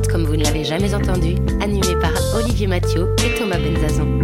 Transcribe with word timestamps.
Next 0.00 0.08
40 0.08 0.08
comme 0.08 0.24
vous 0.24 0.36
ne 0.36 0.44
l'avez 0.44 0.64
jamais 0.64 0.94
entendu, 0.94 1.34
animé 1.60 1.94
par 2.00 2.12
Olivier 2.34 2.66
Mathieu 2.66 3.14
et 3.24 3.38
Thomas 3.38 3.58
Benzazon. 3.58 4.20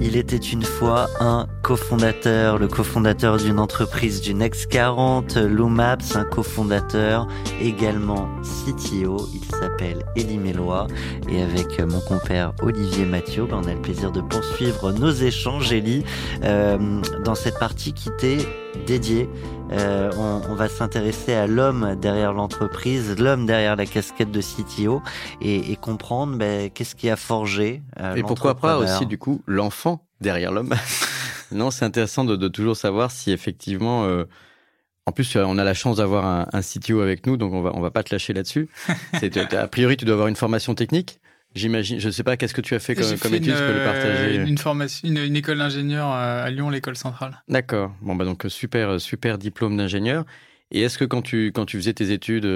Il 0.00 0.16
était 0.16 0.36
une 0.36 0.62
fois 0.62 1.08
un 1.18 1.46
cofondateur, 1.62 2.58
le 2.58 2.68
cofondateur 2.68 3.38
d'une 3.38 3.58
entreprise 3.58 4.20
du 4.20 4.34
Next 4.34 4.68
40, 4.68 5.36
Loomaps, 5.36 6.14
un 6.14 6.24
cofondateur 6.24 7.26
également 7.60 8.28
CTO. 8.42 9.28
Il 9.34 9.44
s'appelle 9.44 10.04
Elie 10.16 10.38
Mélois 10.38 10.86
et 11.28 11.42
avec 11.42 11.80
mon 11.80 12.00
compère 12.00 12.52
Olivier 12.62 13.04
Mathieu, 13.04 13.46
ben, 13.46 13.62
on 13.64 13.68
a 13.68 13.74
le 13.74 13.80
plaisir 13.80 14.12
de 14.12 14.20
poursuivre 14.20 14.92
nos 14.92 15.10
échanges, 15.10 15.72
Elie, 15.72 16.04
euh, 16.44 17.00
dans 17.24 17.34
cette 17.34 17.58
partie 17.58 17.92
qui 17.92 18.10
t'est 18.16 18.46
dédiée. 18.84 19.28
Euh, 19.72 20.10
on, 20.16 20.42
on, 20.50 20.54
va 20.54 20.68
s'intéresser 20.68 21.32
à 21.32 21.46
l'homme 21.46 21.96
derrière 22.00 22.32
l'entreprise, 22.32 23.16
l'homme 23.18 23.46
derrière 23.46 23.76
la 23.76 23.86
casquette 23.86 24.30
de 24.30 24.40
CTO 24.40 25.02
et, 25.40 25.72
et 25.72 25.76
comprendre 25.76 26.36
ben, 26.36 26.70
qu'est-ce 26.70 26.94
qui 26.94 27.08
a 27.08 27.16
forgé. 27.16 27.82
Euh, 27.98 28.14
et 28.14 28.22
pourquoi 28.22 28.54
pas 28.54 28.78
aussi 28.78 29.06
du 29.06 29.18
coup 29.18 29.42
l'enfant 29.46 30.06
derrière 30.20 30.52
l'homme 30.52 30.74
Non, 31.52 31.70
c'est 31.70 31.84
intéressant 31.84 32.24
de, 32.24 32.36
de, 32.36 32.48
toujours 32.48 32.76
savoir 32.76 33.10
si 33.10 33.32
effectivement. 33.32 34.04
Euh, 34.04 34.24
en 35.06 35.12
plus, 35.12 35.36
on 35.36 35.58
a 35.58 35.64
la 35.64 35.74
chance 35.74 35.98
d'avoir 35.98 36.24
un, 36.24 36.46
un, 36.52 36.62
CTO 36.62 37.00
avec 37.00 37.26
nous, 37.26 37.36
donc 37.36 37.52
on 37.52 37.60
va 37.60 37.72
on 37.74 37.80
va 37.80 37.90
pas 37.90 38.02
te 38.02 38.14
lâcher 38.14 38.32
là-dessus. 38.32 38.70
a 39.52 39.68
priori, 39.68 39.98
tu 39.98 40.06
dois 40.06 40.14
avoir 40.14 40.28
une 40.28 40.36
formation 40.36 40.74
technique. 40.74 41.20
J'imagine, 41.54 42.00
je 42.00 42.06
ne 42.06 42.12
sais 42.12 42.24
pas, 42.24 42.36
qu'est-ce 42.36 42.54
que 42.54 42.60
tu 42.60 42.74
as 42.74 42.80
fait 42.80 42.94
comme, 42.94 43.18
comme 43.18 43.34
étude, 43.34 43.52
tu 43.52 43.58
peux 43.58 43.78
le 43.78 43.84
partager 43.84 44.36
Une, 44.36 44.58
formation, 44.58 45.08
une, 45.08 45.18
une 45.18 45.36
école 45.36 45.58
d'ingénieur 45.58 46.08
à 46.08 46.50
Lyon, 46.50 46.68
l'école 46.68 46.96
centrale. 46.96 47.42
D'accord. 47.48 47.92
Bon, 48.00 48.16
bah 48.16 48.24
donc 48.24 48.44
super, 48.48 49.00
super 49.00 49.38
diplôme 49.38 49.76
d'ingénieur. 49.76 50.24
Et 50.70 50.82
est-ce 50.82 50.98
que 50.98 51.04
quand 51.04 51.22
tu, 51.22 51.52
quand 51.54 51.66
tu 51.66 51.76
faisais 51.76 51.92
tes 51.94 52.10
études 52.10 52.46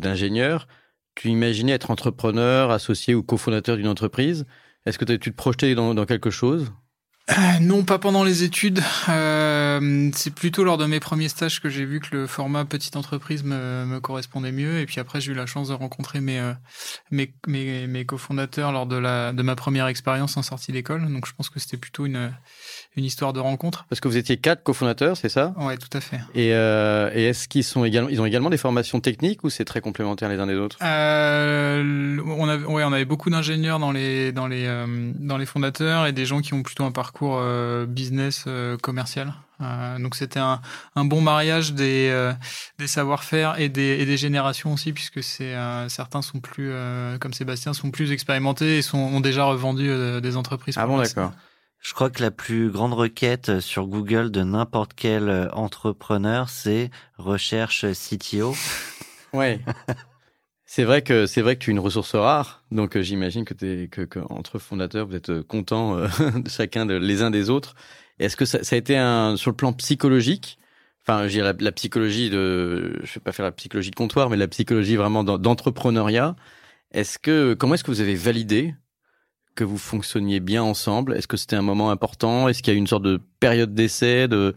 d'ingénieur, 0.00 0.66
tu 1.14 1.28
imaginais 1.28 1.72
être 1.72 1.90
entrepreneur, 1.90 2.70
associé 2.70 3.14
ou 3.14 3.22
cofondateur 3.22 3.76
d'une 3.76 3.88
entreprise? 3.88 4.46
Est-ce 4.86 4.98
que 4.98 5.04
tu 5.04 5.18
te 5.18 5.36
projetais 5.36 5.74
dans, 5.74 5.94
dans 5.94 6.06
quelque 6.06 6.30
chose? 6.30 6.72
Euh, 7.30 7.34
non, 7.60 7.84
pas 7.84 7.98
pendant 7.98 8.24
les 8.24 8.42
études. 8.42 8.82
Euh, 9.08 10.10
c'est 10.12 10.34
plutôt 10.34 10.64
lors 10.64 10.76
de 10.76 10.86
mes 10.86 10.98
premiers 10.98 11.28
stages 11.28 11.60
que 11.60 11.68
j'ai 11.68 11.84
vu 11.84 12.00
que 12.00 12.16
le 12.16 12.26
format 12.26 12.64
petite 12.64 12.96
entreprise 12.96 13.44
me, 13.44 14.00
correspondait 14.00 14.50
mieux. 14.50 14.80
Et 14.80 14.86
puis 14.86 14.98
après, 14.98 15.20
j'ai 15.20 15.30
eu 15.32 15.34
la 15.34 15.46
chance 15.46 15.68
de 15.68 15.74
rencontrer 15.74 16.20
mes, 16.20 16.40
euh, 16.40 16.52
mes, 17.12 17.32
mes, 17.46 17.86
mes 17.86 18.04
cofondateurs 18.04 18.72
lors 18.72 18.86
de, 18.86 18.96
la, 18.96 19.32
de 19.32 19.42
ma 19.42 19.54
première 19.54 19.86
expérience 19.86 20.36
en 20.36 20.42
sortie 20.42 20.72
d'école. 20.72 21.10
Donc 21.12 21.26
je 21.26 21.32
pense 21.32 21.48
que 21.48 21.60
c'était 21.60 21.76
plutôt 21.76 22.06
une, 22.06 22.32
une 22.96 23.04
histoire 23.04 23.32
de 23.32 23.40
rencontre. 23.40 23.86
Parce 23.88 24.00
que 24.00 24.08
vous 24.08 24.16
étiez 24.16 24.36
quatre 24.36 24.62
cofondateurs, 24.62 25.16
c'est 25.16 25.30
ça? 25.30 25.54
Ouais, 25.56 25.78
tout 25.78 25.88
à 25.96 26.00
fait. 26.00 26.20
Et, 26.34 26.52
euh, 26.52 27.10
et 27.14 27.24
est-ce 27.24 27.48
qu'ils 27.48 27.64
sont 27.64 27.84
également, 27.84 28.10
ils 28.10 28.20
ont 28.20 28.26
également 28.26 28.50
des 28.50 28.58
formations 28.58 29.00
techniques 29.00 29.44
ou 29.44 29.50
c'est 29.50 29.64
très 29.64 29.80
complémentaire 29.80 30.28
les 30.28 30.38
uns 30.38 30.46
des 30.46 30.56
autres? 30.56 30.76
Euh, 30.82 32.18
On 32.26 32.48
avait, 32.48 32.64
ouais, 32.64 32.84
on 32.84 32.92
avait 32.92 33.06
beaucoup 33.06 33.30
d'ingénieurs 33.30 33.78
dans 33.78 33.92
les, 33.92 34.32
dans 34.32 34.46
les, 34.46 34.66
euh, 34.66 35.12
dans 35.16 35.38
les 35.38 35.46
fondateurs 35.46 36.06
et 36.06 36.12
des 36.12 36.26
gens 36.26 36.40
qui 36.40 36.52
ont 36.52 36.62
plutôt 36.62 36.84
un 36.84 36.92
parcours 36.92 37.38
euh, 37.40 37.86
business 37.86 38.44
euh, 38.46 38.76
commercial. 38.76 39.32
Euh, 39.62 39.98
donc 39.98 40.14
c'était 40.14 40.40
un, 40.40 40.60
un, 40.96 41.04
bon 41.04 41.20
mariage 41.20 41.72
des, 41.72 42.32
des 42.78 42.86
savoir-faire 42.88 43.60
et 43.60 43.68
des, 43.68 44.00
et 44.00 44.06
des, 44.06 44.16
générations 44.16 44.72
aussi, 44.72 44.92
puisque 44.92 45.22
c'est 45.22 45.54
certains 45.88 46.20
sont 46.20 46.40
plus, 46.40 46.72
comme 47.20 47.32
Sébastien, 47.32 47.72
sont 47.72 47.92
plus 47.92 48.10
expérimentés 48.10 48.78
et 48.78 48.82
sont, 48.82 48.98
ont 48.98 49.20
déjà 49.20 49.44
revendu 49.44 49.88
des 50.20 50.36
entreprises. 50.36 50.74
Ah 50.76 50.86
bon, 50.86 50.98
d'accord. 50.98 51.32
Je 51.82 51.92
crois 51.94 52.08
que 52.08 52.22
la 52.22 52.30
plus 52.30 52.70
grande 52.70 52.94
requête 52.94 53.60
sur 53.60 53.86
Google 53.86 54.30
de 54.30 54.42
n'importe 54.42 54.92
quel 54.94 55.50
entrepreneur, 55.52 56.48
c'est 56.48 56.90
recherche 57.18 57.84
CTO. 57.92 58.54
ouais. 59.34 59.60
C'est 60.74 60.84
vrai 60.84 61.02
que 61.02 61.26
c'est 61.26 61.42
vrai 61.42 61.56
que 61.56 61.60
tu 61.64 61.70
es 61.70 61.72
une 61.72 61.80
ressource 61.80 62.14
rare, 62.14 62.64
donc 62.70 62.96
euh, 62.96 63.02
j'imagine 63.02 63.44
que, 63.44 63.52
es, 63.62 63.88
que, 63.88 64.00
que, 64.00 64.20
entre 64.30 64.58
fondateurs 64.58 65.06
vous 65.06 65.14
êtes 65.14 65.28
euh, 65.28 65.42
contents 65.42 65.98
euh, 65.98 66.08
chacun 66.48 66.86
de, 66.86 66.94
les 66.94 67.20
uns 67.20 67.30
des 67.30 67.50
autres. 67.50 67.74
Est-ce 68.18 68.38
que 68.38 68.46
ça, 68.46 68.64
ça, 68.64 68.74
a 68.74 68.78
été 68.78 68.96
un 68.96 69.36
sur 69.36 69.50
le 69.50 69.56
plan 69.56 69.74
psychologique 69.74 70.58
Enfin, 71.02 71.28
je 71.28 71.32
dirais 71.32 71.54
la, 71.60 71.72
psychologie 71.72 72.30
de, 72.30 72.98
je 73.02 73.14
vais 73.14 73.20
pas 73.20 73.32
faire 73.32 73.44
la 73.44 73.52
psychologie 73.52 73.90
de 73.90 73.96
comptoir, 73.96 74.30
mais 74.30 74.38
la 74.38 74.48
psychologie 74.48 74.96
vraiment 74.96 75.24
d'entrepreneuriat. 75.24 76.36
Est-ce 76.92 77.18
que 77.18 77.52
comment 77.52 77.74
est-ce 77.74 77.84
que 77.84 77.90
vous 77.90 78.00
avez 78.00 78.14
validé 78.14 78.74
que 79.54 79.64
vous 79.64 79.78
fonctionniez 79.78 80.40
bien 80.40 80.62
ensemble? 80.62 81.14
Est-ce 81.14 81.26
que 81.26 81.36
c'était 81.36 81.56
un 81.56 81.62
moment 81.62 81.90
important? 81.90 82.48
Est-ce 82.48 82.62
qu'il 82.62 82.72
y 82.72 82.74
a 82.74 82.76
eu 82.76 82.80
une 82.80 82.86
sorte 82.86 83.02
de 83.02 83.20
période 83.40 83.74
d'essai 83.74 84.28
de 84.28 84.54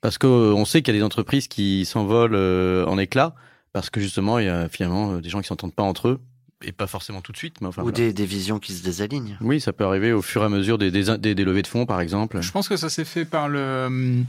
parce 0.00 0.18
que 0.18 0.26
on 0.26 0.64
sait 0.64 0.82
qu'il 0.82 0.94
y 0.94 0.96
a 0.96 1.00
des 1.00 1.04
entreprises 1.04 1.48
qui 1.48 1.84
s'envolent 1.84 2.36
en 2.36 2.98
éclats 2.98 3.34
parce 3.76 3.90
que 3.90 4.00
justement, 4.00 4.38
il 4.38 4.46
y 4.46 4.48
a 4.48 4.70
finalement 4.70 5.12
euh, 5.12 5.20
des 5.20 5.28
gens 5.28 5.42
qui 5.42 5.48
s'entendent 5.48 5.74
pas 5.74 5.82
entre 5.82 6.08
eux 6.08 6.20
et 6.64 6.72
pas 6.72 6.86
forcément 6.86 7.20
tout 7.20 7.30
de 7.30 7.36
suite. 7.36 7.60
Mais 7.60 7.66
enfin, 7.66 7.82
Ou 7.82 7.90
des, 7.90 8.14
des, 8.14 8.24
visions 8.24 8.58
qui 8.58 8.72
se 8.72 8.82
désalignent. 8.82 9.36
Oui, 9.42 9.60
ça 9.60 9.74
peut 9.74 9.84
arriver 9.84 10.14
au 10.14 10.22
fur 10.22 10.40
et 10.40 10.46
à 10.46 10.48
mesure 10.48 10.78
des, 10.78 10.90
des, 10.90 11.18
des, 11.18 11.34
des 11.34 11.44
levées 11.44 11.60
de 11.60 11.66
fonds, 11.66 11.84
par 11.84 12.00
exemple. 12.00 12.40
Je 12.40 12.50
pense 12.52 12.70
que 12.70 12.78
ça 12.78 12.88
s'est 12.88 13.04
fait 13.04 13.26
par 13.26 13.50
le 13.50 14.22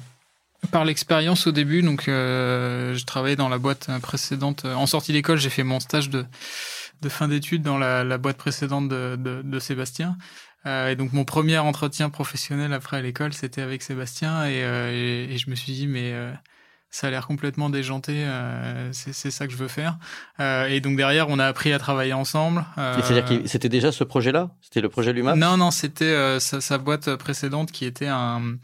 par 0.69 0.84
l'expérience 0.84 1.47
au 1.47 1.53
début. 1.53 1.81
Donc, 1.81 2.09
euh, 2.09 2.94
je 2.94 3.06
travaillais 3.06 3.38
dans 3.38 3.47
la 3.47 3.58
boîte 3.58 3.90
précédente. 4.02 4.66
En 4.66 4.85
sortie 4.85 5.14
d'école, 5.14 5.38
j'ai 5.38 5.50
fait 5.50 5.64
mon 5.64 5.79
stage 5.79 6.09
de 6.09 6.25
de 7.02 7.09
fin 7.09 7.28
d'études 7.28 7.62
dans 7.62 7.78
la, 7.78 8.03
la, 8.03 8.18
boîte 8.18 8.38
précédente 8.38 8.90
de, 8.90 9.16
de, 9.16 9.41
de 9.44 9.59
Sébastien. 9.59 10.18
Euh, 10.66 10.90
et 10.90 10.96
donc 10.96 11.13
mon 11.13 11.24
premier 11.24 11.58
entretien 11.58 12.09
professionnel 12.09 12.74
après 12.74 12.97
à 12.97 13.02
l'école, 13.02 13.34
c'était 13.34 13.62
avec 13.62 13.81
Sébastien, 13.81 14.46
et, 14.46 14.63
euh, 14.63 14.91
et, 14.91 15.34
et, 15.34 15.38
je 15.38 15.50
me 15.50 15.56
suis 15.56 15.72
dit 15.72 15.88
mais 15.88 16.12
euh, 16.13 16.31
ça 16.90 17.08
a 17.08 17.09
l'air 17.09 17.28
complètement 17.28 17.69
déjanté, 17.69 18.24
euh, 18.25 18.90
c'est 18.91 19.31
ça 19.31 19.46
que 19.46 19.53
je 19.53 19.58
veux 19.58 19.68
faire. 19.68 19.97
Euh, 20.40 20.68
et 20.68 20.80
donc 20.80 20.96
derrière, 20.97 21.30
on 21.30 21.38
a 21.38 21.46
appris 21.46 21.74
à 21.74 21.80
travailler 21.80 22.13
ensemble. 22.13 22.66
Euh, 22.78 23.00
C'est-à-dire 23.02 23.25
que 23.25 23.47
c'était 23.47 23.69
déjà 23.69 23.91
ce 23.91 24.03
projet-là? 24.03 24.52
C'était 24.62 24.81
le 24.81 24.90
projet 24.90 25.14
Lumap 25.14 25.35
Non, 25.35 25.58
non, 25.58 25.72
c'était 25.72 26.06
euh, 26.06 26.40
sa, 26.40 26.62
sa, 26.62 26.78
boîte 26.78 27.16
précédente 27.18 27.72
qui 27.72 27.85
était 27.85 28.08
un, 28.08 28.56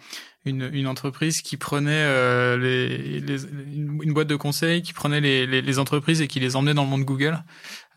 une, 0.45 0.69
une 0.73 0.88
entreprise 0.88 1.41
qui 1.41 1.57
prenait 1.57 1.91
euh, 1.91 2.57
les, 2.57 3.19
les, 3.19 3.44
une 3.44 4.13
boîte 4.13 4.27
de 4.27 4.35
conseil 4.35 4.81
qui 4.81 4.94
prenait 4.94 5.21
les, 5.21 5.45
les, 5.45 5.61
les, 5.61 5.79
entreprises 5.79 6.21
et 6.21 6.27
qui 6.27 6.39
les 6.39 6.55
emmenait 6.55 6.73
dans 6.73 6.83
le 6.83 6.89
monde 6.89 7.03
Google 7.03 7.44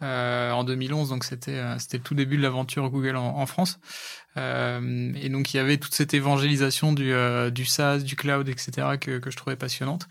euh, 0.03 0.51
en 0.53 0.65
2011. 0.65 1.09
Donc 1.09 1.25
c'était 1.25 1.53
euh, 1.53 1.79
c'était 1.79 1.99
le 1.99 2.03
tout 2.03 2.15
début 2.15 2.37
de 2.37 2.43
l'aventure 2.43 2.89
Google 2.91 3.17
en, 3.17 3.39
en 3.39 3.47
France. 3.47 3.79
Euh, 4.37 5.13
et 5.21 5.31
donc 5.31 5.55
il 5.55 5.57
y 5.57 5.61
avait 5.61 5.79
toute 5.79 5.95
cette 5.95 6.13
évangélisation 6.13 6.93
du, 6.93 7.13
euh, 7.13 7.51
du 7.51 7.65
SaaS, 7.65 8.01
du 8.01 8.17
cloud, 8.17 8.49
etc. 8.49 8.99
que, 9.01 9.19
que 9.19 9.31
je 9.31 9.37
trouvais 9.37 9.57
passionnante. 9.57 10.09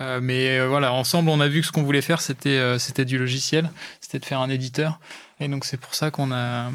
Euh, 0.00 0.20
mais 0.22 0.64
voilà, 0.66 0.92
ensemble 0.92 1.30
on 1.30 1.40
a 1.40 1.48
vu 1.48 1.62
que 1.62 1.66
ce 1.66 1.72
qu'on 1.72 1.82
voulait 1.82 2.02
faire 2.02 2.20
c'était 2.20 2.78
c'était 2.78 3.04
du 3.04 3.18
logiciel, 3.18 3.70
c'était 4.00 4.18
de 4.18 4.24
faire 4.24 4.40
un 4.40 4.50
éditeur. 4.50 5.00
Et 5.40 5.48
donc 5.48 5.64
c'est 5.64 5.78
pour 5.78 5.94
ça 5.94 6.10
qu'on 6.10 6.30
a 6.32 6.70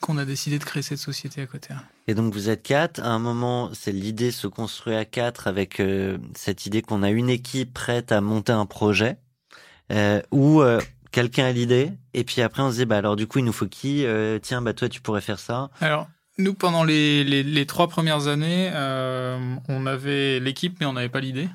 qu'on 0.00 0.18
a 0.18 0.24
décidé 0.24 0.58
de 0.58 0.64
créer 0.64 0.82
cette 0.82 0.98
société 0.98 1.40
à 1.40 1.46
côté. 1.46 1.68
Et 2.06 2.14
donc 2.14 2.34
vous 2.34 2.50
êtes 2.50 2.62
quatre. 2.62 3.00
À 3.00 3.08
un 3.08 3.18
moment, 3.18 3.70
c'est 3.72 3.92
l'idée 3.92 4.30
se 4.30 4.46
construit 4.46 4.94
à 4.94 5.06
quatre 5.06 5.48
avec 5.48 5.82
cette 6.34 6.66
idée 6.66 6.82
qu'on 6.82 7.02
a 7.02 7.10
une 7.10 7.30
équipe 7.30 7.72
prête 7.72 8.12
à 8.12 8.20
monter 8.20 8.52
un 8.52 8.66
projet. 8.66 9.16
Euh, 9.92 10.22
où 10.30 10.62
quelqu'un 11.14 11.46
a 11.46 11.52
l'idée 11.52 11.92
et 12.12 12.24
puis 12.24 12.42
après 12.42 12.60
on 12.62 12.72
se 12.72 12.76
dit 12.76 12.84
bah 12.84 12.98
alors 12.98 13.14
du 13.14 13.28
coup 13.28 13.38
il 13.38 13.44
nous 13.44 13.52
faut 13.52 13.66
qui? 13.66 14.04
Euh, 14.04 14.40
tiens 14.42 14.60
bah 14.60 14.74
toi 14.74 14.88
tu 14.88 15.00
pourrais 15.00 15.20
faire 15.20 15.38
ça 15.38 15.70
alors 15.80 16.08
nous, 16.36 16.52
pendant 16.52 16.82
les, 16.82 17.22
les, 17.22 17.44
les 17.44 17.64
trois 17.64 17.86
premières 17.86 18.26
années, 18.26 18.68
euh, 18.74 19.38
on 19.68 19.86
avait 19.86 20.40
l'équipe, 20.40 20.76
mais 20.80 20.86
on 20.86 20.94
n'avait 20.94 21.08
pas 21.08 21.20
l'idée. 21.20 21.48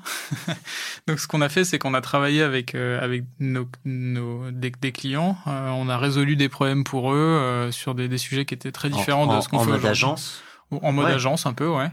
Donc, 1.06 1.20
ce 1.20 1.28
qu'on 1.28 1.42
a 1.42 1.50
fait, 1.50 1.64
c'est 1.64 1.78
qu'on 1.78 1.92
a 1.92 2.00
travaillé 2.00 2.40
avec 2.42 2.74
euh, 2.74 2.98
avec 2.98 3.24
nos, 3.40 3.68
nos 3.84 4.50
des, 4.50 4.72
des 4.80 4.92
clients. 4.92 5.36
Euh, 5.46 5.68
on 5.68 5.90
a 5.90 5.98
résolu 5.98 6.34
des 6.34 6.48
problèmes 6.48 6.84
pour 6.84 7.12
eux 7.12 7.16
euh, 7.16 7.70
sur 7.70 7.94
des, 7.94 8.08
des, 8.08 8.16
sujets 8.16 8.46
qui 8.46 8.54
étaient 8.54 8.72
très 8.72 8.88
différents 8.88 9.24
en, 9.24 9.36
de 9.36 9.42
ce 9.42 9.50
qu'on 9.50 9.58
fait. 9.58 9.70
En 9.70 9.74
mode 9.74 9.84
agence? 9.84 10.42
En 10.70 10.92
mode 10.92 11.06
ouais. 11.06 11.12
agence 11.12 11.46
un 11.46 11.52
peu, 11.52 11.68
ouais. 11.68 11.88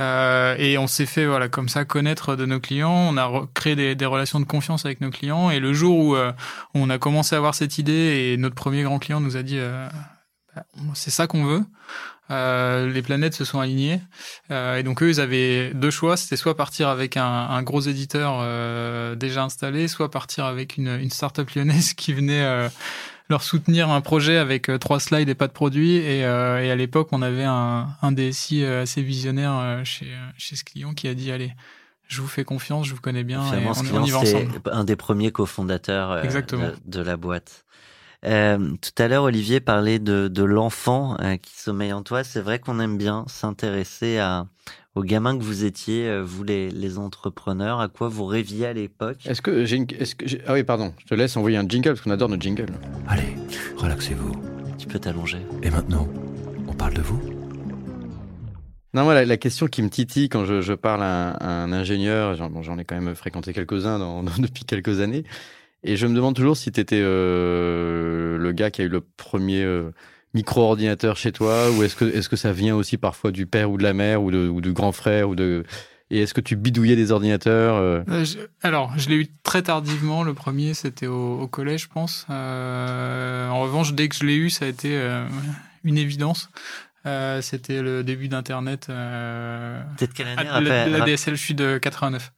Euh, 0.00 0.54
et 0.58 0.78
on 0.78 0.86
s'est 0.86 1.06
fait 1.06 1.26
voilà 1.26 1.48
comme 1.48 1.68
ça 1.68 1.84
connaître 1.84 2.36
de 2.36 2.46
nos 2.46 2.60
clients. 2.60 2.90
On 2.92 3.16
a 3.16 3.46
créé 3.54 3.76
des, 3.76 3.94
des, 3.94 4.06
relations 4.06 4.40
de 4.40 4.44
confiance 4.44 4.84
avec 4.86 5.00
nos 5.00 5.10
clients. 5.10 5.50
Et 5.50 5.58
le 5.60 5.72
jour 5.72 5.98
où 5.98 6.14
euh, 6.16 6.32
on 6.74 6.90
a 6.90 6.98
commencé 6.98 7.34
à 7.34 7.38
avoir 7.38 7.54
cette 7.54 7.78
idée 7.78 8.32
et 8.32 8.36
notre 8.36 8.54
premier 8.54 8.82
grand 8.82 8.98
client 8.98 9.20
nous 9.20 9.36
a 9.36 9.42
dit 9.42 9.58
euh, 9.58 9.88
bah, 10.54 10.64
c'est 10.94 11.10
ça 11.10 11.26
qu'on 11.26 11.44
veut. 11.44 11.62
euh, 12.30 12.88
les 12.88 13.02
planètes 13.02 13.34
se 13.34 13.44
sont 13.44 13.58
alignées. 13.58 14.00
Euh, 14.52 14.76
et 14.76 14.82
donc 14.84 15.02
eux, 15.02 15.08
ils 15.10 15.20
avaient 15.20 15.72
deux 15.74 15.90
choix. 15.90 16.16
C'était 16.16 16.36
soit 16.36 16.56
partir 16.56 16.88
avec 16.88 17.16
un, 17.16 17.24
un 17.24 17.62
gros 17.62 17.80
éditeur 17.80 18.38
euh, 18.40 19.16
déjà 19.16 19.42
installé, 19.42 19.88
soit 19.88 20.10
partir 20.12 20.44
avec 20.44 20.76
une, 20.76 20.88
une 21.00 21.10
start-up 21.10 21.50
lyonnaise 21.50 21.92
qui 21.94 22.12
venait 22.12 22.42
euh, 22.42 22.68
leur 23.30 23.42
soutenir 23.42 23.88
un 23.88 24.00
projet 24.00 24.36
avec 24.36 24.68
euh, 24.68 24.76
trois 24.76 25.00
slides 25.00 25.28
et 25.28 25.34
pas 25.34 25.46
de 25.46 25.52
produit. 25.52 25.96
Et, 25.96 26.24
euh, 26.24 26.62
et 26.62 26.70
à 26.70 26.76
l'époque, 26.76 27.08
on 27.12 27.22
avait 27.22 27.44
un, 27.44 27.88
un 28.02 28.12
DSI 28.12 28.62
euh, 28.62 28.82
assez 28.82 29.02
visionnaire 29.02 29.80
chez, 29.84 30.06
chez 30.36 30.56
ce 30.56 30.64
client 30.64 30.92
qui 30.92 31.08
a 31.08 31.14
dit, 31.14 31.32
allez, 31.32 31.52
je 32.08 32.20
vous 32.20 32.28
fais 32.28 32.44
confiance, 32.44 32.86
je 32.86 32.94
vous 32.94 33.00
connais 33.00 33.24
bien, 33.24 33.46
et 33.54 33.72
ce 33.72 33.80
on, 33.80 33.82
client, 33.82 34.02
on 34.02 34.04
y 34.04 34.10
va 34.10 34.24
c'est 34.24 34.36
ensemble. 34.36 34.60
un 34.72 34.84
des 34.84 34.96
premiers 34.96 35.30
cofondateurs 35.30 36.22
de 36.84 37.00
la 37.00 37.16
boîte. 37.16 37.64
Euh, 38.26 38.58
tout 38.82 39.02
à 39.02 39.08
l'heure, 39.08 39.24
Olivier 39.24 39.60
parlait 39.60 39.98
de, 39.98 40.28
de 40.28 40.42
l'enfant 40.42 41.16
euh, 41.20 41.36
qui 41.36 41.58
sommeille 41.58 41.92
en 41.92 42.02
toi. 42.02 42.22
C'est 42.24 42.40
vrai 42.40 42.58
qu'on 42.58 42.78
aime 42.80 42.98
bien 42.98 43.24
s'intéresser 43.28 44.18
à, 44.18 44.46
aux 44.94 45.02
gamins 45.02 45.38
que 45.38 45.42
vous 45.42 45.64
étiez, 45.64 46.06
euh, 46.06 46.22
vous 46.22 46.44
les, 46.44 46.70
les 46.70 46.98
entrepreneurs, 46.98 47.80
à 47.80 47.88
quoi 47.88 48.08
vous 48.08 48.26
rêviez 48.26 48.66
à 48.66 48.72
l'époque? 48.74 49.18
Est-ce 49.26 49.40
que 49.40 49.64
j'ai 49.64 49.76
une... 49.76 49.86
est-ce 49.98 50.14
que 50.14 50.28
j'ai- 50.28 50.42
Ah 50.46 50.52
oui, 50.52 50.64
pardon. 50.64 50.92
Je 50.98 51.06
te 51.06 51.14
laisse 51.14 51.34
envoyer 51.36 51.56
un 51.56 51.66
jingle 51.66 51.90
parce 51.90 52.02
qu'on 52.02 52.10
adore 52.10 52.28
notre 52.28 52.42
jingle. 52.42 52.66
Allez, 53.08 53.36
relaxez-vous. 53.76 54.32
Tu 54.76 54.86
peux 54.86 54.98
t'allonger. 54.98 55.38
Et 55.62 55.70
maintenant, 55.70 56.06
on 56.68 56.74
parle 56.74 56.92
de 56.94 57.02
vous 57.02 57.20
Non, 58.92 59.04
moi, 59.04 59.14
la, 59.14 59.24
la 59.24 59.36
question 59.38 59.66
qui 59.66 59.82
me 59.82 59.88
titille 59.88 60.28
quand 60.28 60.44
je, 60.44 60.60
je 60.60 60.72
parle 60.74 61.02
à 61.02 61.06
un, 61.06 61.32
à 61.40 61.48
un 61.62 61.72
ingénieur, 61.72 62.34
j'en 62.36 62.50
bon, 62.50 62.62
j'en 62.62 62.76
ai 62.76 62.84
quand 62.84 63.00
même 63.00 63.14
fréquenté 63.14 63.52
quelques-uns 63.54 63.98
dans- 63.98 64.22
dans- 64.24 64.32
depuis 64.38 64.64
quelques 64.64 65.00
années, 65.00 65.24
et 65.84 65.96
je 65.96 66.06
me 66.06 66.14
demande 66.14 66.34
toujours 66.36 66.56
si 66.56 66.70
tu 66.72 66.80
étais 66.80 67.00
le 67.00 68.52
gars 68.52 68.70
qui 68.70 68.82
a 68.82 68.84
eu 68.84 68.88
le 68.88 69.00
premier 69.00 69.62
euh, 69.62 69.90
micro-ordinateur 70.34 71.16
chez 71.16 71.32
toi, 71.32 71.70
ou 71.70 71.82
est-ce 71.82 71.96
que, 71.96 72.04
est 72.04 72.28
que 72.28 72.36
ça 72.36 72.52
vient 72.52 72.76
aussi 72.76 72.96
parfois 72.96 73.30
du 73.32 73.46
père 73.46 73.70
ou 73.70 73.78
de 73.78 73.82
la 73.82 73.92
mère, 73.92 74.22
ou, 74.22 74.30
de, 74.30 74.48
ou 74.48 74.60
du 74.60 74.72
grand 74.72 74.92
frère, 74.92 75.28
ou 75.28 75.34
de... 75.34 75.64
Et 76.12 76.22
est-ce 76.22 76.34
que 76.34 76.40
tu 76.40 76.56
bidouillais 76.56 76.96
des 76.96 77.12
ordinateurs 77.12 77.76
euh, 77.76 78.00
Euh, 78.08 78.24
je- 78.24 78.38
alors, 78.62 78.92
je 78.98 79.08
l'ai 79.10 79.14
eu 79.16 79.26
très 79.44 79.62
tardivement. 79.62 80.24
Le 80.24 80.34
premier, 80.34 80.74
c'était 80.74 81.06
au, 81.06 81.40
au 81.40 81.46
collège, 81.46 81.82
je 81.84 81.88
pense. 81.88 82.26
Euh, 82.30 83.48
en 83.48 83.60
revanche, 83.60 83.92
dès 83.92 84.08
que 84.08 84.16
je 84.16 84.24
l'ai 84.24 84.34
eu, 84.34 84.50
ça 84.50 84.64
a 84.64 84.68
été 84.68 84.88
euh, 84.96 85.24
une 85.84 85.96
évidence. 85.98 86.50
Euh, 87.06 87.40
c'était 87.42 87.80
le 87.80 88.02
début 88.02 88.26
d'Internet. 88.26 88.88
Euh, 88.90 89.80
Peut-être 89.98 90.12
quelle 90.12 90.26
année 90.28 90.48
ah, 90.50 90.60
la, 90.60 90.88
la 90.88 91.00
DSL, 91.04 91.36
je 91.36 91.40
suis 91.40 91.54
de 91.54 91.78
89. 91.78 92.32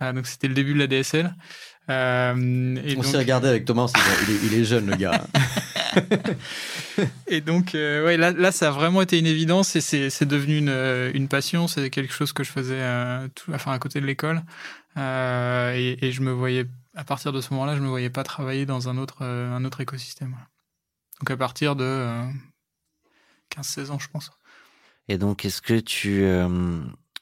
Ah, 0.00 0.14
donc, 0.14 0.26
c'était 0.26 0.48
le 0.48 0.54
début 0.54 0.72
de 0.72 0.78
la 0.78 0.86
DSL. 0.86 1.34
Euh, 1.90 2.76
et 2.84 2.92
On 2.92 2.94
donc, 2.96 3.04
s'est 3.04 3.18
regardé 3.18 3.48
avec 3.48 3.64
Thomas, 3.64 3.90
il, 4.28 4.34
est, 4.34 4.38
il 4.44 4.54
est 4.60 4.64
jeune 4.64 4.86
le 4.86 4.96
gars. 4.96 5.26
Et 7.26 7.40
donc, 7.40 7.74
euh, 7.74 8.04
ouais, 8.04 8.16
là, 8.16 8.32
là, 8.32 8.52
ça 8.52 8.68
a 8.68 8.70
vraiment 8.70 9.02
été 9.02 9.18
une 9.18 9.26
évidence 9.26 9.76
et 9.76 9.80
c'est, 9.80 10.24
devenu 10.24 10.58
une, 10.58 10.68
euh, 10.68 11.10
une 11.14 11.28
passion. 11.28 11.68
C'est 11.68 11.90
quelque 11.90 12.12
chose 12.12 12.32
que 12.32 12.44
je 12.44 12.50
faisais, 12.50 12.80
euh, 12.80 13.28
tout, 13.34 13.52
enfin, 13.52 13.72
à 13.72 13.78
côté 13.78 14.00
de 14.00 14.06
l'école. 14.06 14.42
Euh, 14.96 15.72
et, 15.74 15.98
et 16.04 16.12
je 16.12 16.20
me 16.22 16.30
voyais, 16.30 16.66
à 16.94 17.04
partir 17.04 17.32
de 17.32 17.40
ce 17.40 17.52
moment-là, 17.54 17.76
je 17.76 17.80
me 17.80 17.88
voyais 17.88 18.10
pas 18.10 18.24
travailler 18.24 18.66
dans 18.66 18.88
un 18.88 18.98
autre, 18.98 19.18
euh, 19.22 19.54
un 19.54 19.64
autre 19.64 19.80
écosystème. 19.80 20.36
Donc, 21.20 21.30
à 21.30 21.36
partir 21.36 21.76
de 21.76 21.84
euh, 21.84 22.22
15-16 23.56 23.90
ans, 23.90 23.98
je 23.98 24.08
pense. 24.08 24.30
Et 25.08 25.18
donc, 25.18 25.44
est-ce 25.44 25.62
que 25.62 25.78
tu... 25.80 26.24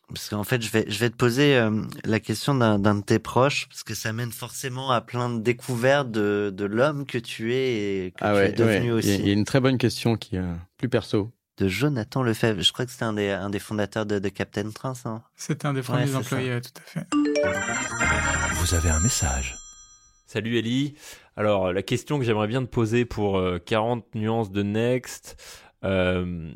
euh, 0.08 0.14
parce 0.14 0.28
qu'en 0.28 0.44
fait, 0.44 0.62
je 0.62 0.70
vais, 0.70 0.84
je 0.88 0.98
vais 0.98 1.10
te 1.10 1.16
poser 1.16 1.56
euh, 1.56 1.82
la 2.04 2.20
question 2.20 2.54
d'un 2.54 2.94
de 2.94 3.02
tes 3.02 3.18
proches, 3.18 3.68
parce 3.68 3.82
que 3.82 3.94
ça 3.94 4.12
mène 4.12 4.32
forcément 4.32 4.90
à 4.90 5.00
plein 5.00 5.30
de 5.30 5.40
découvertes 5.40 6.10
de, 6.10 6.52
de 6.54 6.64
l'homme 6.64 7.06
que 7.06 7.18
tu 7.18 7.54
es 7.54 8.06
et 8.06 8.10
que 8.12 8.16
ah 8.20 8.30
tu 8.30 8.36
ouais, 8.36 8.48
es 8.48 8.52
devenu 8.52 8.92
ouais. 8.92 8.98
Aussi. 8.98 9.14
il 9.16 9.26
y 9.26 9.30
a 9.30 9.34
une 9.34 9.44
très 9.44 9.60
bonne 9.60 9.78
question 9.78 10.16
qui 10.16 10.36
est 10.36 10.40
euh, 10.40 10.54
plus 10.76 10.88
perso. 10.88 11.30
De 11.58 11.66
Jonathan 11.66 12.22
Lefebvre. 12.22 12.62
Je 12.62 12.72
crois 12.72 12.84
que 12.84 12.92
c'était 12.92 13.04
un 13.04 13.14
des, 13.14 13.30
un 13.30 13.50
des 13.50 13.58
fondateurs 13.58 14.06
de, 14.06 14.20
de 14.20 14.28
Captain 14.28 14.70
Train, 14.70 14.94
ça. 14.94 15.22
C'était 15.34 15.66
un 15.66 15.74
des 15.74 15.82
premiers 15.82 16.14
employés, 16.14 16.60
tout 16.60 16.70
à 16.76 17.00
fait. 17.00 17.06
Vous 18.54 18.74
avez 18.74 18.90
un 18.90 19.00
message. 19.00 19.56
Salut 20.24 20.56
Ellie. 20.56 20.94
Alors, 21.36 21.72
la 21.72 21.82
question 21.82 22.18
que 22.18 22.24
j'aimerais 22.24 22.48
bien 22.48 22.60
te 22.60 22.68
poser 22.68 23.04
pour 23.04 23.38
euh, 23.38 23.58
40 23.58 24.14
nuances 24.14 24.52
de 24.52 24.62
Next. 24.62 25.36
Euh, 25.84 26.50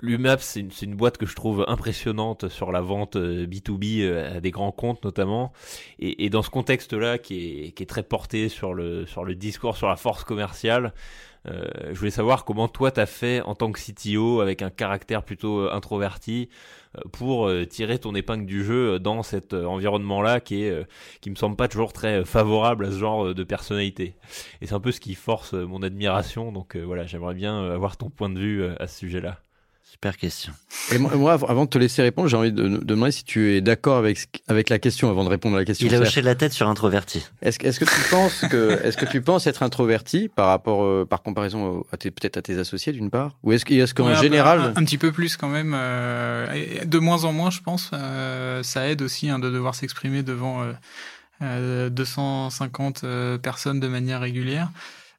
L'UMAP, 0.00 0.40
c'est 0.40 0.60
une, 0.60 0.70
une 0.82 0.94
boîte 0.94 1.18
que 1.18 1.26
je 1.26 1.34
trouve 1.34 1.64
impressionnante 1.66 2.48
sur 2.48 2.70
la 2.70 2.80
vente 2.80 3.16
euh, 3.16 3.46
B2B 3.46 4.02
euh, 4.02 4.36
à 4.36 4.40
des 4.40 4.50
grands 4.50 4.70
comptes 4.72 5.04
notamment. 5.04 5.52
Et, 5.98 6.24
et 6.24 6.30
dans 6.30 6.42
ce 6.42 6.50
contexte-là, 6.50 7.18
qui 7.18 7.66
est, 7.66 7.70
qui 7.72 7.82
est 7.82 7.86
très 7.86 8.04
porté 8.04 8.48
sur 8.48 8.74
le, 8.74 9.06
sur 9.06 9.24
le 9.24 9.34
discours, 9.34 9.76
sur 9.76 9.88
la 9.88 9.96
force 9.96 10.22
commerciale, 10.24 10.92
euh, 11.48 11.68
je 11.92 11.98
voulais 11.98 12.10
savoir 12.10 12.44
comment 12.44 12.68
toi 12.68 12.90
t'as 12.90 13.06
fait 13.06 13.40
en 13.42 13.54
tant 13.54 13.72
que 13.72 13.80
CTO 13.80 14.40
avec 14.40 14.62
un 14.62 14.70
caractère 14.70 15.22
plutôt 15.22 15.60
euh, 15.60 15.72
introverti 15.72 16.48
euh, 16.96 17.00
pour 17.12 17.50
tirer 17.68 17.98
ton 17.98 18.14
épingle 18.14 18.46
du 18.46 18.64
jeu 18.64 18.98
dans 18.98 19.22
cet 19.22 19.54
environnement-là 19.54 20.40
qui 20.40 20.62
est 20.62 20.86
qui 21.20 21.30
me 21.30 21.36
semble 21.36 21.56
pas 21.56 21.68
toujours 21.68 21.92
très 21.92 22.24
favorable 22.24 22.86
à 22.86 22.90
ce 22.90 22.98
genre 22.98 23.34
de 23.34 23.44
personnalité. 23.44 24.14
Et 24.60 24.66
c'est 24.66 24.74
un 24.74 24.80
peu 24.80 24.92
ce 24.92 25.00
qui 25.00 25.14
force 25.14 25.54
mon 25.54 25.82
admiration. 25.82 26.52
Donc 26.52 26.76
voilà, 26.76 27.06
j'aimerais 27.06 27.34
bien 27.34 27.70
avoir 27.70 27.96
ton 27.96 28.10
point 28.10 28.30
de 28.30 28.38
vue 28.38 28.64
à 28.78 28.86
ce 28.86 28.98
sujet-là. 28.98 29.38
Super 29.90 30.16
question. 30.16 30.52
Et 30.92 30.98
moi, 30.98 31.16
moi, 31.16 31.32
avant 31.32 31.64
de 31.64 31.70
te 31.70 31.78
laisser 31.78 32.02
répondre, 32.02 32.28
j'ai 32.28 32.36
envie 32.36 32.52
de, 32.52 32.68
de 32.68 32.76
demander 32.84 33.10
si 33.10 33.24
tu 33.24 33.54
es 33.54 33.60
d'accord 33.60 33.96
avec, 33.96 34.42
avec 34.46 34.68
la 34.68 34.78
question 34.78 35.10
avant 35.10 35.24
de 35.24 35.28
répondre 35.28 35.56
à 35.56 35.58
la 35.58 35.64
question. 35.64 35.86
Il 35.88 35.94
a 35.94 35.98
hoché 35.98 36.22
la 36.22 36.34
tête 36.36 36.52
sur 36.52 36.68
introverti. 36.68 37.26
Est-ce, 37.42 37.58
que 37.58 37.84
tu 37.84 38.10
penses 38.10 38.42
que, 38.48 38.78
est-ce 38.84 38.96
que 38.96 39.06
tu 39.06 39.20
penses 39.22 39.46
être 39.48 39.62
introverti 39.64 40.28
par 40.28 40.46
rapport, 40.48 40.84
euh, 40.84 41.04
par 41.04 41.22
comparaison 41.22 41.64
au- 41.66 41.86
à 41.90 41.96
tes, 41.96 42.10
peut-être 42.12 42.36
à 42.36 42.42
tes 42.42 42.58
associés 42.58 42.92
d'une 42.92 43.10
part, 43.10 43.36
ou 43.42 43.52
est-ce, 43.52 43.64
est-ce 43.72 43.92
qu'en 43.94 44.06
Ouais, 44.08 44.14
général, 44.14 44.60
un, 44.60 44.80
un 44.80 44.84
petit 44.84 44.98
peu 44.98 45.10
plus 45.10 45.36
quand 45.36 45.48
même. 45.48 45.72
euh, 45.74 46.84
de 46.84 46.98
moins 46.98 47.24
en 47.24 47.32
moins, 47.32 47.50
je 47.50 47.60
pense. 47.60 47.90
euh, 47.92 48.62
ça 48.62 48.88
aide 48.88 49.02
aussi 49.02 49.28
hein, 49.30 49.38
de 49.40 49.50
devoir 49.50 49.74
s'exprimer 49.74 50.22
devant 50.22 50.62
euh, 50.62 50.72
euh, 51.42 51.88
250 51.90 53.02
euh, 53.04 53.38
personnes 53.38 53.80
de 53.80 53.88
manière 53.88 54.20
régulière. 54.20 54.70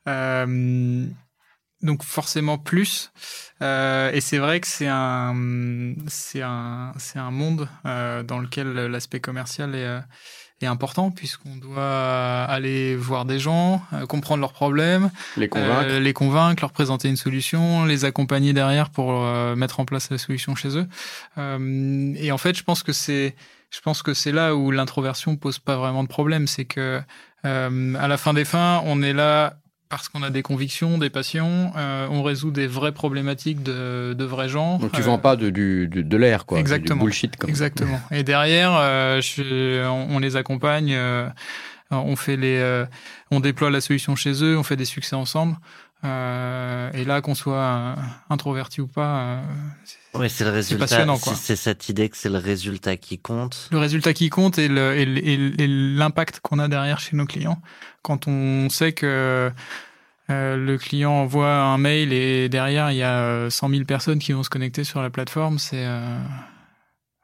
Euh, 0.07 1.06
donc 1.81 2.04
forcément 2.04 2.58
plus. 2.58 3.12
Euh, 3.62 4.12
et 4.12 4.22
c'est 4.22 4.38
vrai 4.38 4.60
que 4.60 4.68
c'est 4.68 4.88
un, 4.88 5.36
c'est 6.08 6.42
un, 6.42 6.94
c'est 6.98 7.20
un 7.20 7.31
monde 7.31 7.68
euh, 7.86 8.24
dans 8.24 8.40
lequel 8.40 8.74
l'aspect 8.74 9.20
commercial 9.20 9.76
est, 9.76 9.86
euh, 9.86 10.00
est 10.62 10.66
important 10.66 11.12
puisqu'on 11.12 11.56
doit 11.56 12.44
aller 12.44 12.96
voir 12.96 13.26
des 13.26 13.40
gens, 13.40 13.81
euh, 13.94 14.06
comprendre 14.06 14.42
leurs 14.42 14.54
problèmes, 14.54 15.10
les 15.38 15.48
convaincre 15.50 15.90
euh, 15.90 16.00
les 16.00 16.14
convaincre, 16.14 16.62
leur 16.62 16.72
présenter 16.72 17.08
une 17.10 17.18
solution, 17.18 17.86
les 17.86 18.06
accompagner 18.06 18.54
derrière 18.54 18.90
pour 18.90 19.12
euh, 19.12 19.56
mettre 19.56 19.80
en 19.80 19.86
place 19.86 20.10
la 20.10 20.18
solution 20.18 20.56
chez 20.56 20.78
eux. 20.78 20.88
Euh, 21.38 22.14
et 22.18 22.31
en 22.31 22.38
fait, 22.38 22.58
je 22.58 22.64
pense 22.64 22.84
que 22.84 22.94
c'est, 22.94 23.36
je 23.72 23.80
pense 23.81 24.04
que 24.04 24.14
c'est 24.14 24.31
là 24.31 24.56
où 24.56 24.72
l'introversion 24.72 25.36
pose 25.36 25.60
pas 25.60 25.78
vraiment 25.78 26.04
de 26.04 26.10
problème, 26.10 26.48
c'est 26.48 26.66
que 26.66 27.02
euh, 27.46 27.96
à 27.96 28.08
la 28.08 28.18
fin 28.18 28.34
des 28.34 28.46
fins, 28.46 28.81
on 28.86 29.02
est 29.02 29.14
là 29.14 29.60
parce 29.90 30.08
qu'on 30.08 30.22
a 30.24 30.30
des 30.30 30.44
convictions, 30.44 30.98
des 31.00 31.10
passions, 31.10 31.72
euh, 31.76 32.08
on 32.12 32.22
résout 32.24 32.52
des 32.52 32.68
vraies 32.68 32.92
problématiques 32.92 33.64
de, 33.64 34.14
de 34.18 34.24
vrais 34.24 34.48
gens. 34.48 34.78
Donc 34.78 34.92
tu 34.92 35.02
Euh, 35.02 35.04
vends 35.04 35.18
pas 35.18 35.36
de, 35.36 35.50
du, 35.50 35.88
de 35.88 36.18
l'air, 36.18 36.46
quoi. 36.46 36.60
Exactement. 36.60 37.00
Du 37.00 37.06
bullshit, 37.06 37.36
comme 37.38 37.50
Exactement. 37.50 38.00
Et 38.12 38.24
derrière, 38.24 38.72
euh, 38.76 39.19
je- 39.22 39.86
on, 39.88 40.16
on 40.16 40.19
les 40.19 40.36
accompagne, 40.36 40.94
euh, 40.94 41.28
on 41.92 42.16
fait 42.16 42.38
les, 42.38 42.58
euh, 42.60 42.86
on 43.31 43.40
déploie 43.40 43.72
la 43.72 43.81
solution 43.81 44.16
chez 44.16 44.44
eux, 44.44 44.58
on 44.58 44.64
fait 44.64 44.76
des 44.76 44.86
succès 44.86 45.16
ensemble. 45.16 45.56
Euh, 46.06 46.89
et 46.94 47.03
là, 47.03 47.21
qu'on 47.21 47.35
soit 47.35 47.57
euh, 47.57 47.95
introverti 48.29 48.79
ou 48.79 48.87
pas, 48.87 49.19
euh, 49.19 49.41
c'est- 49.83 49.97
le 50.45 50.51
résultat. 50.51 50.85
passionnant. 50.85 51.18
C'est 51.35 51.56
cette 51.57 51.89
idée 51.89 52.07
que 52.09 52.15
c'est 52.18 52.29
le 52.29 52.37
résultat 52.37 52.95
qui 52.97 53.19
compte. 53.19 53.68
le 53.71 53.77
résultat 53.79 54.13
qui 54.13 54.29
compte 54.29 54.57
et 54.57 54.68
l'impact 54.69 56.39
qu'on 56.41 56.59
a 56.59 56.68
derrière 56.68 56.99
chez 56.99 57.15
nos 57.15 57.25
clients. 57.25 57.61
Quand 58.01 58.27
on 58.27 58.69
sait 58.69 58.94
que 58.94 59.51
euh, 60.29 60.56
le 60.57 60.77
client 60.77 61.11
envoie 61.11 61.53
un 61.53 61.77
mail 61.77 62.13
et 62.13 62.49
derrière 62.49 62.91
il 62.91 62.97
y 62.97 63.03
a 63.03 63.19
euh, 63.19 63.49
100 63.49 63.69
000 63.69 63.83
personnes 63.83 64.19
qui 64.19 64.31
vont 64.31 64.44
se 64.44 64.49
connecter 64.49 64.83
sur 64.83 65.01
la 65.01 65.09
plateforme, 65.09 65.59
c'est 65.59 65.85
euh, 65.85 66.18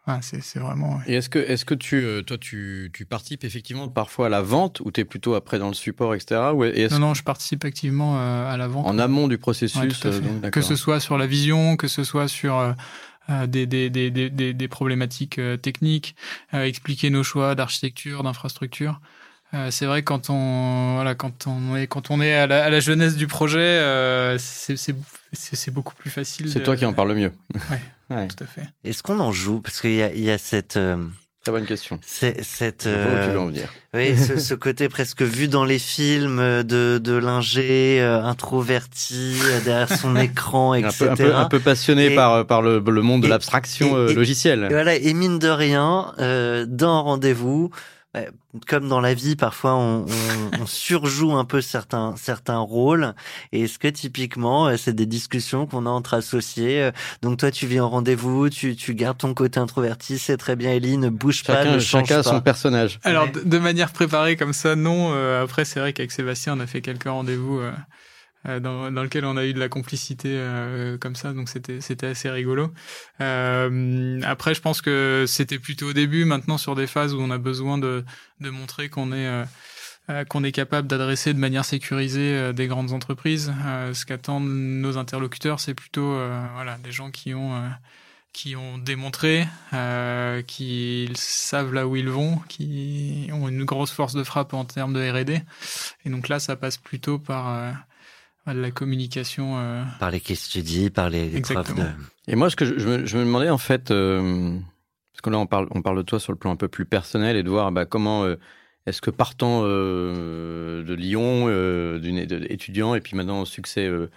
ouais, 0.07 0.15
c'est 0.21 0.41
c'est 0.41 0.59
vraiment. 0.59 0.99
Et 1.07 1.15
est-ce 1.15 1.29
que, 1.29 1.39
est-ce 1.39 1.65
que 1.65 1.73
tu, 1.73 1.95
euh, 1.97 2.21
toi, 2.21 2.37
tu, 2.37 2.89
tu 2.93 3.05
participes 3.05 3.43
effectivement 3.43 3.87
parfois 3.87 4.27
à 4.27 4.29
la 4.29 4.41
vente 4.41 4.79
ou 4.81 4.91
tu 4.91 5.01
es 5.01 5.05
plutôt 5.05 5.35
après 5.35 5.59
dans 5.59 5.67
le 5.67 5.73
support, 5.73 6.15
etc. 6.15 6.51
Ou 6.53 6.63
est-ce 6.63 6.93
Non, 6.95 7.07
non, 7.07 7.13
je 7.13 7.23
participe 7.23 7.65
activement 7.65 8.17
euh, 8.19 8.51
à 8.51 8.57
la 8.57 8.67
vente. 8.67 8.85
en 8.87 8.99
amont 8.99 9.27
du 9.27 9.37
processus 9.37 9.79
Ouais, 9.81 9.89
euh, 10.05 10.19
donc, 10.19 10.51
que 10.51 10.61
ce 10.61 10.75
soit 10.75 10.99
sur 10.99 11.17
la 11.17 11.27
vision, 11.27 11.75
que 11.77 11.87
ce 11.87 12.03
soit 12.03 12.27
sur 12.27 12.55
euh, 13.29 13.47
des, 13.47 13.65
des, 13.65 13.89
des, 13.89 14.11
des, 14.11 14.53
des, 14.53 14.67
problématiques 14.67 15.39
techniques, 15.61 16.15
euh, 16.53 16.63
expliquer 16.65 17.09
nos 17.09 17.23
choix 17.23 17.55
d'architecture, 17.55 18.23
d'infrastructure. 18.23 18.99
Euh, 19.53 19.69
c'est 19.71 19.85
vrai 19.85 20.01
quand 20.03 20.29
on 20.29 20.95
voilà 20.95 21.13
quand 21.15 21.45
on 21.47 21.75
est 21.77 21.87
quand 21.87 22.09
on 22.11 22.19
est 22.19 22.33
à 22.33 22.47
la, 22.47 22.65
à 22.65 22.69
la 22.69 22.79
jeunesse 22.79 23.15
du 23.15 23.27
projet, 23.27 23.59
euh, 23.59 24.37
c'est 24.39 24.75
c'est 24.75 24.95
c'est 25.33 25.55
c'est 25.55 25.71
beaucoup 25.71 25.93
plus 25.95 26.09
facile. 26.09 26.49
C'est 26.49 26.59
de- 26.59 26.65
toi 26.65 26.75
qui 26.75 26.85
en 26.85 26.93
parles 26.93 27.09
le 27.09 27.15
mieux. 27.15 27.31
Ouais. 27.69 27.79
Ouais. 28.09 28.27
Tout 28.27 28.43
à 28.43 28.47
fait. 28.47 28.63
Est-ce 28.83 29.01
qu'on 29.03 29.19
en 29.19 29.31
joue? 29.31 29.61
Parce 29.61 29.81
qu'il 29.81 29.93
y 29.95 30.01
a, 30.03 30.13
il 30.13 30.21
y 30.23 30.31
a 30.31 30.37
cette. 30.37 30.77
euh, 30.77 30.97
Très 31.43 31.51
bonne 31.51 31.65
question. 31.65 31.99
C'est 32.03 32.43
cette. 32.43 32.87
Vois 32.87 32.93
où 32.93 33.05
tu 33.05 33.09
euh, 33.29 33.31
veux 33.33 33.39
en 33.39 33.45
venir. 33.47 33.71
Oui, 33.93 34.17
ce, 34.17 34.37
ce 34.39 34.53
côté 34.55 34.89
presque 34.89 35.21
vu 35.21 35.47
dans 35.47 35.63
les 35.65 35.77
films 35.79 36.37
de, 36.63 36.97
de 36.97 37.13
l'ingé 37.15 37.99
euh, 38.01 38.23
introverti 38.23 39.35
euh, 39.43 39.59
derrière 39.63 39.89
son 39.95 40.15
écran, 40.15 40.73
Un 40.73 40.77
etc. 40.79 40.97
peu, 41.05 41.09
un 41.11 41.15
peu, 41.15 41.35
un 41.35 41.45
peu 41.45 41.59
passionné 41.59 42.11
Et- 42.11 42.15
par, 42.15 42.45
par 42.47 42.61
le, 42.61 42.79
le 42.79 43.01
monde 43.01 43.21
de 43.23 43.27
l'abstraction 43.27 43.89
et- 43.89 43.99
euh, 43.99 44.09
et- 44.09 44.13
logicielle. 44.13 44.63
Et 44.69 44.73
voilà, 44.73 44.95
et 44.95 45.13
mine 45.13 45.37
de 45.39 45.47
rien, 45.49 46.13
euh, 46.19 46.65
dans 46.67 47.03
rendez-vous, 47.03 47.69
euh, 47.73 47.77
comme 48.67 48.87
dans 48.87 49.01
la 49.01 49.13
vie, 49.13 49.35
parfois 49.35 49.75
on, 49.75 50.05
on, 50.05 50.61
on 50.61 50.65
surjoue 50.65 51.33
un 51.33 51.45
peu 51.45 51.61
certains 51.61 52.15
certains 52.17 52.59
rôles. 52.59 53.13
Et 53.51 53.63
est-ce 53.63 53.77
que 53.79 53.87
typiquement, 53.87 54.67
euh, 54.67 54.77
c'est 54.77 54.93
des 54.93 55.05
discussions 55.05 55.65
qu'on 55.65 55.85
a 55.85 55.89
entre 55.89 56.13
associés 56.13 56.81
euh, 56.81 56.91
Donc 57.21 57.37
toi, 57.39 57.51
tu 57.51 57.67
viens 57.67 57.83
au 57.83 57.89
rendez-vous, 57.89 58.49
tu, 58.49 58.75
tu 58.75 58.95
gardes 58.95 59.17
ton 59.17 59.33
côté 59.33 59.59
introverti, 59.59 60.17
c'est 60.17 60.37
très 60.37 60.55
bien, 60.55 60.71
Ellie, 60.71 60.97
ne 60.97 61.09
bouge 61.09 61.43
pas, 61.43 61.57
Chacun, 61.57 61.71
ne 61.75 61.79
change 61.79 62.01
chacun 62.07 62.19
a 62.19 62.23
pas. 62.23 62.29
son 62.29 62.41
personnage. 62.41 62.99
Alors, 63.03 63.25
Ouais. 63.25 63.31
de, 63.31 63.41
de 63.41 63.57
manière 63.59 63.91
préparée 63.91 64.35
comme 64.37 64.53
ça, 64.53 64.75
non. 64.75 65.11
Euh, 65.13 65.43
après, 65.43 65.65
c'est 65.65 65.79
vrai 65.79 65.93
qu'avec 65.93 66.11
Sébastien, 66.11 66.55
on 66.57 66.59
a 66.61 66.67
fait 66.67 66.81
quelques 66.81 67.03
rendez-vous 67.05 67.59
euh, 67.59 67.71
dans, 68.45 68.91
dans 68.91 69.03
lesquels 69.03 69.25
on 69.25 69.37
a 69.37 69.45
eu 69.45 69.53
de 69.53 69.59
la 69.59 69.69
complicité 69.69 70.29
euh, 70.31 70.97
comme 70.97 71.15
ça, 71.15 71.33
donc 71.33 71.49
c'était 71.49 71.81
c'était 71.81 72.07
assez 72.07 72.29
rigolo. 72.29 72.71
Euh, 73.21 74.21
après, 74.23 74.53
je 74.53 74.61
pense 74.61 74.81
que 74.81 75.25
c'était 75.27 75.59
plutôt 75.59 75.89
au 75.89 75.93
début. 75.93 76.25
Maintenant, 76.25 76.57
sur 76.57 76.75
des 76.75 76.87
phases 76.87 77.13
où 77.13 77.19
on 77.19 77.31
a 77.31 77.37
besoin 77.37 77.77
de, 77.77 78.03
de 78.41 78.49
montrer 78.49 78.89
qu'on 78.89 79.11
est 79.11 79.27
euh, 79.27 79.45
euh, 80.09 80.23
qu'on 80.23 80.43
est 80.43 80.51
capable 80.51 80.87
d'adresser 80.87 81.33
de 81.33 81.39
manière 81.39 81.65
sécurisée 81.65 82.37
euh, 82.37 82.53
des 82.53 82.67
grandes 82.67 82.91
entreprises. 82.91 83.51
Euh, 83.65 83.93
ce 83.93 84.05
qu'attendent 84.05 84.47
nos 84.47 84.97
interlocuteurs, 84.97 85.59
c'est 85.59 85.73
plutôt 85.73 86.13
euh, 86.13 86.45
voilà 86.53 86.77
des 86.77 86.91
gens 86.91 87.09
qui 87.09 87.33
ont 87.33 87.55
euh, 87.55 87.67
qui 88.35 88.55
ont 88.57 88.77
démontré, 88.77 89.47
euh, 89.73 90.41
qui 90.41 91.09
savent 91.15 91.73
là 91.73 91.87
où 91.87 91.95
ils 91.95 92.09
vont, 92.09 92.39
qui 92.49 93.29
ont 93.31 93.47
une 93.47 93.63
grosse 93.63 93.91
force 93.91 94.13
de 94.13 94.23
frappe 94.23 94.53
en 94.53 94.65
termes 94.65 94.93
de 94.93 95.09
R&D. 95.09 95.41
Et 96.03 96.09
donc 96.09 96.27
là, 96.27 96.39
ça 96.39 96.57
passe 96.57 96.77
plutôt 96.77 97.17
par 97.17 97.47
euh, 97.47 97.71
la 98.53 98.71
communication. 98.71 99.57
euh, 99.57 99.83
Par 99.99 100.11
les 100.11 100.19
case 100.19 100.39
studies, 100.39 100.89
par 100.89 101.09
les, 101.09 101.29
les 101.29 101.41
preuves 101.41 101.75
de... 101.75 101.83
Et 102.27 102.35
moi, 102.35 102.49
ce 102.49 102.55
que 102.55 102.65
je, 102.65 102.77
je 102.77 102.87
me, 102.87 103.05
je 103.05 103.17
me 103.17 103.23
demandais 103.25 103.49
en 103.49 103.57
fait, 103.57 103.91
euh, 103.91 104.55
parce 105.13 105.21
que 105.21 105.29
là 105.29 105.37
on 105.39 105.47
parle, 105.47 105.67
on 105.71 105.81
parle 105.81 105.97
de 105.97 106.01
toi 106.03 106.19
sur 106.19 106.31
le 106.31 106.37
plan 106.37 106.51
un 106.51 106.55
peu 106.55 106.67
plus 106.67 106.85
personnel 106.85 107.35
et 107.37 107.43
de 107.43 107.49
voir 107.49 107.71
bah, 107.71 107.85
comment 107.85 108.23
euh, 108.23 108.35
est-ce 108.85 109.01
que 109.01 109.09
partant 109.11 109.61
euh, 109.63 110.83
de 110.83 110.93
Lyon, 110.93 111.45
euh, 111.47 111.99
d'une 111.99 112.17
étudiant 112.17 112.95
et 112.95 113.01
puis 113.01 113.15
maintenant 113.15 113.41
au 113.41 113.45
succès 113.45 113.87
euh, 113.87 114.09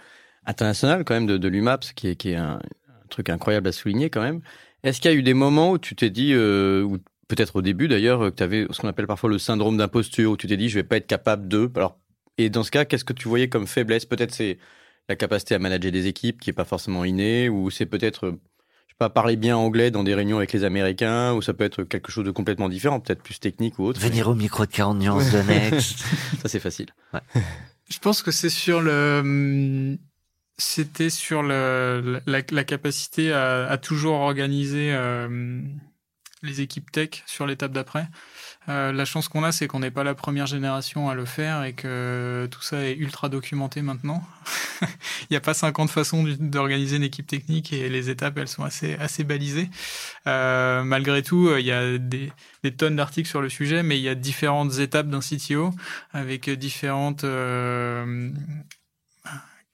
international 0.45 1.03
quand 1.05 1.13
même 1.13 1.27
de, 1.27 1.37
de 1.37 1.47
l'UMAPS, 1.47 1.93
qui 1.93 2.07
est, 2.09 2.15
qui 2.15 2.31
est 2.31 2.35
un, 2.35 2.59
un 2.87 3.07
truc 3.09 3.29
incroyable 3.29 3.67
à 3.67 3.71
souligner 3.71 4.09
quand 4.09 4.21
même. 4.21 4.41
Est-ce 4.83 5.01
qu'il 5.01 5.11
y 5.11 5.13
a 5.13 5.17
eu 5.17 5.23
des 5.23 5.33
moments 5.33 5.71
où 5.71 5.77
tu 5.77 5.95
t'es 5.95 6.09
dit, 6.09 6.31
euh, 6.33 6.83
ou 6.83 6.97
peut-être 7.27 7.57
au 7.57 7.61
début 7.61 7.87
d'ailleurs, 7.87 8.19
que 8.31 8.35
tu 8.35 8.43
avais 8.43 8.65
ce 8.71 8.79
qu'on 8.79 8.87
appelle 8.87 9.07
parfois 9.07 9.29
le 9.29 9.37
syndrome 9.37 9.77
d'imposture, 9.77 10.31
où 10.31 10.37
tu 10.37 10.47
t'es 10.47 10.57
dit 10.57 10.69
je 10.69 10.75
vais 10.75 10.83
pas 10.83 10.97
être 10.97 11.07
capable 11.07 11.47
de. 11.47 11.69
Alors, 11.75 11.97
et 12.39 12.49
dans 12.49 12.63
ce 12.63 12.71
cas, 12.71 12.85
qu'est-ce 12.85 13.03
que 13.03 13.11
tu 13.11 13.27
voyais 13.27 13.49
comme 13.49 13.67
faiblesse? 13.67 14.05
Peut-être 14.05 14.33
c'est 14.33 14.57
la 15.09 15.17
capacité 15.17 15.55
à 15.55 15.59
manager 15.59 15.91
des 15.91 16.07
équipes 16.07 16.39
qui 16.39 16.49
est 16.49 16.53
pas 16.53 16.63
forcément 16.63 17.03
innée, 17.03 17.49
ou 17.49 17.69
c'est 17.69 17.85
peut-être, 17.85 18.27
euh, 18.27 18.31
je 18.87 18.93
sais 18.93 18.97
pas, 18.97 19.09
parler 19.09 19.35
bien 19.35 19.57
anglais 19.57 19.91
dans 19.91 20.05
des 20.05 20.15
réunions 20.15 20.37
avec 20.37 20.53
les 20.53 20.63
Américains, 20.63 21.33
ou 21.33 21.41
ça 21.41 21.53
peut 21.53 21.65
être 21.65 21.83
quelque 21.83 22.13
chose 22.13 22.23
de 22.23 22.31
complètement 22.31 22.69
différent, 22.69 23.01
peut-être 23.01 23.21
plus 23.21 23.41
technique 23.41 23.77
ou 23.77 23.83
autre. 23.83 23.99
Venir 23.99 24.29
au 24.29 24.35
micro 24.35 24.65
de 24.65 24.71
40 24.71 24.99
nuances 24.99 25.31
de 25.31 25.41
Next. 25.41 25.99
Ça 26.41 26.47
c'est 26.47 26.61
facile. 26.61 26.87
Je 27.89 27.99
pense 27.99 28.21
que 28.21 28.31
c'est 28.31 28.49
sur 28.49 28.81
le. 28.81 29.97
C'était 30.57 31.09
sur 31.09 31.41
le, 31.41 32.21
la, 32.25 32.41
la 32.51 32.63
capacité 32.63 33.33
à, 33.33 33.67
à 33.67 33.77
toujours 33.77 34.15
organiser 34.15 34.91
euh, 34.93 35.61
les 36.43 36.61
équipes 36.61 36.91
tech 36.91 37.23
sur 37.25 37.45
l'étape 37.45 37.71
d'après. 37.71 38.07
Euh, 38.69 38.91
la 38.91 39.05
chance 39.05 39.27
qu'on 39.27 39.43
a, 39.43 39.51
c'est 39.51 39.67
qu'on 39.67 39.79
n'est 39.79 39.91
pas 39.91 40.03
la 40.03 40.13
première 40.13 40.45
génération 40.45 41.09
à 41.09 41.15
le 41.15 41.25
faire 41.25 41.63
et 41.63 41.73
que 41.73 42.47
tout 42.51 42.61
ça 42.61 42.85
est 42.85 42.95
ultra 42.95 43.27
documenté 43.27 43.81
maintenant. 43.81 44.23
Il 44.81 45.27
n'y 45.31 45.37
a 45.37 45.41
pas 45.41 45.53
50 45.53 45.89
façons 45.89 46.23
d'organiser 46.39 46.97
une 46.97 47.03
équipe 47.03 47.25
technique 47.27 47.73
et 47.73 47.89
les 47.89 48.09
étapes, 48.09 48.37
elles 48.37 48.47
sont 48.47 48.63
assez, 48.63 48.95
assez 48.95 49.23
balisées. 49.23 49.69
Euh, 50.27 50.83
malgré 50.83 51.23
tout, 51.23 51.47
euh, 51.47 51.59
il 51.59 51.65
y 51.65 51.71
a 51.71 51.97
des, 51.97 52.31
des 52.63 52.71
tonnes 52.71 52.95
d'articles 52.95 53.29
sur 53.29 53.41
le 53.41 53.49
sujet, 53.49 53.83
mais 53.83 53.97
il 53.97 54.03
y 54.03 54.09
a 54.09 54.15
différentes 54.15 54.77
étapes 54.79 55.09
d'un 55.09 55.19
CTO 55.19 55.71
avec 56.13 56.49
différentes 56.49 57.23
euh, 57.23 58.31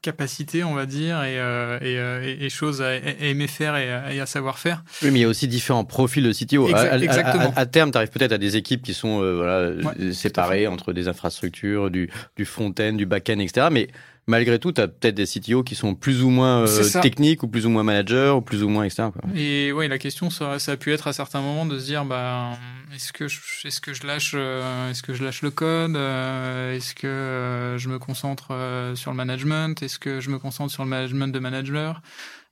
capacités, 0.05 0.63
on 0.63 0.73
va 0.75 0.85
dire, 0.85 1.23
et, 1.23 1.39
euh, 1.39 1.77
et, 1.81 1.97
euh, 1.97 2.23
et- 2.23 2.45
et 2.45 2.49
choses 2.49 2.81
à, 2.81 2.89
à 2.89 2.95
aimer 3.21 3.47
faire 3.47 3.75
et 3.75 4.19
à, 4.19 4.25
savoir 4.25 4.59
faire. 4.59 4.83
Oui, 5.01 5.09
mais 5.11 5.19
il 5.19 5.21
y 5.23 5.25
a 5.25 5.27
aussi 5.27 5.47
différents 5.47 5.83
profils 5.83 6.23
de 6.23 6.31
CTO. 6.31 6.67
Exactement. 6.69 7.51
à- 7.55 7.59
à 7.61 7.65
terme, 7.65 7.91
tu 7.91 7.97
arrives 7.97 8.09
peut-être 8.09 8.31
à 8.31 8.37
des 8.37 8.55
équipes 8.55 8.83
qui 8.83 8.93
sont 8.93 9.21
euh, 9.21 9.35
voilà, 9.35 9.69
Ouais, 9.97 10.13
séparées 10.13 10.67
entre 10.67 10.93
des 10.93 11.07
infrastructures, 11.07 11.89
du, 11.89 12.09
du 12.37 12.45
front-end, 12.45 12.93
du 12.93 13.05
back-end, 13.05 13.39
etc. 13.39 13.67
Mais 13.71 13.87
malgré 14.27 14.59
tout, 14.59 14.71
tu 14.71 14.81
as 14.81 14.87
peut-être 14.87 15.15
des 15.15 15.25
CTO 15.25 15.63
qui 15.63 15.75
sont 15.75 15.95
plus 15.95 16.23
ou 16.23 16.29
moins 16.29 16.61
euh, 16.67 17.01
techniques, 17.01 17.43
ou 17.43 17.47
plus 17.47 17.65
ou 17.65 17.69
moins 17.69 17.83
managers, 17.83 18.33
ou 18.35 18.41
plus 18.41 18.63
ou 18.63 18.69
moins, 18.69 18.83
etc. 18.83 19.09
quoi. 19.13 19.21
Et 19.35 19.71
ouais, 19.71 19.87
la 19.87 19.97
question, 19.97 20.29
ça, 20.29 20.59
ça 20.59 20.73
a 20.73 20.77
pu 20.77 20.91
être 20.93 21.07
à 21.07 21.13
certains 21.13 21.41
moments 21.41 21.65
de 21.65 21.77
se 21.79 21.85
dire, 21.85 22.05
bah, 22.05 22.51
est-ce 22.93 23.13
que 23.13 23.27
je, 23.27 23.39
est-ce 23.65 23.79
que 23.81 23.93
je 23.93 24.05
lâche, 24.05 24.33
euh, 24.35 24.89
est-ce 24.91 25.03
que 25.03 25.13
je 25.13 25.23
lâche 25.23 25.41
le 25.41 25.51
code, 25.51 25.95
euh, 25.95 26.75
est-ce 26.75 26.95
que 26.95 27.07
euh, 27.07 27.77
je 27.77 27.89
me 27.89 27.99
concentre 27.99 28.47
euh, 28.51 28.95
sur 28.95 29.11
le 29.11 29.17
management, 29.17 29.81
est-ce 29.83 29.99
que 29.99 30.19
je 30.19 30.29
me 30.29 30.39
concentre 30.39 30.71
sur 30.71 30.83
le 30.83 30.89
management 30.89 31.27
de 31.33 31.39
manager, 31.39 32.01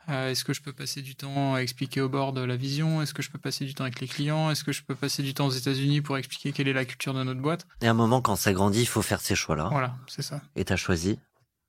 Euh, 0.09 0.31
est-ce 0.31 0.43
que 0.43 0.51
je 0.53 0.61
peux 0.61 0.73
passer 0.73 1.01
du 1.01 1.15
temps 1.15 1.55
à 1.55 1.59
expliquer 1.61 2.01
au 2.01 2.09
board 2.09 2.37
la 2.37 2.57
vision, 2.57 3.01
est-ce 3.01 3.13
que 3.13 3.21
je 3.21 3.31
peux 3.31 3.37
passer 3.39 3.63
du 3.63 3.73
temps 3.73 3.85
avec 3.85 4.01
les 4.01 4.07
clients, 4.09 4.51
est-ce 4.51 4.65
que 4.65 4.73
je 4.73 4.83
peux 4.83 4.95
passer 4.95 5.23
du 5.23 5.33
temps 5.33 5.45
aux 5.47 5.51
États-Unis 5.51 6.01
pour 6.01 6.17
expliquer 6.17 6.51
quelle 6.51 6.67
est 6.67 6.73
la 6.73 6.83
culture 6.83 7.13
de 7.13 7.23
notre 7.23 7.39
boîte. 7.39 7.65
Et 7.81 7.87
à 7.87 7.91
un 7.91 7.93
moment, 7.93 8.19
quand 8.21 8.35
ça 8.35 8.51
grandit, 8.51 8.81
il 8.81 8.85
faut 8.85 9.01
faire 9.01 9.21
ces 9.21 9.33
choix-là. 9.35 9.69
Voilà, 9.71 9.95
c'est 10.07 10.21
ça. 10.21 10.41
Et 10.57 10.65
t'as 10.65 10.75
choisi. 10.75 11.19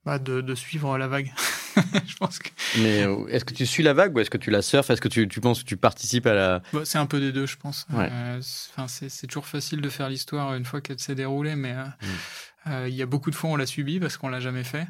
Bah, 0.05 0.19
de, 0.19 0.41
de 0.41 0.55
suivre 0.55 0.99
la 0.99 1.09
vague. 1.09 1.33
je 2.07 2.17
pense 2.17 2.39
que 2.39 2.51
Mais 2.79 3.03
euh, 3.05 3.27
est-ce 3.29 3.45
que 3.45 3.55
tu 3.55 3.65
suis 3.65 3.83
la 3.83 3.95
vague 3.95 4.15
ou 4.15 4.21
est-ce 4.21 4.31
que 4.31 4.37
tu 4.37 4.51
la 4.51 4.61
surfes? 4.63 4.91
Est-ce 4.91 5.01
que 5.01 5.09
tu, 5.09 5.27
tu 5.29 5.41
penses 5.41 5.63
que 5.63 5.69
tu 5.69 5.77
participes 5.77 6.27
à 6.27 6.35
la... 6.35 6.63
Bah, 6.73 6.81
c'est 6.85 6.99
un 6.99 7.07
peu 7.07 7.21
des 7.21 7.33
deux, 7.33 7.47
je 7.47 7.57
pense. 7.57 7.87
Ouais. 7.93 8.09
Euh, 8.13 8.39
c'est- 8.43 8.71
Enfin, 8.77 8.87
c'est 8.89 9.09
c'est 9.09 9.27
toujours 9.27 9.47
facile 9.47 9.81
de 9.81 9.89
faire 9.89 10.09
l'histoire 10.11 10.55
une 10.55 10.65
fois 10.65 10.81
qu'elle 10.81 10.99
s'est 10.99 11.15
déroulée, 11.15 11.57
mais 11.57 11.73
euh, 11.73 11.85
euh, 12.67 12.89
il 12.89 12.95
y 12.95 13.03
a 13.03 13.07
beaucoup 13.07 13.31
de 13.31 13.35
fois 13.35 13.51
on 13.51 13.57
l'a 13.57 13.67
subi 13.67 13.99
parce 13.99 14.17
qu'on 14.17 14.29
l'a 14.29 14.41
jamais 14.41 14.65
fait. 14.65 14.87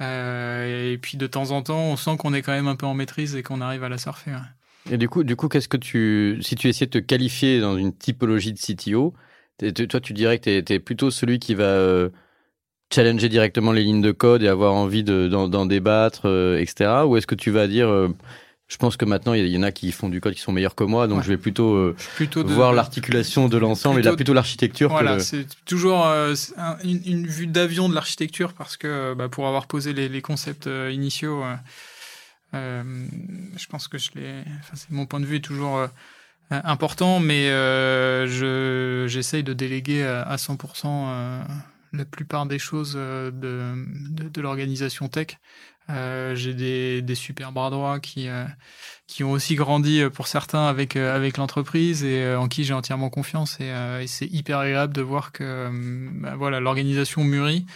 Euh, 0.00 0.92
et 0.92 0.98
puis 0.98 1.16
de 1.16 1.26
temps 1.26 1.50
en 1.50 1.62
temps, 1.62 1.80
on 1.80 1.96
sent 1.96 2.16
qu'on 2.18 2.34
est 2.34 2.42
quand 2.42 2.52
même 2.52 2.68
un 2.68 2.76
peu 2.76 2.86
en 2.86 2.94
maîtrise 2.94 3.36
et 3.36 3.42
qu'on 3.42 3.60
arrive 3.60 3.84
à 3.84 3.88
la 3.88 3.98
surfer. 3.98 4.32
ouais. 4.32 4.92
Et 4.92 4.98
du 4.98 5.08
coup, 5.08 5.24
du 5.24 5.34
coup 5.36 5.48
qu'est-ce 5.48 5.68
que 5.68 5.76
tu... 5.76 6.38
Si 6.42 6.56
tu 6.56 6.68
essayais 6.68 6.86
de 6.86 6.98
te 7.00 7.04
qualifier 7.04 7.60
dans 7.60 7.76
une 7.76 7.96
typologie 7.96 8.52
de 8.52 8.58
CTO, 8.58 9.14
toi, 9.88 10.00
tu 10.00 10.12
dirais 10.12 10.38
que 10.38 10.60
tu 10.60 10.72
es, 10.72 10.78
plutôt 10.80 11.10
celui 11.10 11.38
qui 11.38 11.54
va 11.54 11.64
euh, 11.64 12.10
challenger 12.94 13.28
directement 13.28 13.72
les 13.72 13.82
lignes 13.82 14.02
de 14.02 14.12
code 14.12 14.42
et 14.42 14.48
avoir 14.48 14.74
envie 14.74 15.02
de- 15.04 15.28
d'en 15.28 15.66
débattre, 15.66 16.22
euh, 16.26 16.58
etc. 16.60 16.90
Ou 17.06 17.16
est-ce 17.16 17.26
que 17.26 17.34
tu 17.34 17.50
vas 17.50 17.66
dire... 17.66 17.88
euh, 17.88 18.08
je 18.66 18.78
pense 18.78 18.96
que 18.96 19.04
maintenant, 19.04 19.34
il 19.34 19.46
y, 19.46 19.58
en 19.58 19.62
a 19.62 19.72
qui 19.72 19.92
font 19.92 20.08
du 20.08 20.22
code 20.22 20.32
qui 20.34 20.40
sont 20.40 20.50
meilleurs 20.50 20.74
que 20.74 20.84
moi, 20.84 21.06
donc 21.06 21.18
Ouais. 21.18 21.24
je 21.24 21.28
vais 21.28 21.36
plutôt 21.36 21.74
euh, 21.74 21.94
plutôt 22.16 22.42
de, 22.42 22.50
voir 22.52 22.72
l'articulation 22.72 23.46
de 23.48 23.58
l'ensemble 23.58 24.00
et 24.00 24.02
là 24.02 24.14
plutôt- 24.16 24.32
l'architecture 24.32 24.88
Voilà, 24.90 25.14
le... 25.16 25.20
c'est 25.20 25.46
toujours 25.66 26.04
un- 26.06 26.32
une, 26.82 27.00
une 27.04 27.26
vue 27.26 27.46
d'avion 27.46 27.90
de 27.90 27.94
l'architecture 27.94 28.54
parce 28.54 28.78
que 28.78 29.12
bah, 29.14 29.28
pour 29.28 29.46
avoir 29.46 29.66
posé 29.66 29.92
les, 29.92 30.08
les 30.08 30.22
concepts 30.22 30.68
initiaux, 30.90 31.42
je 32.52 33.66
pense 33.68 33.86
que 33.88 33.98
je 33.98 34.10
l'ai. 34.14 34.40
Enfin, 34.60 34.74
c'est 34.74 34.90
mon 34.90 35.06
point 35.06 35.20
de 35.20 35.26
vue 35.26 35.36
est 35.36 35.40
toujours 35.40 35.86
important, 36.50 37.20
mais 37.20 37.48
euh, 37.50 38.26
je 38.26 39.06
j'essaye 39.08 39.42
de 39.42 39.52
déléguer 39.52 40.04
à, 40.04 40.22
à 40.22 40.36
100% 40.36 40.86
euh, 40.86 41.42
la 41.96 42.04
plupart 42.04 42.46
des 42.46 42.58
choses 42.58 42.94
euh, 42.96 43.30
de, 43.30 44.28
de, 44.28 44.40
l'organisation 44.40 45.08
tech. 45.08 45.38
Euh, 45.90 46.34
J'ai 46.34 46.54
des, 46.54 47.02
des 47.02 47.14
super 47.14 47.52
bras 47.52 47.68
droits 47.68 48.00
qui 48.00 48.28
euh, 48.28 48.46
qui 49.06 49.22
ont 49.22 49.32
aussi 49.32 49.54
grandi 49.54 50.02
pour 50.14 50.28
certains 50.28 50.66
avec 50.66 50.96
avec 50.96 51.36
l'entreprise 51.36 52.02
et 52.04 52.34
en 52.34 52.48
qui 52.48 52.64
j'ai 52.64 52.72
entièrement 52.72 53.10
confiance 53.10 53.58
et, 53.60 53.70
c'est 54.06 54.24
hyper 54.24 54.60
agréable 54.60 54.94
de 54.94 55.02
voir 55.02 55.30
que 55.30 55.68
bah, 56.22 56.36
voilà 56.38 56.58
l'organisation 56.58 57.22
mûrit 57.22 57.66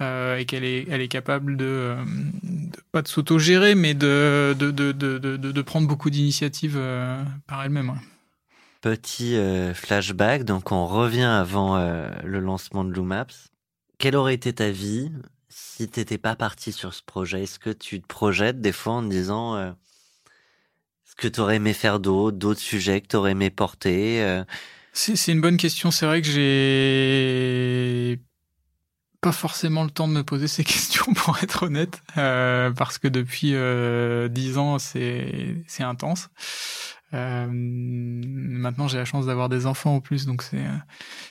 et 0.00 0.44
qu'elle 0.46 0.62
est 0.62 0.86
elle 0.88 1.00
est 1.00 1.08
capable 1.08 1.56
de, 1.56 1.96
pas 2.92 3.02
de 3.02 3.08
s'auto-gérer 3.08 3.74
mais 3.74 3.94
de 3.94 4.54
de, 4.56 4.70
de, 4.70 4.92
de, 4.92 5.62
prendre 5.62 5.88
beaucoup 5.88 6.10
d'initiatives 6.10 6.80
par 7.48 7.64
elle-même. 7.64 7.98
Petit 8.80 9.36
flashback, 9.74 10.44
donc 10.44 10.70
on 10.70 10.86
revient 10.86 11.22
avant 11.22 11.76
le 12.22 12.38
lancement 12.38 12.84
de 12.84 12.92
Loomaps. 12.92 13.50
Quelle 13.98 14.16
aurait 14.16 14.34
été 14.34 14.52
ta 14.52 14.70
vie 14.70 15.10
si 15.48 15.88
t'étais 15.88 16.18
pas 16.18 16.36
parti 16.36 16.72
sur 16.72 16.92
ce 16.94 17.02
projet? 17.02 17.44
Est-ce 17.44 17.58
que 17.58 17.70
tu 17.70 18.00
te 18.00 18.06
projettes 18.06 18.60
des 18.60 18.72
fois 18.72 18.94
en 18.94 19.02
te 19.02 19.08
disant 19.08 19.56
euh, 19.56 19.72
ce 21.04 21.14
que 21.14 21.28
t'aurais 21.28 21.56
aimé 21.56 21.72
faire 21.72 21.98
d'autres, 22.00 22.36
d'autres 22.36 22.60
sujets 22.60 23.00
que 23.00 23.08
t'aurais 23.08 23.32
aimé 23.32 23.50
porter 23.50 24.42
C'est 24.92 25.32
une 25.32 25.40
bonne 25.40 25.56
question. 25.56 25.90
C'est 25.90 26.06
vrai 26.06 26.20
que 26.20 26.28
j'ai 26.28 28.20
pas 29.22 29.32
forcément 29.32 29.82
le 29.82 29.90
temps 29.90 30.08
de 30.08 30.12
me 30.12 30.22
poser 30.22 30.46
ces 30.46 30.62
questions 30.64 31.14
pour 31.14 31.38
être 31.42 31.64
honnête, 31.64 32.02
euh, 32.18 32.70
parce 32.70 32.98
que 32.98 33.08
depuis 33.08 33.54
dix 34.30 34.58
ans 34.58 34.78
c'est 34.78 35.64
intense. 35.80 36.28
Euh, 37.14 37.46
maintenant, 37.48 38.88
j'ai 38.88 38.98
la 38.98 39.04
chance 39.04 39.26
d'avoir 39.26 39.48
des 39.48 39.66
enfants 39.66 39.94
en 39.94 40.00
plus, 40.00 40.26
donc 40.26 40.42
c'est 40.42 40.64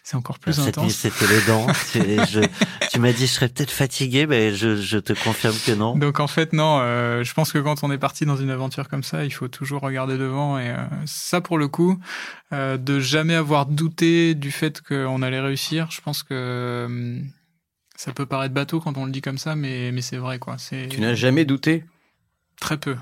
c'est 0.04 0.16
encore 0.16 0.40
plus 0.40 0.54
Cette 0.54 0.78
nuit, 0.78 0.86
intense. 0.86 0.94
c'était 0.94 1.28
les 1.28 1.42
dents. 1.42 1.68
tu 1.92 2.00
je- 2.00 2.48
tu 2.92 3.00
m'as 3.00 3.12
dit, 3.12 3.28
je 3.28 3.32
serais 3.34 3.50
peut-être 3.50 3.72
fatigué, 3.72 4.26
mais 4.26 4.54
je, 4.56 4.78
je 4.78 4.98
te 4.98 5.12
confirme 5.12 5.56
que 5.66 5.74
non. 5.74 5.98
Donc 5.98 6.22
en 6.22 6.28
fait, 6.28 6.54
non, 6.54 6.80
euh, 6.80 7.24
je 7.26 7.34
pense 7.34 7.52
que 7.52 7.58
quand 7.60 7.84
on 7.84 7.92
est 7.92 7.98
parti 7.98 8.26
dans 8.26 8.38
une 8.38 8.52
aventure 8.52 8.88
comme 8.88 9.04
ça, 9.04 9.26
il 9.26 9.32
faut 9.34 9.50
toujours 9.50 9.82
regarder 9.82 10.18
devant. 10.18 10.58
Et 10.58 10.70
euh, 10.70 10.78
ça, 11.06 11.42
pour 11.42 11.58
le 11.58 11.68
coup, 11.68 12.00
euh, 12.54 12.78
de 12.78 13.00
jamais 13.02 13.36
avoir 13.36 13.66
douté 13.66 14.34
du 14.34 14.52
fait 14.52 14.82
qu'on 14.82 15.22
allait 15.22 15.42
réussir, 15.42 15.90
je 15.92 16.00
pense 16.00 16.24
que 16.24 16.34
euh, 16.34 17.20
ça 17.98 18.14
peut 18.14 18.26
paraître 18.26 18.54
bateau 18.54 18.80
quand 18.80 18.98
on 18.98 19.06
le 19.06 19.12
dit 19.12 19.22
comme 19.22 19.38
ça, 19.38 19.56
mais, 19.56 19.92
mais 19.92 20.02
c'est 20.02 20.18
vrai, 20.18 20.40
quoi. 20.40 20.58
C'est 20.58 20.88
Tu 20.90 21.02
n'as 21.02 21.16
jamais 21.16 21.44
douté? 21.44 21.84
Très 22.62 22.78
peu. 22.78 22.96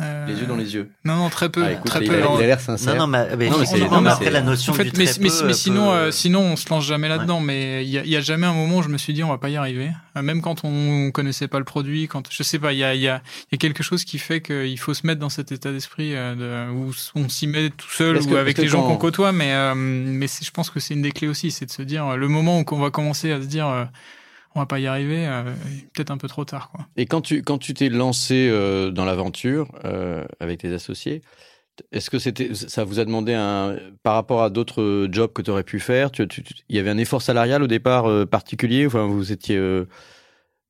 Euh, 0.00 0.26
Les 0.26 0.34
yeux 0.40 0.46
dans 0.46 0.56
les 0.56 0.74
yeux. 0.74 0.90
Non, 1.04 1.14
non, 1.14 1.28
très 1.30 1.48
peu. 1.50 1.62
Ah, 1.64 1.70
écoute, 1.72 1.86
très 1.86 2.00
il, 2.00 2.08
peu. 2.08 2.16
a, 2.16 2.18
il 2.18 2.24
En- 2.24 2.36
a 2.36 2.40
l'air 2.42 2.58
sincère. 2.60 2.94
Non, 2.96 3.02
non, 3.02 3.06
mais, 3.06 3.36
mais 3.36 3.48
Non, 3.48 3.58
mais 3.58 3.62
on- 3.62 3.64
c'est- 3.64 3.82
on 3.82 3.90
non, 3.92 4.00
mais 4.00 4.10
après 4.10 4.30
la 4.32 4.40
notion 4.42 4.72
En 4.72 4.76
fait, 4.76 4.84
du 4.86 4.90
mais, 4.98 5.04
très 5.04 5.20
mais, 5.20 5.28
peu, 5.28 5.34
mais 5.44 5.50
euh, 5.50 5.52
sinon, 5.52 5.92
euh, 5.92 6.10
sinon, 6.10 6.40
on 6.40 6.56
se 6.56 6.68
lance 6.68 6.84
jamais 6.84 7.08
là-dedans. 7.08 7.38
Mais 7.38 7.84
il 7.84 7.90
y 7.90 7.98
a, 7.98 8.02
il 8.02 8.10
y 8.10 8.16
a 8.16 8.20
jamais 8.20 8.46
un 8.48 8.54
moment 8.54 8.78
où 8.78 8.82
je 8.82 8.88
me 8.88 8.98
suis 8.98 9.12
dit, 9.12 9.22
on 9.22 9.28
va 9.28 9.38
pas 9.38 9.50
y 9.50 9.56
arriver. 9.56 9.90
Euh, 10.16 10.22
Même 10.22 10.42
quand 10.42 10.64
on 10.64 11.12
connaissait 11.12 11.46
pas 11.46 11.60
le 11.60 11.64
produit, 11.64 12.08
quand 12.08 12.24
je 12.28 12.42
sais 12.42 12.58
pas, 12.58 12.72
il 12.72 12.80
y 12.80 12.84
a, 12.84 12.92
il 12.96 13.02
y 13.02 13.08
a, 13.08 13.22
il 13.52 13.52
y 13.52 13.54
a 13.54 13.58
quelque 13.58 13.84
chose 13.84 14.04
qui 14.04 14.18
fait 14.18 14.40
qu'il 14.40 14.78
faut 14.80 14.94
se 14.94 15.06
mettre 15.06 15.20
dans 15.20 15.28
cet 15.28 15.52
état 15.52 15.70
d'esprit 15.70 16.10
de, 16.10 16.70
où 16.72 16.90
on 17.14 17.28
s'y 17.28 17.46
met 17.46 17.70
tout 17.70 17.88
seul 17.90 18.16
ou 18.16 18.26
que- 18.26 18.34
avec 18.34 18.58
les 18.58 18.66
gens 18.66 18.82
qu'on 18.82 18.96
côtoie. 18.96 19.30
Mais, 19.30 19.52
euh, 19.52 19.74
mais 19.76 20.26
je 20.26 20.50
pense 20.50 20.70
que 20.70 20.80
c'est 20.80 20.94
une 20.94 21.02
des 21.02 21.12
clés 21.12 21.28
aussi, 21.28 21.52
c'est 21.52 21.66
de 21.66 21.70
se 21.70 21.82
dire, 21.82 22.16
le 22.16 22.26
moment 22.26 22.58
où 22.58 22.64
on 22.72 22.78
va 22.80 22.90
commencer 22.90 23.30
à 23.30 23.40
se 23.40 23.46
dire, 23.46 23.68
euh, 23.68 23.84
on 24.54 24.60
va 24.60 24.66
pas 24.66 24.78
y 24.78 24.86
arriver, 24.86 25.26
euh, 25.26 25.42
peut-être 25.92 26.10
un 26.10 26.16
peu 26.16 26.28
trop 26.28 26.44
tard, 26.44 26.70
quoi. 26.70 26.86
Et 26.96 27.06
quand 27.06 27.20
tu 27.20 27.42
quand 27.42 27.58
tu 27.58 27.74
t'es 27.74 27.88
lancé 27.88 28.48
euh, 28.50 28.90
dans 28.90 29.04
l'aventure 29.04 29.72
euh, 29.84 30.24
avec 30.40 30.60
tes 30.60 30.72
associés, 30.72 31.22
est-ce 31.92 32.10
que 32.10 32.18
c'était 32.18 32.54
ça 32.54 32.84
vous 32.84 33.00
a 33.00 33.04
demandé 33.04 33.34
un 33.34 33.76
par 34.02 34.14
rapport 34.14 34.42
à 34.42 34.50
d'autres 34.50 35.08
jobs 35.10 35.32
que 35.32 35.42
tu 35.42 35.50
aurais 35.50 35.64
pu 35.64 35.80
faire, 35.80 36.10
il 36.68 36.76
y 36.76 36.78
avait 36.78 36.90
un 36.90 36.98
effort 36.98 37.22
salarial 37.22 37.62
au 37.62 37.66
départ 37.66 38.06
particulier, 38.28 38.86
enfin 38.86 39.06
vous 39.06 39.32
étiez 39.32 39.58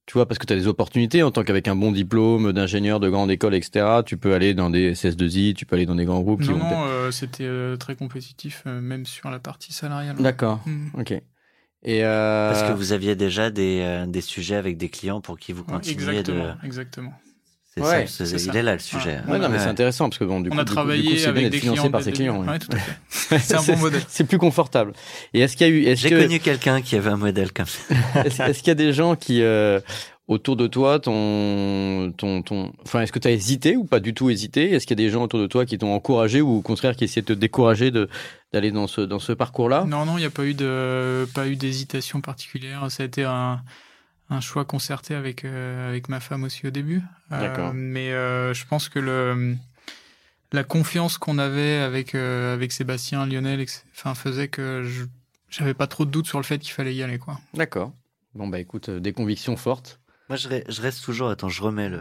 tu 0.06 0.14
vois 0.14 0.26
parce 0.26 0.38
que 0.38 0.46
tu 0.46 0.52
as 0.52 0.56
des 0.56 0.66
opportunités 0.66 1.22
en 1.22 1.30
tant 1.30 1.44
qu'avec 1.44 1.66
un 1.66 1.76
bon 1.76 1.90
diplôme 1.90 2.52
d'ingénieur 2.52 3.00
de 3.00 3.08
grande 3.08 3.30
école 3.30 3.54
etc, 3.54 4.02
tu 4.04 4.16
peux 4.16 4.34
aller 4.34 4.52
dans 4.52 4.68
des 4.68 4.94
SS2I, 4.94 5.54
tu 5.54 5.64
peux 5.64 5.76
aller 5.76 5.86
dans 5.86 5.94
des 5.94 6.04
grands 6.04 6.20
groupes 6.20 6.42
qui 6.42 6.50
Non, 6.50 6.84
euh, 6.86 7.10
c'était 7.10 7.44
euh, 7.44 7.76
très 7.76 7.96
compétitif, 7.96 8.64
euh, 8.66 8.80
même 8.80 9.06
sur 9.06 9.30
la 9.30 9.38
partie 9.38 9.72
salariale. 9.72 10.16
D'accord. 10.18 10.60
Mm. 10.66 11.00
OK. 11.00 11.22
Et 11.84 12.04
euh, 12.04 12.50
Parce 12.52 12.62
que 12.70 12.72
vous 12.76 12.92
aviez 12.92 13.14
déjà 13.14 13.50
des, 13.50 13.80
euh, 13.82 14.06
des 14.06 14.20
sujets 14.22 14.56
avec 14.56 14.76
des 14.78 14.88
clients 14.88 15.20
pour 15.20 15.38
qui 15.38 15.52
vous 15.52 15.64
exactement, 15.86 16.44
de. 16.62 16.66
exactement. 16.66 17.12
C'est 17.76 17.80
Ouais, 17.82 18.06
ça, 18.06 18.24
c'est- 18.24 18.26
c'est 18.26 18.36
il 18.46 18.52
ça. 18.52 18.58
est 18.58 18.62
là 18.62 18.72
le 18.74 18.78
sujet. 18.78 19.18
Ouais, 19.28 19.36
non, 19.38 19.48
mais 19.48 19.58
c'est 19.58 19.66
intéressant 19.66 20.08
parce 20.08 20.18
que 20.18 20.24
bon, 20.24 20.40
du 20.40 20.48
coup, 20.48 20.56
on 20.56 20.60
a 20.60 20.64
du 20.64 20.70
coup- 20.70 20.70
du 20.70 20.70
coup, 20.70 20.74
travaillé 20.76 21.16
c'est 21.18 21.22
bien 21.24 21.28
avec 21.30 21.42
d'être 21.42 21.52
des 21.52 21.58
financé 21.58 21.78
clients 21.80 21.90
par 21.90 22.02
ses 22.02 22.12
clients. 22.12 22.34
début. 22.38 22.46
ouais. 22.46 22.52
Ouais, 22.52 22.58
tout 22.60 22.68
à 22.72 22.76
fait. 22.78 23.38
C'est 23.40 23.54
un 23.56 23.62
bon 23.62 23.76
modèle. 23.80 24.02
C'est 24.08 24.24
plus 24.24 24.38
confortable. 24.38 24.92
Et 25.34 25.40
est-ce 25.40 25.56
qu'il 25.56 25.66
y 25.66 25.70
a 25.70 25.72
eu, 25.72 25.82
est-ce 25.86 26.02
J'ai 26.02 26.10
que, 26.10 26.22
connu 26.22 26.38
quelqu'un 26.38 26.80
qui 26.82 26.94
avait 26.94 27.10
un 27.10 27.16
modèle 27.16 27.52
comme 27.52 27.66
ça. 27.66 27.80
est-ce, 28.24 28.42
est-ce 28.42 28.58
qu'il 28.60 28.68
y 28.68 28.70
a 28.70 28.74
des 28.76 28.92
gens 28.92 29.16
qui 29.16 29.42
euh, 29.42 29.80
autour 30.26 30.56
de 30.56 30.66
toi, 30.66 31.00
ton, 31.00 32.12
ton, 32.16 32.42
ton, 32.42 32.72
enfin, 32.82 33.02
est-ce 33.02 33.12
que 33.12 33.18
tu 33.18 33.28
as 33.28 33.32
hésité 33.32 33.76
ou 33.76 33.84
pas 33.84 34.00
du 34.00 34.14
tout 34.14 34.30
hésité? 34.30 34.72
Est-ce 34.72 34.86
qu'il 34.86 34.98
y 34.98 35.02
a 35.02 35.04
des 35.04 35.10
gens 35.10 35.22
autour 35.22 35.38
de 35.38 35.46
toi 35.46 35.66
qui 35.66 35.76
t'ont 35.76 35.92
encouragé 35.92 36.40
ou 36.40 36.56
au 36.56 36.62
contraire 36.62 36.96
qui 36.96 37.04
essaient 37.04 37.20
de 37.20 37.26
te 37.26 37.32
décourager 37.32 37.90
de 37.90 38.08
d'aller 38.52 38.70
dans 38.70 38.86
ce 38.86 39.02
dans 39.02 39.18
ce 39.18 39.32
parcours-là? 39.32 39.84
Non, 39.86 40.06
non, 40.06 40.16
il 40.16 40.20
n'y 40.20 40.26
a 40.26 40.30
pas 40.30 40.44
eu 40.46 40.54
de, 40.54 41.26
pas 41.34 41.46
eu 41.46 41.56
d'hésitation 41.56 42.20
particulière. 42.22 42.90
Ça 42.90 43.02
a 43.02 43.06
été 43.06 43.24
un, 43.24 43.62
un 44.30 44.40
choix 44.40 44.64
concerté 44.64 45.14
avec, 45.14 45.44
euh, 45.44 45.88
avec 45.88 46.08
ma 46.08 46.20
femme 46.20 46.44
aussi 46.44 46.66
au 46.66 46.70
début. 46.70 47.02
Euh, 47.30 47.40
D'accord. 47.40 47.72
mais 47.74 48.12
euh, 48.12 48.54
je 48.54 48.64
pense 48.66 48.88
que 48.88 48.98
le, 49.00 49.56
la 50.52 50.64
confiance 50.64 51.18
qu'on 51.18 51.36
avait 51.36 51.76
avec, 51.76 52.14
avec 52.14 52.72
Sébastien, 52.72 53.26
Lionel, 53.26 53.66
enfin, 53.92 54.14
faisait 54.14 54.48
que 54.48 54.84
je, 54.84 55.04
j'avais 55.50 55.74
pas 55.74 55.86
trop 55.86 56.06
de 56.06 56.10
doutes 56.10 56.28
sur 56.28 56.38
le 56.38 56.44
fait 56.44 56.58
qu'il 56.58 56.72
fallait 56.72 56.94
y 56.94 57.02
aller, 57.02 57.18
quoi. 57.18 57.38
D'accord. 57.52 57.92
Bon 58.34 58.48
bah 58.48 58.58
écoute, 58.58 58.88
des 58.88 59.12
convictions 59.12 59.56
fortes. 59.56 60.00
Moi, 60.28 60.36
je, 60.36 60.48
re- 60.48 60.64
je 60.70 60.80
reste 60.82 61.04
toujours. 61.04 61.28
Attends, 61.30 61.48
je 61.48 61.62
remets 61.62 61.88
le. 61.88 62.00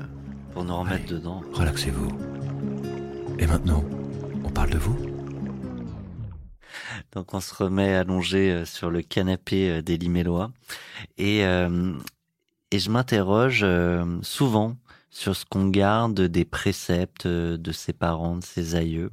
Pour 0.53 0.63
nous 0.63 0.77
remettre 0.77 1.07
dedans. 1.07 1.41
Relaxez-vous. 1.53 2.07
Et 3.39 3.47
maintenant, 3.47 3.83
on 4.43 4.49
parle 4.49 4.69
de 4.69 4.77
vous 4.77 4.95
Donc, 7.11 7.33
on 7.33 7.39
se 7.39 7.53
remet 7.55 7.93
allongé 7.95 8.51
euh, 8.51 8.65
sur 8.65 8.91
le 8.91 9.01
canapé 9.01 9.69
euh, 9.69 9.81
des 9.81 9.97
Limélois. 9.97 10.51
Et, 11.17 11.43
euh, 11.45 11.93
et 12.71 12.79
je 12.79 12.89
m'interroge 12.91 13.65
souvent 14.21 14.77
sur 15.09 15.35
ce 15.35 15.45
qu'on 15.45 15.67
garde 15.67 16.21
des 16.21 16.45
préceptes 16.45 17.27
de 17.27 17.71
ses 17.71 17.93
parents, 17.93 18.37
de 18.37 18.43
ses 18.43 18.75
aïeux. 18.75 19.11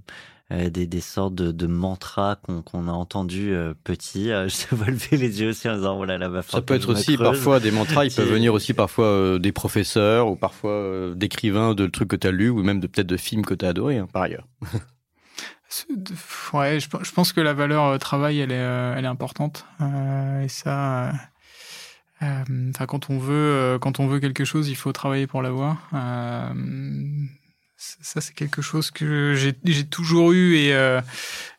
Euh, 0.53 0.69
des, 0.71 0.87
des 0.87 1.01
sortes 1.01 1.35
de, 1.35 1.53
de 1.53 1.67
mantras 1.67 2.37
qu'on 2.37 2.63
qu'on 2.63 2.89
a 2.89 2.93
entendus 2.93 3.53
euh, 3.53 3.75
petits. 3.85 4.31
Euh, 4.33 4.49
je 4.51 4.67
te 4.67 4.75
vois 4.75 4.87
lever 4.89 5.17
les 5.17 5.41
yeux 5.41 5.51
aussi 5.51 5.69
en 5.69 5.77
disant, 5.77 5.97
voilà, 5.97 6.19
là, 6.19 6.29
va 6.29 6.43
Ça 6.43 6.61
peut 6.63 6.75
être 6.75 6.89
aussi 6.91 7.15
creuse. 7.17 7.31
parfois 7.31 7.61
des 7.61 7.71
mantras, 7.71 8.05
ils 8.05 8.13
peuvent 8.15 8.31
venir 8.33 8.53
aussi 8.55 8.75
parfois 8.75 9.07
euh, 9.07 9.39
des 9.39 9.53
professeurs 9.53 10.29
ou 10.29 10.37
parfois 10.37 10.73
euh, 10.73 11.15
d'écrivains 11.15 11.75
de 11.75 11.87
trucs 11.87 12.09
que 12.09 12.17
tu 12.17 12.27
as 12.27 12.33
lus 12.33 12.49
ou 12.51 12.63
même 12.63 12.81
de 12.81 12.87
peut-être 12.87 13.07
de 13.07 13.17
films 13.17 13.45
que 13.45 13.55
tu 13.55 13.65
as 13.65 13.69
adorés 13.69 13.99
hein, 13.99 14.09
par 14.13 14.23
ailleurs. 14.23 14.47
Ouais, 16.53 16.81
je, 16.81 16.89
je 17.03 17.13
pense 17.13 17.33
que 17.33 17.41
la 17.41 17.55
valeur 17.55 17.85
euh, 17.85 17.99
travail, 17.99 18.41
elle 18.41 18.51
est, 18.51 18.57
euh, 18.59 18.95
elle 18.97 19.05
est 19.05 19.09
importante. 19.09 19.67
Euh, 19.81 20.43
et 20.43 20.49
ça, 20.49 21.11
euh, 21.11 21.13
euh, 22.23 22.71
enfin, 22.71 22.87
quand 22.87 23.09
on 23.09 23.19
veut, 23.19 23.35
euh, 23.35 23.79
quand 23.79 24.01
on 24.01 24.09
veut 24.09 24.19
quelque 24.19 24.45
chose, 24.45 24.69
il 24.69 24.75
faut 24.75 24.91
travailler 24.93 25.29
pour 25.29 25.43
l'avoir. 25.43 25.77
Euh, 25.95 26.53
ça, 27.81 28.21
c'est 28.21 28.35
quelque 28.35 28.61
chose 28.61 28.91
que 28.91 29.35
j'ai 29.65 29.87
toujours 29.87 30.33
eu 30.33 30.57
et, 30.57 30.75
euh, 30.75 31.01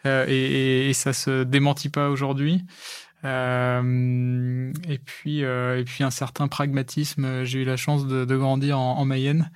euh, 0.05 0.25
et, 0.27 0.89
et, 0.89 0.93
ça 0.93 1.13
se 1.13 1.43
démentit 1.43 1.89
pas 1.89 2.10
aujourd'hui. 2.10 2.63
Euh, 3.23 4.71
et 4.88 4.97
puis, 4.99 5.43
euh, 5.43 5.79
et 5.79 5.84
puis 5.84 6.03
un 6.03 6.12
certain 6.12 6.47
pragmatisme. 6.47 7.43
J'ai 7.43 7.62
eu 7.62 7.65
la 7.65 7.77
chance 7.77 8.05
de, 8.05 8.25
de 8.25 8.38
grandir 8.38 8.79
en, 8.79 8.97
en 8.99 9.05
Mayenne 9.05 9.51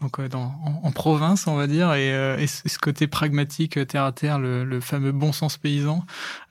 donc 0.00 0.18
euh, 0.18 0.28
dans, 0.28 0.54
en, 0.64 0.80
en 0.82 0.92
province, 0.92 1.46
on 1.46 1.56
va 1.56 1.66
dire, 1.66 1.92
et, 1.92 2.12
euh, 2.14 2.38
et 2.38 2.46
ce 2.46 2.78
côté 2.78 3.06
pragmatique, 3.06 3.76
euh, 3.76 3.84
terre 3.84 4.04
à 4.04 4.12
terre, 4.12 4.38
le, 4.38 4.64
le 4.64 4.80
fameux 4.80 5.12
bon 5.12 5.32
sens 5.32 5.58
paysan, 5.58 6.04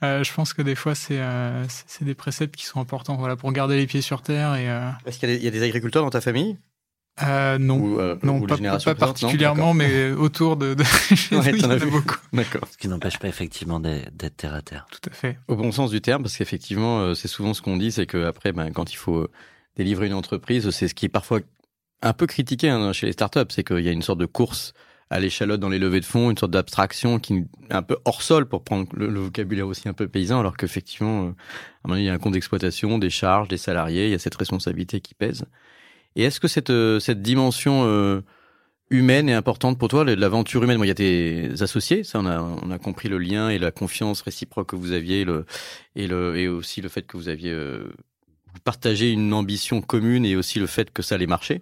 euh, 0.04 0.24
je 0.24 0.34
pense 0.34 0.54
que 0.54 0.62
des 0.62 0.76
fois, 0.76 0.96
c'est 0.96 1.20
euh, 1.20 1.66
des 2.02 2.14
préceptes 2.16 2.56
qui 2.56 2.66
sont 2.66 2.80
importants 2.80 3.16
voilà, 3.16 3.36
pour 3.36 3.52
garder 3.52 3.78
les 3.78 3.88
pieds 3.88 4.02
sur 4.02 4.22
terre. 4.22 4.56
Et, 4.56 4.70
euh, 4.70 4.90
Est-ce 5.06 5.20
qu'il 5.20 5.44
y 5.44 5.48
a 5.48 5.52
des 5.52 5.64
agriculteurs 5.64 6.04
dans 6.04 6.10
ta 6.10 6.22
famille? 6.22 6.58
Euh, 7.22 7.58
non, 7.58 7.78
ou, 7.78 8.00
euh, 8.00 8.16
non 8.24 8.40
ou 8.40 8.48
pas, 8.48 8.96
particulièrement, 8.96 9.74
mais 9.74 10.12
autour 10.12 10.58
de... 10.58 10.74
de... 10.74 10.84
chez 10.84 11.36
nous, 11.36 11.42
Ouais, 11.44 11.52
il 11.54 11.62
y 11.62 11.66
en 11.66 11.70
a 11.70 11.76
vu. 11.76 11.90
beaucoup. 11.90 12.18
D'accord. 12.34 12.68
Ce 12.72 12.78
qui 12.78 12.88
n'empêche 12.88 13.18
pas 13.20 13.28
effectivement 13.28 13.80
d'être 13.80 14.38
terre 14.38 14.54
à 14.54 14.62
terre. 14.62 14.86
Tout 14.92 15.10
à 15.10 15.14
fait. 15.14 15.38
Au 15.48 15.56
bon 15.56 15.72
sens 15.72 15.92
du 15.92 16.02
terme, 16.02 16.24
parce 16.24 16.38
qu'effectivement, 16.38 17.00
euh, 17.02 17.14
c'est 17.14 17.28
souvent 17.28 17.54
ce 17.54 17.62
qu'on 17.62 17.78
dit, 17.78 17.92
c'est 17.92 18.06
que 18.06 18.26
après, 18.26 18.52
ben, 18.52 18.72
quand 18.72 18.94
il 18.94 18.98
faut 18.98 19.18
euh, 19.18 19.32
délivrer 19.76 20.08
une 20.08 20.14
entreprise, 20.14 20.70
c'est 20.70 20.88
ce 20.88 20.94
qui 20.96 21.06
est 21.06 21.10
parfois 21.10 21.40
un 22.02 22.14
peu 22.14 22.28
critiqué 22.28 22.70
hein, 22.70 22.94
chez 22.94 23.08
les 23.08 23.14
startups, 23.14 23.40
c'est 23.50 23.64
qu'il 23.64 23.82
y 23.82 23.90
a 23.90 23.92
une 23.92 24.02
sorte 24.02 24.20
de 24.20 24.26
course 24.26 24.74
à 25.10 25.20
l'échalote 25.20 25.60
dans 25.60 25.70
les 25.70 25.80
levées 25.80 26.00
de 26.00 26.06
fonds, 26.06 26.30
une 26.30 26.38
sorte 26.38 26.52
d'abstraction 26.52 27.20
qui 27.20 27.34
est 27.38 27.74
un 27.74 27.82
peu 27.82 27.98
hors 28.06 28.22
sol 28.22 28.46
pour 28.48 28.64
prendre 28.64 28.88
le, 28.94 29.08
le 29.08 29.20
vocabulaire 29.20 29.68
aussi 29.68 29.90
un 29.90 29.94
peu 29.94 30.08
paysan, 30.08 30.40
alors 30.40 30.56
qu'effectivement, 30.56 31.24
euh, 31.24 31.24
à 31.24 31.28
un 31.28 31.28
moment 31.86 31.96
donné, 31.96 32.02
il 32.02 32.06
y 32.06 32.10
a 32.10 32.14
un 32.14 32.20
compte 32.20 32.34
d'exploitation, 32.34 33.00
des 33.00 33.10
charges, 33.10 33.48
des 33.48 33.58
salariés, 33.58 34.06
il 34.06 34.12
y 34.12 34.16
a 34.16 34.20
cette 34.20 34.36
responsabilité 34.36 35.02
qui 35.02 35.16
pèse. 35.16 35.46
Et 36.20 36.24
est-ce 36.24 36.42
que 36.42 36.50
cette, 36.50 36.70
euh, 36.70 37.00
cette 37.00 37.22
dimension 37.22 37.86
euh, 37.86 38.20
humaine 38.90 39.30
est 39.30 39.34
importante 39.34 39.80
pour 39.80 39.88
toi, 39.88 40.04
l'aventure 40.04 40.62
humaine? 40.62 40.76
Moi, 40.76 40.86
il 40.86 40.90
y 40.90 40.92
a 40.92 40.96
tes 40.96 41.62
associés, 41.62 42.04
ça, 42.04 42.20
on 42.20 42.26
a, 42.26 42.42
on 42.42 42.72
a 42.72 42.78
compris 42.78 43.08
le 43.08 43.20
lien 43.20 43.48
et 43.48 43.58
la 43.58 43.72
confiance 43.72 44.22
réciproque 44.22 44.72
que 44.72 44.76
vous 44.76 44.92
aviez, 44.92 45.24
le, 45.24 45.46
et, 45.96 46.08
le, 46.08 46.36
et 46.36 46.50
aussi 46.50 46.82
le 46.82 46.90
fait 46.90 47.04
que 47.04 47.16
vous 47.16 47.30
aviez 47.30 47.52
euh, 47.54 47.86
partagé 48.66 49.14
une 49.14 49.32
ambition 49.34 49.80
commune 49.80 50.26
et 50.26 50.36
aussi 50.36 50.60
le 50.60 50.68
fait 50.68 50.92
que 50.92 51.02
ça 51.02 51.16
allait 51.16 51.26
marcher. 51.26 51.62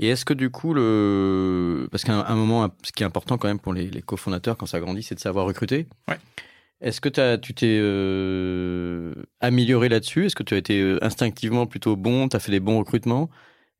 Et 0.00 0.08
est-ce 0.08 0.24
que 0.24 0.34
du 0.34 0.50
coup, 0.50 0.74
le... 0.74 1.86
parce 1.92 2.02
qu'à 2.02 2.26
un 2.26 2.34
moment, 2.34 2.74
ce 2.82 2.90
qui 2.90 3.04
est 3.04 3.06
important 3.06 3.38
quand 3.38 3.46
même 3.46 3.60
pour 3.60 3.74
les, 3.74 3.90
les 3.90 4.02
cofondateurs 4.02 4.56
quand 4.56 4.66
ça 4.66 4.80
grandit, 4.80 5.04
c'est 5.04 5.14
de 5.14 5.20
savoir 5.20 5.46
recruter. 5.46 5.86
Ouais. 6.08 6.18
Est-ce 6.80 7.00
que 7.00 7.08
t'as- 7.08 7.38
tu 7.38 7.54
t'es 7.54 7.78
euh, 7.80 9.14
amélioré 9.38 9.88
là-dessus? 9.88 10.26
Est-ce 10.26 10.34
que 10.34 10.42
tu 10.42 10.54
as 10.54 10.56
été 10.56 10.98
instinctivement 11.00 11.66
plutôt 11.66 11.94
bon? 11.94 12.28
Tu 12.28 12.34
as 12.34 12.40
fait 12.40 12.50
des 12.50 12.58
bons 12.58 12.80
recrutements? 12.80 13.30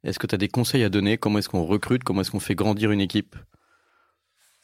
Est-ce 0.04 0.18
que 0.18 0.26
tu 0.26 0.34
as 0.34 0.38
des 0.38 0.48
conseils 0.48 0.84
à 0.84 0.88
donner? 0.90 1.16
Comment 1.18 1.38
est-ce 1.38 1.48
qu'on 1.48 1.64
recrute? 1.64 2.04
Comment 2.04 2.20
est-ce 2.20 2.30
qu'on 2.30 2.40
fait 2.40 2.54
grandir 2.54 2.90
une 2.92 3.00
équipe? 3.00 3.36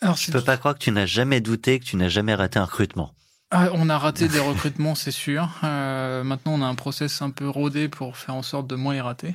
Alors, 0.03 0.17
Je 0.17 0.25
c'est- 0.27 0.33
peux 0.33 0.41
pas 0.43 0.57
croire 0.57 0.75
que 0.75 0.81
tu 0.81 0.93
n'as 0.93 1.07
jamais 1.07 1.41
douté, 1.41 1.79
que 1.81 1.85
tu 1.85 1.97
n'as 1.97 2.09
jamais 2.09 2.35
raté 2.35 2.59
un 2.59 2.65
recrutement. 2.65 3.15
Ah, 3.51 3.69
on 3.73 3.89
a 3.91 3.99
raté 3.99 4.29
des 4.29 4.39
recrutements, 4.39 4.95
c'est 4.95 5.11
sûr. 5.11 5.49
Euh, 5.65 6.23
maintenant, 6.23 6.53
on 6.55 6.63
a 6.63 6.67
un 6.67 6.75
process 6.75 7.21
un 7.23 7.31
peu 7.31 7.49
rodé 7.49 7.89
pour 7.89 8.17
faire 8.17 8.35
en 8.35 8.43
sorte 8.43 8.67
de 8.69 8.77
moins 8.77 8.95
les 8.95 9.01
rater. 9.01 9.35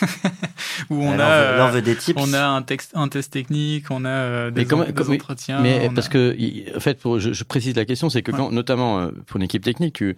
Où 0.88 1.02
on 1.02 1.10
a, 1.10 1.12
on 1.12 1.16
veut, 1.16 1.56
là, 1.58 1.66
on 1.66 1.70
veut 1.70 1.82
des 1.82 1.94
tips. 1.96 2.18
on 2.18 2.32
a 2.32 2.42
un, 2.46 2.62
texte, 2.62 2.92
un 2.94 3.08
test 3.08 3.32
technique, 3.32 3.90
on 3.90 4.04
a 4.04 4.08
euh, 4.08 4.50
des, 4.50 4.62
Mais 4.62 4.66
comment- 4.66 4.82
en- 4.82 4.86
des 4.86 4.92
comment- 4.94 5.14
entretiens. 5.14 5.60
Mais 5.60 5.90
parce 5.94 6.06
a- 6.06 6.10
que, 6.10 6.76
en 6.76 6.80
fait, 6.80 6.98
pour, 6.98 7.20
je, 7.20 7.32
je 7.32 7.44
précise 7.44 7.76
la 7.76 7.84
question, 7.84 8.08
c'est 8.08 8.22
que 8.22 8.32
Ouais. 8.32 8.38
quand, 8.38 8.50
notamment 8.50 9.00
euh, 9.00 9.10
pour 9.26 9.36
une 9.36 9.42
équipe 9.42 9.62
technique, 9.62 9.94
tu, 9.94 10.16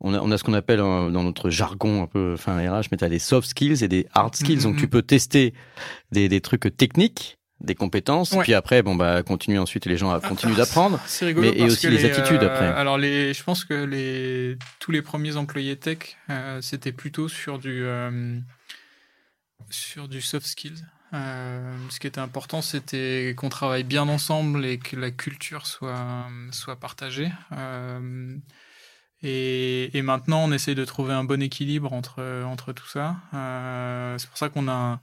on, 0.00 0.14
a, 0.14 0.20
on 0.20 0.30
a 0.30 0.38
ce 0.38 0.44
qu'on 0.44 0.54
appelle 0.54 0.78
dans 0.78 1.10
notre 1.10 1.50
jargon 1.50 2.02
un 2.02 2.06
peu 2.06 2.36
fin 2.36 2.56
RH, 2.56 2.86
mais 2.90 2.96
tu 2.98 3.04
as 3.04 3.08
des 3.08 3.18
soft 3.18 3.48
skills 3.48 3.84
et 3.84 3.88
des 3.88 4.06
hard 4.14 4.34
skills. 4.34 4.56
Mhm. 4.58 4.62
Donc 4.62 4.76
tu 4.78 4.88
peux 4.88 5.02
tester 5.02 5.54
des, 6.12 6.28
des 6.28 6.40
trucs 6.40 6.76
techniques 6.76 7.36
des 7.60 7.74
compétences, 7.74 8.32
Ouais. 8.32 8.42
puis 8.42 8.54
après, 8.54 8.82
bon 8.82 8.94
bah, 8.94 9.22
continuer 9.22 9.58
ensuite 9.58 9.86
et 9.86 9.90
les 9.90 9.98
gens 9.98 10.18
continuent 10.20 10.54
d'apprendre. 10.54 10.98
C'est 11.06 11.26
rigolo. 11.26 11.46
Mais- 11.50 11.54
et 11.54 11.60
parce 11.60 11.72
aussi 11.74 11.82
que 11.82 11.92
les 11.92 12.06
attitudes, 12.06 12.42
après. 12.42 12.66
Alors 12.68 12.96
les, 12.96 13.34
je 13.34 13.42
pense 13.44 13.66
que 13.66 13.74
les 13.74 14.56
tous 14.78 14.92
les 14.92 15.02
premiers 15.02 15.36
employés 15.36 15.76
tech, 15.76 16.16
euh, 16.30 16.62
c'était 16.62 16.92
plutôt 16.92 17.28
sur 17.28 17.58
du 17.58 17.82
euh, 17.84 18.38
sur 19.68 20.08
du 20.08 20.22
soft 20.22 20.46
skills. 20.46 20.82
Euh, 21.12 21.74
ce 21.90 22.00
qui 22.00 22.06
était 22.06 22.20
important, 22.20 22.62
c'était 22.62 23.34
qu'on 23.36 23.50
travaille 23.50 23.84
bien 23.84 24.08
ensemble 24.08 24.64
et 24.64 24.78
que 24.78 24.96
la 24.96 25.10
culture 25.10 25.66
soit 25.66 26.26
soit 26.52 26.76
partagée. 26.76 27.30
Et, 29.22 29.96
et 29.96 30.02
maintenant, 30.02 30.44
on 30.44 30.52
essaye 30.52 30.74
de 30.74 30.84
trouver 30.84 31.12
un 31.12 31.24
bon 31.24 31.42
équilibre 31.42 31.92
entre 31.92 32.22
entre 32.44 32.72
tout 32.72 32.86
ça. 32.88 33.16
Euh, 33.34 34.16
c'est 34.18 34.28
pour 34.28 34.38
ça 34.38 34.48
qu'on 34.48 34.66
a 34.68 34.72
un, 34.72 35.00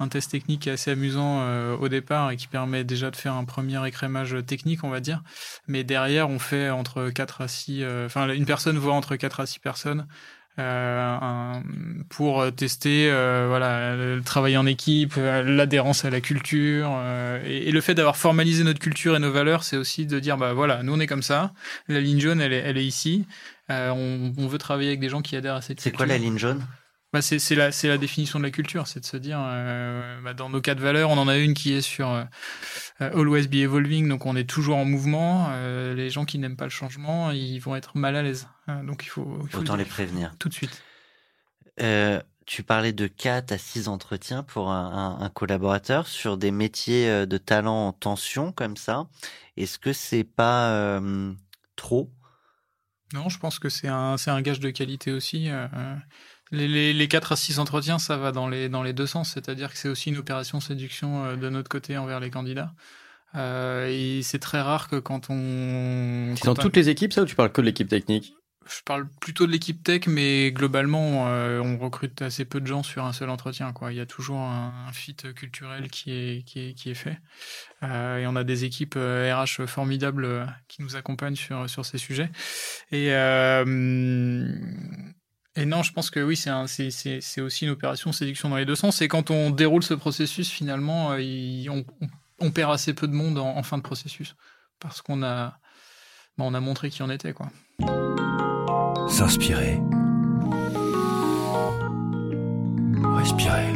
un 0.00 0.08
test 0.08 0.30
technique 0.32 0.62
qui 0.62 0.68
est 0.70 0.72
assez 0.72 0.90
amusant 0.90 1.40
euh, 1.42 1.76
au 1.76 1.88
départ 1.88 2.30
et 2.32 2.36
qui 2.36 2.48
permet 2.48 2.82
déjà 2.84 3.10
de 3.10 3.16
faire 3.16 3.34
un 3.34 3.44
premier 3.44 3.86
écrémage 3.86 4.36
technique, 4.46 4.82
on 4.82 4.90
va 4.90 5.00
dire. 5.00 5.22
Mais 5.68 5.84
derrière, 5.84 6.28
on 6.30 6.38
fait 6.40 6.70
entre 6.70 7.10
4 7.10 7.42
à 7.42 7.48
6... 7.48 7.82
euh, 7.82 8.06
Enfin, 8.06 8.28
une 8.30 8.46
personne 8.46 8.78
voit 8.78 8.94
entre 8.94 9.14
4 9.16 9.40
à 9.40 9.46
6 9.46 9.60
personnes 9.60 10.06
euh, 10.58 11.60
pour 12.08 12.44
tester 12.54 13.08
euh, 13.10 13.46
voilà, 13.48 13.94
le 13.96 14.20
travail 14.22 14.56
en 14.56 14.66
équipe, 14.66 15.14
l'adhérence 15.16 16.04
à 16.04 16.10
la 16.10 16.20
culture. 16.20 16.90
et, 17.46 17.68
et 17.68 17.72
le 17.72 17.80
fait 17.80 17.94
d'avoir 17.94 18.16
formalisé 18.16 18.64
notre 18.64 18.80
culture 18.80 19.16
et 19.16 19.18
nos 19.20 19.30
valeurs, 19.32 19.64
c'est 19.64 19.76
aussi 19.76 20.06
de 20.06 20.18
dire, 20.18 20.36
bah 20.36 20.52
voilà, 20.52 20.82
nous 20.82 20.94
on 20.94 21.00
est 21.00 21.06
comme 21.06 21.22
ça, 21.22 21.52
la 21.88 22.00
ligne 22.00 22.20
jaune, 22.20 22.40
elle 22.40 22.52
est, 22.52 22.58
elle 22.64 22.78
est 22.78 22.84
ici. 22.86 23.26
Euh, 23.70 23.90
on, 23.90 24.32
on 24.36 24.46
veut 24.48 24.58
travailler 24.58 24.88
avec 24.88 25.00
des 25.00 25.08
gens 25.08 25.22
qui 25.22 25.36
adhèrent 25.36 25.54
à 25.56 25.62
cette 25.62 25.80
C'est 25.80 25.90
culture. 25.90 26.06
quoi 26.06 26.12
la 26.14 26.18
ligne 26.18 26.38
jaune? 26.38 26.66
Bah, 27.12 27.22
c'est 27.22 27.40
c'est 27.40 27.56
la, 27.56 27.72
c'est 27.72 27.88
la 27.88 27.98
définition 27.98 28.38
de 28.38 28.44
la 28.44 28.52
culture, 28.52 28.86
c'est 28.86 29.00
de 29.00 29.04
se 29.04 29.16
dire, 29.16 29.38
euh, 29.42 30.20
bah, 30.22 30.32
dans 30.32 30.48
nos 30.48 30.60
quatre 30.60 30.78
valeurs, 30.78 31.10
on 31.10 31.18
en 31.18 31.26
a 31.26 31.38
une 31.38 31.54
qui 31.54 31.72
est 31.72 31.80
sur 31.80 32.08
euh, 32.10 32.24
always 33.00 33.48
be 33.48 33.56
evolving, 33.56 34.08
donc 34.08 34.26
on 34.26 34.36
est 34.36 34.48
toujours 34.48 34.76
en 34.76 34.84
mouvement. 34.84 35.48
Euh, 35.50 35.92
les 35.94 36.08
gens 36.10 36.24
qui 36.24 36.38
n'aiment 36.38 36.56
pas 36.56 36.66
le 36.66 36.70
changement, 36.70 37.32
ils 37.32 37.58
vont 37.58 37.74
être 37.74 37.96
mal 37.96 38.14
à 38.14 38.22
l'aise. 38.22 38.46
Donc 38.84 39.04
il 39.04 39.08
faut, 39.08 39.40
il 39.42 39.48
faut 39.50 39.56
le 39.58 39.62
Autant 39.64 39.74
les 39.76 39.84
prévenir. 39.84 40.32
tout 40.38 40.48
de 40.48 40.54
suite. 40.54 40.82
Tu 42.46 42.62
parlais 42.64 42.92
de 42.92 43.06
4 43.06 43.52
à 43.52 43.58
6 43.58 43.86
entretiens 43.88 44.42
pour 44.42 44.70
un, 44.70 45.18
un- 45.20 45.24
un 45.24 45.28
collaborateur 45.30 46.08
sur 46.08 46.36
des 46.36 46.50
métiers 46.50 47.26
de 47.26 47.38
talent 47.38 47.88
en 47.88 47.92
tension 47.92 48.50
comme 48.52 48.76
ça. 48.76 49.06
Est-ce 49.56 49.78
que 49.78 49.92
c'est 49.92 50.24
pas 50.24 51.00
trop? 51.76 52.10
Non, 53.12 53.28
je 53.28 53.38
pense 53.38 53.58
que 53.58 53.68
c'est 53.68 53.88
un, 53.88 54.16
c'est 54.16 54.30
un 54.30 54.40
gage 54.40 54.60
de 54.60 54.70
qualité 54.70 55.12
aussi. 55.12 55.48
euh, 55.48 55.66
euh, 55.74 55.96
les, 56.52 56.68
les, 56.68 56.92
les 56.92 57.08
4 57.08 57.32
à 57.32 57.36
6 57.36 57.58
entretiens, 57.58 57.98
ça 57.98 58.16
va 58.16 58.32
dans 58.32 58.48
les, 58.48 58.68
dans 58.68 58.82
les 58.82 58.92
deux 58.92 59.06
sens, 59.06 59.32
c'est-à-dire 59.32 59.70
que 59.70 59.78
c'est 59.78 59.88
aussi 59.88 60.10
une 60.10 60.18
opération 60.18 60.60
séduction 60.60 61.24
euh, 61.24 61.36
de 61.36 61.48
notre 61.48 61.68
côté 61.68 61.96
envers 61.96 62.20
les 62.20 62.30
candidats. 62.30 62.72
Euh, 63.36 63.88
et 63.88 64.22
c'est 64.22 64.40
très 64.40 64.60
rare 64.60 64.88
que 64.88 64.96
quand 64.96 65.30
on... 65.30 66.34
C'est 66.36 66.46
dans 66.46 66.54
toutes 66.54 66.76
les 66.76 66.88
équipes, 66.88 67.12
ça, 67.12 67.22
ou 67.22 67.26
tu 67.26 67.36
parles 67.36 67.52
que 67.52 67.60
de 67.60 67.66
l'équipe 67.66 67.88
technique? 67.88 68.34
Je 68.68 68.82
parle 68.84 69.08
plutôt 69.20 69.46
de 69.46 69.52
l'équipe 69.52 69.82
tech, 69.82 70.02
mais 70.06 70.52
globalement, 70.52 71.28
euh, 71.28 71.60
on 71.60 71.78
recrute 71.78 72.20
assez 72.20 72.44
peu 72.44 72.60
de 72.60 72.66
gens 72.66 72.82
sur 72.82 73.04
un 73.06 73.12
seul 73.14 73.30
entretien. 73.30 73.72
Il 73.88 73.96
y 73.96 74.00
a 74.00 74.06
toujours 74.06 74.38
un, 74.40 74.92
fit 74.92 75.16
culturel 75.34 75.88
qui 75.88 76.12
est, 76.12 76.94
fait. 76.94 77.18
Euh, 77.82 78.18
et 78.18 78.26
on 78.26 78.36
a 78.36 78.44
des 78.44 78.64
équipes 78.64 78.96
RH 78.96 79.66
formidables 79.66 80.24
euh, 80.24 80.44
qui 80.68 80.82
nous 80.82 80.94
accompagnent 80.94 81.36
sur, 81.36 81.84
ces 81.84 81.96
sujets. 81.96 82.30
Et, 82.92 83.08
non, 85.66 85.82
je 85.82 85.92
pense 85.92 86.10
que 86.10 86.20
oui, 86.20 86.36
c'est 86.36 87.40
aussi 87.40 87.64
une 87.64 87.70
opération 87.70 88.12
séduction 88.12 88.50
dans 88.50 88.56
les 88.56 88.66
deux 88.66 88.76
sens. 88.76 89.00
Et 89.00 89.08
quand 89.08 89.30
on 89.30 89.50
déroule 89.50 89.82
ce 89.82 89.94
processus, 89.94 90.50
finalement, 90.50 91.16
on, 92.40 92.50
perd 92.50 92.72
assez 92.72 92.92
peu 92.92 93.08
de 93.08 93.14
monde 93.14 93.38
en, 93.38 93.62
fin 93.62 93.78
de 93.78 93.82
processus. 93.82 94.36
Parce 94.80 95.00
qu'on 95.00 95.22
a, 95.22 95.58
a 96.38 96.60
montré 96.60 96.90
qui 96.90 97.02
on 97.02 97.10
était. 97.10 97.32
S'inspirer. 99.10 99.78
Respirer. 103.16 103.72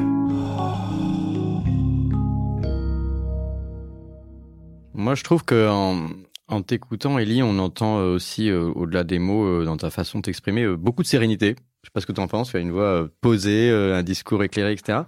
Moi, 4.94 5.16
je 5.16 5.24
trouve 5.24 5.44
que 5.44 5.68
en, 5.68 6.08
en 6.46 6.62
t'écoutant, 6.62 7.18
Ellie, 7.18 7.42
on 7.42 7.58
entend 7.58 7.98
euh, 7.98 8.14
aussi, 8.14 8.48
euh, 8.48 8.70
au-delà 8.74 9.02
des 9.02 9.18
mots, 9.18 9.44
euh, 9.44 9.64
dans 9.64 9.76
ta 9.76 9.90
façon 9.90 10.18
de 10.18 10.22
t'exprimer, 10.22 10.68
beaucoup 10.76 11.02
de 11.02 11.08
sérénité. 11.08 11.56
Je 11.82 11.88
sais 11.88 11.92
pas 11.92 12.00
ce 12.00 12.06
que 12.06 12.12
tu 12.12 12.20
en 12.20 12.28
penses. 12.28 12.50
Tu 12.50 12.56
as 12.56 12.60
une 12.60 12.70
voix 12.70 13.08
posée, 13.20 13.70
un 13.70 14.02
discours 14.04 14.42
éclairé, 14.44 14.72
etc. 14.72 15.00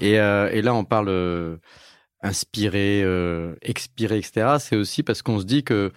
Et, 0.00 0.14
et 0.14 0.62
là, 0.62 0.74
on 0.74 0.84
parle 0.84 1.58
inspiré, 2.20 3.02
expiré, 3.62 4.18
etc. 4.18 4.56
C'est 4.58 4.76
aussi 4.76 5.02
parce 5.02 5.22
qu'on 5.22 5.38
se 5.38 5.44
dit 5.44 5.64
que 5.64 5.92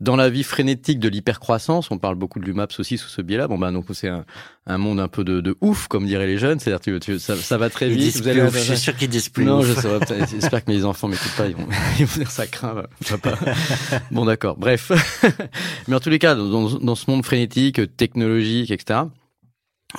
dans 0.00 0.16
la 0.16 0.30
vie 0.30 0.42
frénétique 0.42 0.98
de 0.98 1.08
l'hypercroissance, 1.08 1.90
on 1.90 1.98
parle 1.98 2.14
beaucoup 2.16 2.40
de 2.40 2.44
l'UMAPS 2.46 2.80
aussi 2.80 2.96
sous 2.98 3.08
ce 3.08 3.20
biais-là. 3.22 3.46
Bon, 3.46 3.58
bah, 3.58 3.70
donc 3.70 3.84
c'est 3.92 4.08
un, 4.08 4.24
un 4.66 4.78
monde 4.78 4.98
un 4.98 5.06
peu 5.08 5.22
de, 5.22 5.40
de 5.40 5.54
ouf, 5.60 5.86
comme 5.86 6.06
diraient 6.06 6.26
les 6.26 6.38
jeunes. 6.38 6.58
C'est-à-dire, 6.58 6.80
tu, 6.80 6.98
tu, 6.98 7.18
ça, 7.18 7.36
ça 7.36 7.58
va 7.58 7.68
très 7.70 7.86
Ils 7.88 7.92
vite. 7.92 8.00
disent 8.00 8.16
vous 8.16 8.22
plus 8.22 8.30
allez- 8.30 8.42
ouf, 8.42 8.56
je 8.56 8.62
suis 8.62 8.78
sûr 8.78 8.96
qu'ils 8.96 9.10
disent 9.10 9.28
plus 9.28 9.44
non, 9.44 9.62
J'espère 9.62 10.64
que 10.64 10.70
mes 10.70 10.84
enfants 10.84 11.08
m'écoutent 11.08 11.36
pas. 11.36 11.46
Ils 11.46 11.54
vont, 11.56 11.66
ils 11.98 12.06
vont 12.06 12.18
dire 12.18 12.30
ça 12.30 12.46
craint. 12.46 12.82
Bon, 14.10 14.24
d'accord. 14.24 14.56
Bref. 14.56 14.90
Mais 15.88 15.94
en 15.94 16.00
tous 16.00 16.10
les 16.10 16.18
cas, 16.18 16.34
dans, 16.34 16.70
dans 16.78 16.94
ce 16.94 17.10
monde 17.10 17.24
frénétique, 17.24 17.80
technologique, 17.96 18.70
etc. 18.70 19.00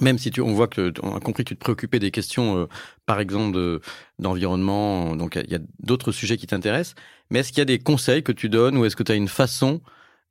Même 0.01 0.17
si 0.17 0.31
tu, 0.31 0.41
on 0.41 0.53
voit 0.53 0.67
que, 0.67 0.91
on 1.03 1.15
a 1.15 1.19
compris 1.19 1.43
que 1.43 1.49
tu 1.49 1.55
te 1.55 1.59
préoccupais 1.59 1.99
des 1.99 2.09
questions, 2.09 2.57
euh, 2.57 2.65
par 3.05 3.19
exemple, 3.19 3.55
de- 3.55 3.79
d'environnement. 4.17 5.15
Donc, 5.15 5.39
il 5.41 5.51
y 5.51 5.55
a 5.55 5.59
d'autres 5.83 6.11
sujets 6.11 6.37
qui 6.37 6.47
t'intéressent. 6.47 6.95
Mais 7.33 7.39
est-ce 7.39 7.49
qu'il 7.49 7.57
y 7.57 7.61
a 7.61 7.65
des 7.65 7.79
conseils 7.79 8.21
que 8.21 8.31
tu 8.31 8.47
donnes 8.47 8.77
ou 8.77 8.85
est-ce 8.85 8.95
que 8.95 9.01
tu 9.01 9.11
as 9.11 9.15
une 9.15 9.27
façon, 9.27 9.81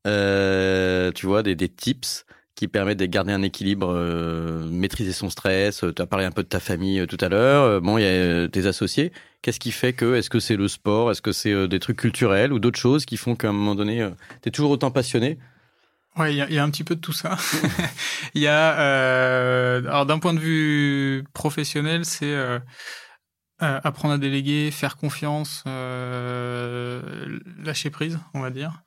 euh, 0.07 1.11
tu 1.11 1.27
vois, 1.27 1.43
des, 1.43 1.57
tips 1.57 2.25
qui 2.55 2.69
permettent 2.69 3.01
de 3.01 3.07
garder 3.07 3.33
un 3.33 3.43
équilibre, 3.43 3.93
euh, 3.93 4.65
maîtriser 4.71 5.13
son 5.13 5.29
stress. 5.29 5.85
Tu 5.97 6.01
as 6.01 6.07
parlé 6.07 6.25
un 6.25 6.31
peu 6.31 6.45
de 6.45 6.49
ta 6.49 6.61
famille 6.61 7.01
euh, 7.01 7.07
tout 7.07 7.19
à 7.21 7.29
l'heure. 7.29 7.65
Euh, 7.65 7.81
Bon, 7.81 7.99
il 7.99 8.03
y 8.03 8.05
a 8.05 8.11
euh, 8.11 8.47
tes 8.47 8.67
associés. 8.67 9.11
Qu'est-ce 9.43 9.59
qui 9.59 9.73
fait 9.73 9.95
que, 9.95 10.15
est-ce 10.15 10.31
que 10.31 10.39
c'est 10.39 10.55
le 10.55 10.69
sport, 10.69 11.11
est-ce 11.11 11.23
que 11.23 11.33
c'est 11.33 11.51
euh, 11.51 11.67
des 11.67 11.81
trucs 11.81 11.97
culturels 11.99 12.53
ou 12.53 12.61
d'autres 12.61 12.79
choses 12.79 13.05
qui 13.05 13.17
font 13.17 13.35
qu'à 13.35 13.49
un 13.49 13.53
moment 13.53 13.75
donné, 13.75 14.09
tu 14.41 14.49
es 14.49 14.53
toujours 14.53 14.71
autant 14.71 14.93
passionné? 14.93 15.39
Ouais, 16.17 16.33
il 16.35 16.37
y, 16.37 16.59
a- 16.59 16.63
un 16.63 16.71
petit 16.71 16.85
peu 16.85 16.95
de 16.95 17.01
tout 17.01 17.15
ça. 17.15 17.37
Il 18.35 18.43
y 18.43 18.47
a, 18.47 18.79
euh, 18.79 19.79
alors 19.81 20.05
d'un 20.05 20.19
point 20.19 20.35
de 20.35 20.39
vue 20.39 21.25
professionnel, 21.33 22.05
c'est 22.05 22.33
euh, 22.35 22.59
euh, 23.63 23.81
apprendre 23.85 24.15
à 24.15 24.19
déléguer, 24.19 24.71
faire 24.71 24.97
confiance, 24.97 25.63
euh, 25.67 27.39
lâcher 27.63 27.91
prise, 27.91 28.19
on 28.35 28.41
va 28.41 28.51
dire. 28.51 28.83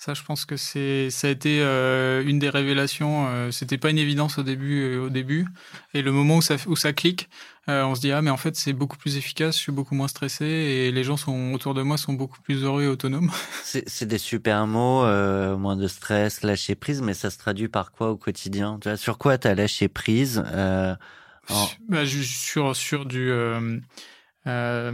Ça, 0.00 0.14
je 0.14 0.22
pense 0.22 0.46
que 0.46 0.56
c'est, 0.56 1.10
ça 1.10 1.26
a 1.26 1.30
été 1.30 1.60
euh, 1.60 2.22
une 2.24 2.38
des 2.38 2.48
révélations. 2.48 3.26
Euh, 3.28 3.50
c'était 3.50 3.76
pas 3.76 3.90
une 3.90 3.98
évidence 3.98 4.38
au 4.38 4.42
début, 4.42 4.80
euh, 4.82 5.04
au 5.04 5.10
début. 5.10 5.46
Et 5.92 6.00
le 6.00 6.10
moment 6.10 6.38
où 6.38 6.42
ça, 6.42 6.56
où 6.66 6.74
ça 6.74 6.94
clique, 6.94 7.28
euh, 7.68 7.84
on 7.84 7.94
se 7.94 8.00
dit 8.00 8.10
ah 8.10 8.22
mais 8.22 8.30
en 8.30 8.38
fait 8.38 8.56
c'est 8.56 8.72
beaucoup 8.72 8.96
plus 8.96 9.18
efficace, 9.18 9.56
je 9.56 9.60
suis 9.60 9.72
beaucoup 9.72 9.94
moins 9.94 10.08
stressé 10.08 10.46
et 10.46 10.90
les 10.90 11.04
gens 11.04 11.18
sont 11.18 11.52
autour 11.52 11.74
de 11.74 11.82
moi 11.82 11.98
sont 11.98 12.14
beaucoup 12.14 12.40
plus 12.40 12.64
heureux 12.64 12.84
et 12.84 12.86
autonomes. 12.86 13.30
C'est 13.62 13.86
c'est 13.86 14.06
des 14.06 14.16
super 14.16 14.66
mots, 14.66 15.04
euh, 15.04 15.58
moins 15.58 15.76
de 15.76 15.86
stress, 15.86 16.40
lâcher 16.42 16.76
prise, 16.76 17.02
mais 17.02 17.12
ça 17.12 17.28
se 17.28 17.36
traduit 17.36 17.68
par 17.68 17.92
quoi 17.92 18.10
au 18.10 18.16
quotidien? 18.16 18.78
Tu 18.80 18.88
vois, 18.88 18.96
Sur 18.96 19.18
quoi 19.18 19.36
t'as 19.36 19.54
lâché 19.54 19.88
prise 19.88 20.42
euh, 20.46 20.94
Bah, 21.90 22.06
sur 22.06 22.74
sur 22.74 23.04
du 23.04 23.30
euh, 24.50 24.92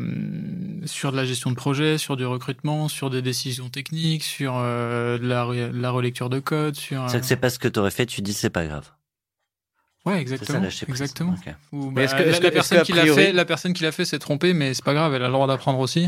sur 0.85 1.11
de 1.13 1.17
la 1.17 1.25
gestion 1.25 1.51
de 1.51 1.57
projet, 1.57 1.99
sur 1.99 2.17
du 2.17 2.25
recrutement, 2.27 2.89
sur 2.89 3.11
des 3.11 3.23
décisions 3.23 3.69
techniques, 3.69 4.23
sur 4.25 4.55
euh, 4.57 5.19
de 5.19 5.27
la, 5.27 5.45
re- 5.45 5.73
de 5.73 5.81
la 5.81 5.91
relecture 5.91 6.29
de 6.31 6.39
code, 6.39 6.77
sur 6.77 7.09
C'est 7.11 7.17
euh, 7.17 7.21
que 7.21 7.27
c'est 7.27 7.37
pas 7.37 7.51
ce 7.51 7.59
que 7.59 7.69
t'aurais 7.69 7.91
fait, 7.91 8.07
tu 8.07 8.21
dis 8.23 8.33
c'est 8.35 8.51
pas 8.51 8.67
grave. 8.67 8.91
ouais 10.05 10.15
ça 10.15 10.21
exactement 10.21 10.69
exactement. 10.89 11.35
Ok. 11.35 11.55
Ou, 11.73 11.87
Mais 11.91 11.95
bah, 11.95 12.03
est-ce 12.05 12.15
que- 12.39 12.43
la, 12.45 12.51
personne 12.51 12.83
qui 12.83 12.93
l'a 12.93 13.03
priori- 13.03 13.23
fait, 13.25 13.33
la 13.33 13.45
personne 13.45 13.73
qui 13.73 13.83
l'a 13.83 13.93
fait 13.93 14.05
s'est 14.05 14.19
trompée, 14.21 14.53
mais 14.53 14.73
c'est 14.75 14.85
pas 14.85 14.95
grave, 14.95 15.15
elle 15.15 15.23
a 15.23 15.27
le 15.27 15.33
droit 15.33 15.47
d'apprendre 15.49 15.79
aussi. 15.81 16.05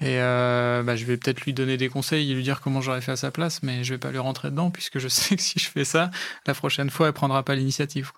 Et 0.00 0.18
euh, 0.20 0.82
bah, 0.82 0.94
je 0.96 1.04
vais 1.04 1.16
peut-être 1.16 1.40
lui 1.42 1.52
donner 1.52 1.76
des 1.76 1.88
conseils 1.88 2.30
et 2.30 2.34
lui 2.34 2.42
dire 2.42 2.60
comment 2.60 2.80
j'aurais 2.80 3.00
fait 3.00 3.12
à 3.12 3.16
sa 3.16 3.30
place, 3.30 3.62
mais 3.62 3.82
je 3.84 3.94
vais 3.94 3.98
pas 3.98 4.10
lui 4.10 4.18
rentrer 4.18 4.50
dedans 4.50 4.70
puisque 4.70 4.98
je 4.98 5.08
sais 5.08 5.36
que 5.36 5.42
si 5.42 5.58
je 5.58 5.68
fais 5.68 5.84
ça, 5.84 6.10
la 6.46 6.54
prochaine 6.54 6.90
fois, 6.90 7.08
elle 7.08 7.12
prendra 7.12 7.42
pas 7.42 7.54
l'initiative. 7.54 8.12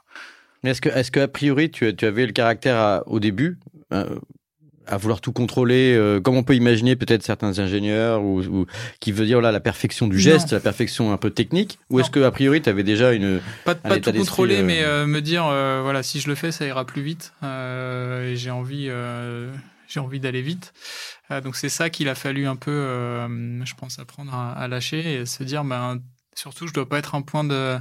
Mais 0.62 0.70
Est-ce 0.70 0.80
que, 0.80 0.88
est-ce 0.88 1.10
que 1.10 1.20
a 1.20 1.28
priori, 1.28 1.70
tu, 1.70 1.94
tu 1.94 2.04
avais 2.06 2.26
le 2.26 2.32
caractère 2.32 2.76
à- 2.76 3.02
au 3.06 3.20
début 3.20 3.58
euh, 3.92 4.18
à 4.86 4.96
vouloir 4.96 5.20
tout 5.20 5.32
contrôler, 5.32 5.94
euh, 5.94 6.20
comme 6.20 6.36
on 6.36 6.42
peut 6.42 6.54
imaginer 6.54 6.96
peut-être 6.96 7.22
certains 7.22 7.58
ingénieurs 7.58 8.22
ou, 8.22 8.40
ou 8.42 8.66
qui 9.00 9.12
veut 9.12 9.26
dire 9.26 9.40
là 9.40 9.52
la 9.52 9.60
perfection 9.60 10.06
du 10.08 10.18
geste, 10.18 10.52
la 10.52 10.60
perfection 10.60 11.12
un 11.12 11.16
peu 11.16 11.30
technique, 11.30 11.78
ou 11.90 12.00
est-ce 12.00 12.10
que 12.10 12.20
a 12.22 12.30
priori 12.30 12.62
tu 12.62 12.68
avais 12.68 12.84
déjà 12.84 13.12
une 13.12 13.40
Pas, 13.64 13.72
Un 13.84 13.88
pas 13.88 14.00
tout 14.00 14.12
contrôler, 14.12 14.58
euh, 14.58 14.64
mais 14.64 14.82
euh, 14.84 15.06
me 15.06 15.20
dire, 15.20 15.44
euh, 15.46 15.80
voilà, 15.82 16.02
si 16.02 16.20
je 16.20 16.28
le 16.28 16.34
fais, 16.34 16.52
ça 16.52 16.66
ira 16.66 16.84
plus 16.84 17.02
vite. 17.02 17.32
euh, 17.42 18.30
et 18.32 18.36
j'ai 18.36 18.50
envie, 18.50 18.86
euh, 18.88 19.52
j'ai 19.88 20.00
envie 20.00 20.20
d'aller 20.20 20.42
vite. 20.42 20.72
Euh, 21.30 21.40
donc 21.40 21.56
c'est 21.56 21.68
ça 21.68 21.90
qu'il 21.90 22.08
a 22.08 22.14
fallu 22.14 22.46
un 22.46 22.56
peu, 22.56 22.70
euh, 22.70 23.64
je 23.64 23.74
pense, 23.74 23.98
apprendre 23.98 24.32
à, 24.34 24.52
à 24.52 24.68
lâcher 24.68 25.14
et 25.14 25.26
se 25.26 25.42
dire, 25.42 25.64
ben, 25.64 25.98
surtout, 26.34 26.66
je 26.68 26.72
dois 26.72 26.88
pas 26.88 26.98
être 26.98 27.14
un 27.14 27.22
point 27.22 27.44
de, 27.44 27.76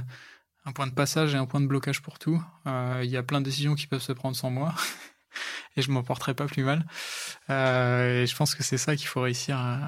un 0.64 0.72
point 0.72 0.86
de 0.88 0.92
passage 0.94 1.34
et 1.34 1.38
un 1.38 1.46
point 1.46 1.60
de 1.60 1.66
blocage 1.66 2.02
pour 2.02 2.18
tout. 2.18 2.42
Euh, 2.66 3.00
Il 3.04 3.10
y 3.10 3.16
a 3.16 3.22
plein 3.22 3.40
de 3.40 3.44
décisions 3.44 3.74
qui 3.76 3.86
peuvent 3.86 4.02
se 4.02 4.12
prendre 4.12 4.34
sans 4.36 4.50
moi. 4.50 4.74
Et 5.76 5.82
je 5.82 5.90
m'en 5.90 6.02
porterai 6.02 6.34
pas 6.34 6.46
plus 6.46 6.64
mal. 6.64 6.84
Euh, 7.50 8.22
et 8.22 8.26
je 8.26 8.36
pense 8.36 8.54
que 8.54 8.62
c'est 8.62 8.78
ça 8.78 8.96
qu'il 8.96 9.06
faut 9.06 9.22
réussir 9.22 9.56
à, 9.56 9.80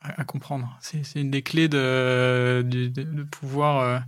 à, 0.00 0.24
comprendre. 0.24 0.78
C'est 0.80 1.14
une 1.14 1.30
des 1.30 1.42
clés 1.42 1.68
de, 1.68 2.62
de, 2.64 3.22
pouvoir 3.24 3.80
euh, 3.80 3.98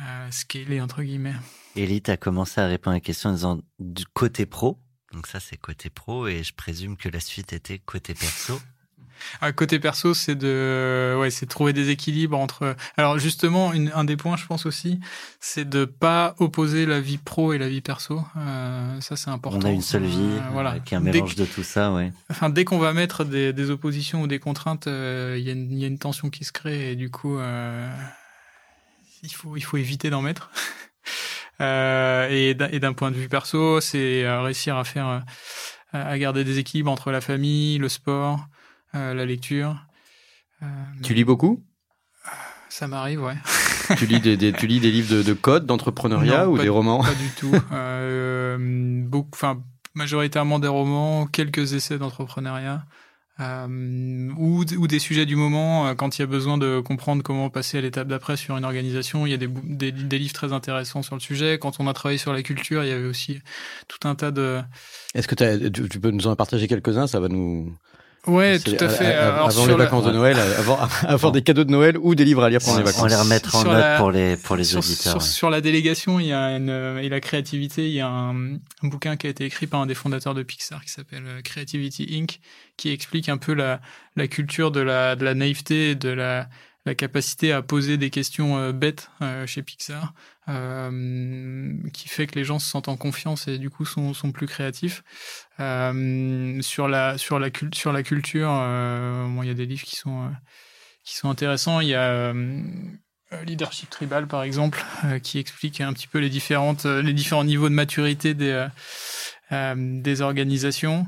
euh, 0.00 0.30
scaler 0.30 0.80
entre 0.80 1.02
guillemets. 1.02 1.34
Elite 1.74 2.08
a 2.08 2.16
commencé 2.16 2.60
à 2.60 2.66
répondre 2.66 2.94
à 2.94 2.96
la 2.96 3.00
question 3.00 3.30
en 3.30 3.32
disant 3.34 3.60
du 3.78 4.06
côté 4.06 4.46
pro. 4.46 4.78
Donc 5.12 5.26
ça 5.26 5.40
c'est 5.40 5.56
côté 5.56 5.88
pro 5.90 6.26
et 6.26 6.42
je 6.42 6.52
présume 6.52 6.96
que 6.96 7.08
la 7.08 7.20
suite 7.20 7.52
était 7.52 7.78
côté 7.78 8.14
perso. 8.14 8.60
À 9.40 9.52
côté 9.52 9.78
perso, 9.78 10.14
c'est 10.14 10.34
de, 10.34 11.16
ouais, 11.18 11.30
c'est 11.30 11.46
de 11.46 11.50
trouver 11.50 11.72
des 11.72 11.90
équilibres 11.90 12.38
entre. 12.38 12.76
Alors 12.96 13.18
justement, 13.18 13.72
une, 13.72 13.90
un 13.94 14.04
des 14.04 14.16
points, 14.16 14.36
je 14.36 14.46
pense 14.46 14.66
aussi, 14.66 15.00
c'est 15.40 15.68
de 15.68 15.84
pas 15.84 16.34
opposer 16.38 16.86
la 16.86 17.00
vie 17.00 17.18
pro 17.18 17.52
et 17.52 17.58
la 17.58 17.68
vie 17.68 17.80
perso. 17.80 18.22
Euh, 18.36 19.00
ça, 19.00 19.16
c'est 19.16 19.30
important. 19.30 19.58
On 19.62 19.68
a 19.68 19.72
une 19.72 19.82
seule 19.82 20.04
vie, 20.04 20.16
Euh, 20.20 20.50
voilà, 20.52 20.76
est 20.76 20.92
un 20.94 21.00
mélange 21.00 21.34
de 21.36 21.44
tout 21.44 21.62
ça, 21.62 21.92
ouais. 21.92 22.12
Enfin, 22.30 22.48
dès 22.50 22.64
qu'on 22.64 22.78
va 22.78 22.92
mettre 22.92 23.24
des, 23.24 23.52
des 23.52 23.70
oppositions 23.70 24.22
ou 24.22 24.26
des 24.26 24.38
contraintes, 24.38 24.86
euh, 24.86 25.36
il 25.38 25.44
y, 25.44 25.50
a 25.50 25.52
une- 25.52 25.70
il 25.72 25.78
y 25.78 25.84
a 25.84 25.88
une 25.88 25.98
tension 25.98 26.30
qui 26.30 26.44
se 26.44 26.52
crée 26.52 26.92
et 26.92 26.96
du 26.96 27.10
coup, 27.10 27.38
euh, 27.38 27.88
il 29.22 29.30
faut 29.32 29.56
il 29.56 29.62
faut 29.62 29.76
éviter 29.76 30.10
d'en 30.10 30.22
mettre. 30.22 30.50
Euh, 31.60 32.28
et 32.28 32.54
d'un 32.54 32.92
point 32.92 33.10
de 33.10 33.16
vue 33.16 33.28
perso, 33.30 33.80
c'est 33.80 34.24
euh, 34.24 34.42
réussir 34.42 34.76
à 34.76 34.84
faire 34.84 35.08
euh, 35.08 35.20
à 35.94 36.18
garder 36.18 36.44
des 36.44 36.58
équilibres 36.58 36.90
entre 36.90 37.10
la 37.10 37.22
famille, 37.22 37.78
le 37.78 37.88
sport, 37.88 38.40
euh, 38.40 38.42
la 39.14 39.24
lecture. 39.26 39.76
Euh, 40.62 40.66
Tu 41.02 41.14
lis 41.14 41.24
beaucoup? 41.24 41.62
Ça 42.68 42.86
m'arrive, 42.88 43.22
ouais. 43.22 43.36
tu, 43.96 44.06
lis 44.06 44.20
des, 44.20 44.36
des- 44.36 44.52
tu 44.52 44.66
lis 44.66 44.80
des 44.80 44.90
livres 44.90 45.14
de, 45.14 45.22
de 45.22 45.32
code, 45.32 45.64
d'entrepreneuriat 45.66 46.48
ou 46.48 46.58
des 46.58 46.68
romans? 46.68 47.02
Pas 47.02 47.14
du 47.14 47.30
tout. 47.38 47.54
Euh, 47.72 49.04
enfin, 49.32 49.62
majoritairement 49.94 50.58
des 50.58 50.68
romans, 50.68 51.26
quelques 51.26 51.72
essais 51.72 51.98
d'entrepreneuriat. 51.98 52.84
Euh, 53.38 54.30
ou, 54.38 54.64
ou 54.78 54.86
des 54.86 54.98
sujets 54.98 55.26
du 55.26 55.36
moment 55.36 55.86
euh, 55.88 55.94
quand 55.94 56.16
il 56.18 56.22
y 56.22 56.24
a 56.24 56.26
besoin 56.26 56.56
de 56.56 56.80
comprendre 56.80 57.22
comment 57.22 57.50
passer 57.50 57.76
à 57.76 57.82
l'étape 57.82 58.08
d'après 58.08 58.38
sur 58.38 58.56
une 58.56 58.64
organisation 58.64 59.26
il 59.26 59.30
y 59.30 59.34
a 59.34 59.36
des, 59.36 59.46
des, 59.46 59.92
des 59.92 60.18
livres 60.18 60.32
très 60.32 60.54
intéressants 60.54 61.02
sur 61.02 61.14
le 61.16 61.20
sujet 61.20 61.58
quand 61.58 61.78
on 61.78 61.86
a 61.86 61.92
travaillé 61.92 62.16
sur 62.16 62.32
la 62.32 62.42
culture 62.42 62.82
il 62.82 62.88
y 62.88 62.92
avait 62.92 63.04
aussi 63.04 63.42
tout 63.88 64.08
un 64.08 64.14
tas 64.14 64.30
de 64.30 64.62
Est-ce 65.14 65.28
que 65.28 65.68
tu 65.68 66.00
peux 66.00 66.12
nous 66.12 66.26
en 66.28 66.34
partager 66.34 66.66
quelques-uns? 66.66 67.06
Ça 67.06 67.20
va 67.20 67.28
nous. 67.28 67.76
Ouais 68.26 68.58
tout 68.58 68.76
à 68.80 68.88
fait 68.88 69.06
Alors, 69.14 69.48
avant 69.48 69.66
les 69.66 69.72
la- 69.72 69.76
vacances 69.78 70.04
de 70.04 70.12
Noël, 70.12 70.36
avant, 70.58 70.78
avant 71.06 71.30
des 71.30 71.42
cadeaux 71.42 71.64
de 71.64 71.70
Noël 71.70 71.96
ou 71.98 72.14
des 72.14 72.24
livres 72.24 72.42
à 72.44 72.50
lire 72.50 72.60
pendant 72.60 72.76
On, 72.76 72.78
les 72.78 72.82
on 72.82 72.86
vacances. 72.92 73.10
les 73.10 73.16
remettra 73.16 73.58
en 73.60 73.64
note 73.64 73.72
la- 73.72 73.96
pour 73.98 74.10
les, 74.10 74.36
pour 74.36 74.56
les 74.56 74.64
sur, 74.64 74.78
auditeurs. 74.78 75.12
sur, 75.12 75.14
ouais. 75.16 75.20
sur 75.26 75.50
la 75.50 75.60
délégation, 75.60 76.18
il 76.20 76.26
y 76.26 76.32
a 76.32 76.56
une, 76.56 76.70
euh, 76.70 76.98
et 76.98 77.08
la 77.08 77.20
créativité, 77.20 77.86
il 77.88 77.94
y 77.94 78.00
a 78.00 78.08
un, 78.08 78.54
un 78.54 78.58
bouquin 78.88 79.16
qui 79.16 79.26
a 79.26 79.30
été 79.30 79.44
écrit 79.44 79.66
par 79.66 79.80
un 79.80 79.86
des 79.86 79.94
fondateurs 79.94 80.34
de 80.34 80.42
Pixar 80.42 80.84
qui 80.84 80.90
s'appelle 80.90 81.24
euh, 81.26 81.40
Creativity 81.42 82.08
Inc., 82.12 82.40
qui 82.76 82.90
explique 82.90 83.28
un 83.28 83.38
peu 83.38 83.54
la, 83.54 83.80
la 84.16 84.28
culture 84.28 84.70
de 84.70 84.80
la, 84.80 85.16
de 85.16 85.24
la 85.24 85.34
naïveté 85.34 85.90
et 85.90 85.94
de 85.94 86.08
la, 86.10 86.48
la 86.84 86.94
capacité 86.94 87.52
à 87.52 87.62
poser 87.62 87.96
des 87.96 88.10
questions 88.10 88.58
euh, 88.58 88.72
bêtes 88.72 89.10
euh, 89.22 89.46
chez 89.46 89.62
Pixar, 89.62 90.12
euh, 90.48 91.72
qui 91.92 92.08
fait 92.08 92.26
que 92.26 92.38
les 92.38 92.44
gens 92.44 92.58
se 92.58 92.68
sentent 92.70 92.88
en 92.88 92.96
confiance 92.96 93.48
et 93.48 93.58
du 93.58 93.70
coup 93.70 93.84
sont, 93.84 94.14
sont 94.14 94.32
plus 94.32 94.46
créatifs. 94.46 95.02
Euh, 95.58 96.60
sur 96.60 96.88
la 96.88 97.16
sur 97.18 97.38
la 97.38 97.48
sur 97.72 97.92
la 97.92 98.02
culture, 98.02 98.50
euh, 98.52 99.26
bon, 99.28 99.42
il 99.42 99.48
y 99.48 99.50
a 99.50 99.54
des 99.54 99.66
livres 99.66 99.84
qui 99.84 99.96
sont 99.96 100.24
euh, 100.26 100.30
qui 101.04 101.16
sont 101.16 101.30
intéressants. 101.30 101.80
Il 101.80 101.88
y 101.88 101.94
a 101.94 102.02
euh, 102.02 102.60
euh, 103.32 103.44
Leadership 103.44 103.88
Tribal, 103.90 104.26
par 104.26 104.42
exemple, 104.42 104.84
euh, 105.04 105.18
qui 105.18 105.38
explique 105.38 105.80
un 105.80 105.92
petit 105.92 106.08
peu 106.08 106.18
les 106.18 106.28
différentes 106.28 106.84
euh, 106.86 107.00
les 107.02 107.12
différents 107.12 107.44
niveaux 107.44 107.68
de 107.68 107.74
maturité 107.74 108.34
des 108.34 108.50
euh, 108.50 108.68
euh, 109.52 109.74
des 110.02 110.20
organisations. 110.20 111.06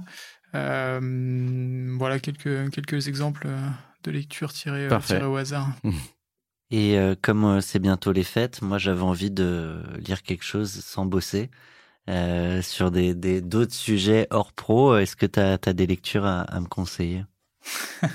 Euh, 0.54 1.94
voilà 1.98 2.18
quelques 2.18 2.70
quelques 2.70 3.08
exemples 3.08 3.46
euh, 3.46 3.68
de 4.04 4.10
lecture 4.10 4.52
tirés, 4.52 4.86
euh, 4.86 4.88
Parfait. 4.88 5.16
tirés 5.16 5.26
au 5.26 5.36
hasard. 5.36 5.68
Et 6.70 6.98
euh, 6.98 7.14
comme 7.20 7.44
euh, 7.44 7.60
c'est 7.60 7.78
bientôt 7.78 8.12
les 8.12 8.24
fêtes, 8.24 8.60
moi 8.62 8.78
j'avais 8.78 9.02
envie 9.02 9.30
de 9.30 9.82
lire 9.98 10.22
quelque 10.22 10.44
chose 10.44 10.70
sans 10.84 11.06
bosser 11.06 11.50
euh, 12.08 12.62
sur 12.62 12.90
des 12.90 13.14
des- 13.14 13.40
d'autres 13.40 13.74
sujets 13.74 14.26
hors 14.30 14.52
pro. 14.52 14.96
Est-ce 14.96 15.14
que 15.16 15.26
tu 15.26 15.38
as, 15.40 15.58
des 15.72 15.86
lectures 15.86 16.24
à, 16.26 16.40
à 16.42 16.60
me 16.60 16.66
conseiller? 16.66 17.24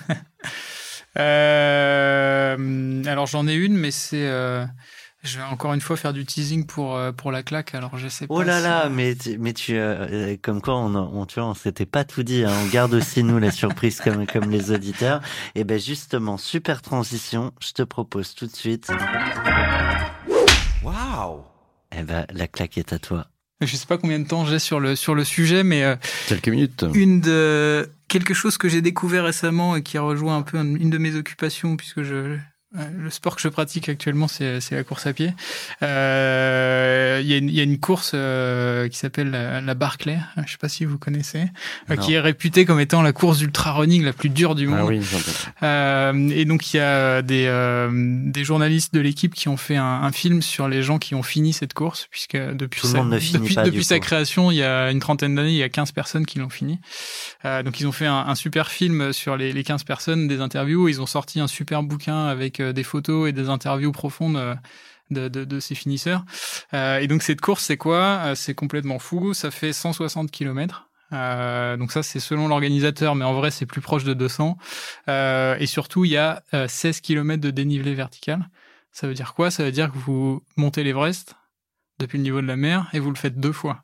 Euh, 1.17 3.03
alors 3.05 3.27
j'en 3.27 3.47
ai 3.47 3.53
une, 3.53 3.75
mais 3.77 3.91
c'est 3.91 4.25
euh, 4.27 4.65
je 5.21 5.37
vais 5.37 5.43
encore 5.43 5.73
une 5.75 5.79
fois 5.81 5.95
faire 5.95 6.11
du 6.11 6.25
teasing 6.25 6.65
pour 6.65 6.99
pour 7.17 7.31
la 7.31 7.43
claque. 7.43 7.75
Alors 7.75 7.99
je 7.99 8.07
sais 8.07 8.25
pas. 8.25 8.33
Oh 8.33 8.41
là 8.41 8.57
si- 8.57 8.63
là, 8.63 8.89
mais 8.89 9.13
tu- 9.15 9.37
mais 9.37 9.53
tu 9.53 9.77
comme 10.41 10.59
quoi 10.59 10.75
on 10.75 10.95
on 10.95 11.25
tu 11.27 11.39
vois 11.39 11.49
on 11.49 11.53
s'était 11.53 11.85
pas 11.85 12.03
tout 12.03 12.23
dit. 12.23 12.43
Hein. 12.43 12.51
On 12.63 12.67
garde 12.69 12.95
aussi 12.95 13.23
nous 13.23 13.37
la 13.37 13.51
surprise 13.51 13.99
comme 14.01 14.25
comme 14.25 14.49
les 14.49 14.71
auditeurs. 14.71 15.21
Et 15.53 15.63
ben 15.63 15.79
justement 15.79 16.37
super 16.37 16.81
transition. 16.81 17.51
Je 17.61 17.73
te 17.73 17.83
propose 17.83 18.33
tout 18.33 18.47
de 18.47 18.55
suite. 18.55 18.89
Waouh 20.83 21.43
Eh 21.95 22.01
ben 22.01 22.25
la 22.33 22.47
claque 22.47 22.77
est 22.79 22.91
à 22.91 22.97
toi. 22.97 23.27
Je 23.65 23.75
sais 23.75 23.85
pas 23.85 23.97
combien 23.97 24.19
de 24.19 24.27
temps 24.27 24.45
j'ai 24.45 24.59
sur 24.59 24.79
le 24.79 24.95
sur 24.95 25.15
le 25.15 25.23
sujet, 25.23 25.63
mais 25.63 25.83
euh, 25.83 25.95
Quelques 26.27 26.49
minutes. 26.49 26.85
une 26.93 27.21
de 27.21 27.89
quelque 28.07 28.33
chose 28.33 28.57
que 28.57 28.69
j'ai 28.69 28.81
découvert 28.81 29.23
récemment 29.23 29.75
et 29.75 29.81
qui 29.83 29.97
a 29.97 30.01
rejoint 30.01 30.37
un 30.37 30.41
peu 30.43 30.57
une 30.57 30.89
de 30.89 30.97
mes 30.97 31.15
occupations 31.15 31.75
puisque 31.77 32.03
je 32.03 32.37
le 32.73 33.09
sport 33.09 33.35
que 33.35 33.41
je 33.41 33.47
pratique 33.49 33.87
actuellement 33.89 34.27
c'est 34.27 34.59
la 34.71 34.83
course 34.83 35.05
à 35.05 35.13
pied. 35.13 35.33
Euh, 35.81 37.19
Il 37.21 37.27
y 37.29 37.33
a 37.33 37.37
une 37.37 37.49
il 37.49 37.55
y 37.55 37.59
a 37.59 37.63
une 37.63 37.79
course 37.79 38.11
euh, 38.13 38.87
qui 38.89 38.97
s'appelle 38.97 39.29
la, 39.31 39.61
la 39.61 39.73
Barclay. 39.75 40.17
Je 40.45 40.51
sais 40.51 40.57
pas 40.57 40.69
si 40.69 40.85
vous 40.85 40.97
connaissez, 40.97 41.45
euh, 41.91 41.95
qui 41.95 42.13
est 42.13 42.19
réputée 42.19 42.65
comme 42.65 42.79
étant 42.79 43.01
la 43.01 43.13
course 43.13 43.39
d'ultra 43.39 43.73
running 43.73 44.03
la 44.03 44.13
plus 44.13 44.29
dure 44.29 44.55
du 44.55 44.67
monde. 44.67 44.79
Ah 44.81 44.85
oui. 44.85 45.01
Euh, 45.61 46.29
et 46.29 46.45
donc 46.45 46.73
il 46.73 46.77
y 46.77 46.79
a 46.79 47.21
des, 47.21 47.45
euh, 47.47 47.89
des 47.93 48.43
journalistes 48.43 48.93
de 48.93 48.99
l'équipe 48.99 49.33
qui 49.33 49.49
ont 49.49 49.57
fait 49.57 49.75
un, 49.75 49.83
un 49.83 50.11
film 50.11 50.41
sur 50.41 50.67
les 50.67 50.81
gens 50.81 50.97
qui 50.97 51.15
ont 51.15 51.23
fini 51.23 51.53
cette 51.53 51.73
course, 51.73 52.07
puisque 52.09 52.37
depuis, 52.37 52.81
Tout 52.81 52.87
sa, 52.87 53.03
ne 53.03 53.19
depuis, 53.65 53.83
sa 53.83 53.99
création, 53.99 54.51
il 54.51 54.57
y 54.57 54.63
a 54.63 54.89
une 54.91 54.99
trentaine 54.99 55.35
d'années, 55.35 55.51
il 55.51 55.57
y 55.57 55.63
a 55.63 55.69
15 55.69 55.91
personnes 55.91 56.25
qui 56.25 56.39
l'ont 56.39 56.49
fini. 56.49 56.79
Euh, 57.45 57.61
donc 57.61 57.79
ils 57.79 57.87
ont 57.87 57.91
fait 57.91 58.05
un, 58.07 58.25
un 58.27 58.35
super 58.35 58.69
film 58.71 59.13
sur 59.13 59.37
les, 59.37 59.53
les 59.53 59.63
15 59.63 59.83
personnes, 59.83 60.27
des 60.27 60.41
interviews. 60.41 60.87
Ils 60.87 61.01
ont 61.01 61.05
sorti 61.05 61.39
un 61.39 61.47
super 61.47 61.83
bouquin 61.83 62.25
avec 62.25 62.59
euh, 62.59 62.62
des 62.71 62.83
photos 62.83 63.29
et 63.29 63.33
des 63.33 63.49
interviews 63.49 63.91
profondes. 63.91 64.37
euh, 64.37 64.55
de, 65.09 65.27
de, 65.27 65.43
de 65.43 65.59
ces 65.59 65.75
finisseurs. 65.75 66.23
Euh, 66.73 66.97
et 66.99 67.07
donc 67.07 67.21
cette 67.23 67.41
course, 67.41 67.63
c'est 67.65 67.77
quoi? 67.77 68.19
Euh, 68.25 68.35
C'est 68.35 68.55
complètement 68.55 68.99
fou. 68.99 69.33
Ça 69.33 69.51
fait 69.51 69.73
160 69.73 70.31
kilomètres. 70.31 70.89
Euh, 71.11 71.77
donc 71.77 71.91
ça, 71.91 72.01
c'est 72.01 72.19
selon 72.19 72.47
l'organisateur, 72.47 73.13
mais 73.13 73.25
en 73.25 73.33
vrai, 73.33 73.51
c'est 73.51 73.65
plus 73.67 73.81
proche 73.81 74.03
de 74.05 74.13
200. 74.13 74.57
Euh, 75.09 75.55
et 75.59 75.67
surtout, 75.67 76.05
il 76.05 76.11
y 76.11 76.17
a 76.17 76.41
euh, 76.53 76.67
16 76.67 77.01
km 77.01 77.41
de 77.41 77.51
dénivelé 77.51 77.93
vertical. 77.93 78.49
Ça 78.91 79.07
veut 79.07 79.13
dire 79.13 79.33
quoi? 79.35 79.51
Ça 79.51 79.63
veut 79.63 79.71
dire 79.71 79.91
que 79.91 79.97
vous 79.97 80.41
montez 80.55 80.83
l'Everest 80.83 81.35
depuis 81.99 82.17
le 82.17 82.23
niveau 82.23 82.41
de 82.41 82.47
la 82.47 82.55
mer 82.55 82.89
et 82.93 82.99
vous 82.99 83.09
le 83.11 83.15
faites 83.17 83.39
deux 83.39 83.51
fois. 83.51 83.83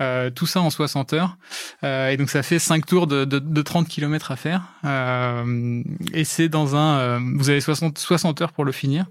Euh, 0.00 0.30
tout 0.30 0.46
ça 0.46 0.60
en 0.60 0.70
60 0.70 1.12
heures. 1.12 1.36
Euh, 1.82 2.10
et 2.10 2.16
donc 2.16 2.30
ça 2.30 2.44
fait 2.44 2.60
5 2.60 2.86
tours 2.86 3.06
de, 3.08 3.24
de, 3.24 3.40
de 3.40 3.62
30 3.62 3.88
km 3.88 4.30
à 4.30 4.36
faire. 4.36 4.62
Euh, 4.84 5.82
et 6.12 6.22
c'est 6.24 6.48
dans 6.48 6.76
un... 6.76 6.98
euh, 6.98 7.20
vous 7.36 7.50
avez 7.50 7.60
60, 7.60 7.98
60 7.98 8.40
heures 8.42 8.52
pour 8.52 8.64
le 8.64 8.70
finir. 8.72 9.06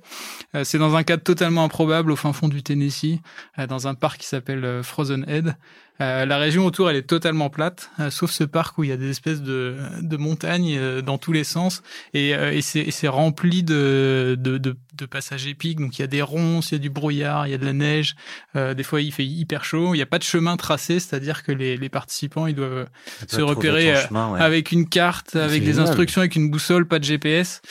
Euh, 0.55 0.63
c'est 0.63 0.77
dans 0.77 0.95
un 0.95 1.03
cadre 1.03 1.23
totalement 1.23 1.65
improbable 1.65 2.09
au 2.11 2.15
fin 2.15 2.31
fond 2.31 2.47
du 2.47 2.63
Tennessee, 2.63 3.19
euh, 3.59 3.67
dans 3.67 3.87
un 3.87 3.95
parc 3.95 4.19
qui 4.21 4.27
s'appelle 4.27 4.81
Frozen 4.81 5.25
Head. 5.27 5.57
Euh, 6.01 6.25
la 6.25 6.37
région 6.37 6.65
autour, 6.65 6.89
elle 6.89 6.95
est 6.95 7.07
totalement 7.07 7.49
plate, 7.49 7.89
euh, 7.99 8.09
sauf 8.09 8.31
ce 8.31 8.43
parc 8.43 8.77
où 8.77 8.83
il 8.83 8.89
y 8.89 8.93
a 8.93 8.97
des 8.97 9.09
espèces 9.09 9.41
de, 9.41 9.75
de 10.01 10.17
montagnes 10.17 10.75
euh, 10.77 11.01
dans 11.01 11.17
tous 11.17 11.31
les 11.31 11.43
sens. 11.43 11.81
Et, 12.13 12.35
euh, 12.35 12.51
et 12.51 12.61
c'est 12.61 13.07
rempli 13.07 13.63
de, 13.63 14.35
de, 14.39 14.57
de, 14.57 14.75
de 14.95 15.05
passages 15.05 15.47
épiques. 15.47 15.79
Donc 15.79 15.97
il 15.97 16.01
y 16.01 16.03
a 16.03 16.07
des 16.07 16.21
ronces, 16.21 16.71
il 16.71 16.75
y 16.75 16.77
a 16.77 16.79
du 16.79 16.89
brouillard, 16.89 17.47
il 17.47 17.51
y 17.51 17.53
a 17.53 17.57
de 17.57 17.65
la 17.65 17.73
neige. 17.73 18.15
Euh, 18.55 18.73
des 18.73 18.83
fois, 18.83 19.01
il 19.01 19.11
fait 19.11 19.25
hyper 19.25 19.63
chaud. 19.63 19.93
Il 19.93 19.97
n'y 19.97 20.03
a 20.03 20.07
pas 20.07 20.19
de 20.19 20.23
chemin 20.23 20.57
tracé, 20.57 20.99
c'est-à-dire 20.99 21.43
que 21.43 21.51
les, 21.51 21.77
les 21.77 21.89
participants, 21.89 22.47
ils 22.47 22.55
doivent 22.55 22.87
Se 23.27 23.41
repérer, 23.41 23.93
ton 23.93 24.07
chemin, 24.07 24.31
ouais. 24.33 24.41
avec 24.41 24.71
une 24.71 24.87
carte, 24.87 25.35
avec 25.35 25.63
des 25.63 25.79
instructions, 25.79 26.21
avec 26.21 26.35
une 26.35 26.49
boussole, 26.49 26.87
pas 26.87 26.99
de 26.99 27.05
GPS. 27.05 27.61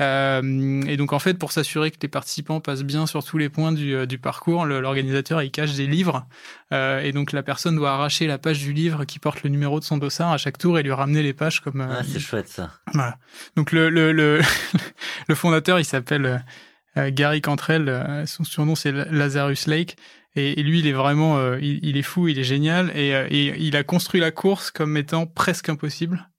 Euh, 0.00 0.82
et 0.86 0.96
donc 0.96 1.12
en 1.12 1.18
fait, 1.18 1.34
pour 1.34 1.52
s'assurer 1.52 1.90
que 1.90 1.98
les 2.02 2.08
participants 2.08 2.60
passent 2.60 2.82
bien 2.82 3.06
sur 3.06 3.22
tous 3.22 3.36
les 3.38 3.48
points 3.50 3.72
du, 3.72 3.94
euh, 3.94 4.06
du 4.06 4.18
parcours, 4.18 4.64
l'organisateur 4.64 5.42
il 5.42 5.50
cache 5.50 5.74
des 5.74 5.86
livres 5.86 6.26
Euh, 6.72 7.00
et 7.00 7.12
donc 7.12 7.32
la 7.32 7.42
personne 7.42 7.76
doit 7.76 7.92
arracher 7.92 8.26
la 8.26 8.38
page 8.38 8.58
du 8.60 8.72
livre 8.72 9.04
qui 9.04 9.18
porte 9.18 9.42
le 9.42 9.50
numéro 9.50 9.78
de 9.78 9.84
son 9.84 9.98
dossard 9.98 10.32
à 10.32 10.38
chaque 10.38 10.56
tour 10.56 10.78
et 10.78 10.82
lui 10.82 10.92
ramener 10.92 11.22
les 11.22 11.34
pages 11.34 11.60
comme. 11.60 11.82
euh, 11.82 11.96
Ah, 12.00 12.02
c'est 12.02 12.18
chouette 12.18 12.48
ça. 12.48 12.70
voilà. 12.94 13.18
Donc 13.56 13.72
le 13.72 13.90
le 13.90 14.12
le, 14.12 14.40
le 15.28 15.34
fondateur, 15.34 15.78
il 15.78 15.84
s'appelle 15.84 16.42
euh, 16.96 17.10
Gary 17.10 17.42
Cantrell. 17.42 18.24
son 18.26 18.44
surnom 18.44 18.74
c'est 18.74 18.92
Lazarus 18.92 19.66
Lake. 19.66 19.96
Et, 20.34 20.58
et 20.58 20.62
lui, 20.62 20.78
il 20.78 20.86
est 20.86 20.92
vraiment, 20.94 21.56
il, 21.56 21.80
il 21.84 21.98
est 21.98 22.02
fou, 22.02 22.26
il 22.26 22.38
est 22.38 22.42
génial, 22.44 22.90
et, 22.96 23.10
et 23.10 23.54
il 23.58 23.76
a 23.76 23.82
construit 23.84 24.18
la 24.18 24.30
course 24.30 24.70
comme 24.70 24.96
étant 24.96 25.26
presque 25.26 25.68
impossible. 25.68 26.30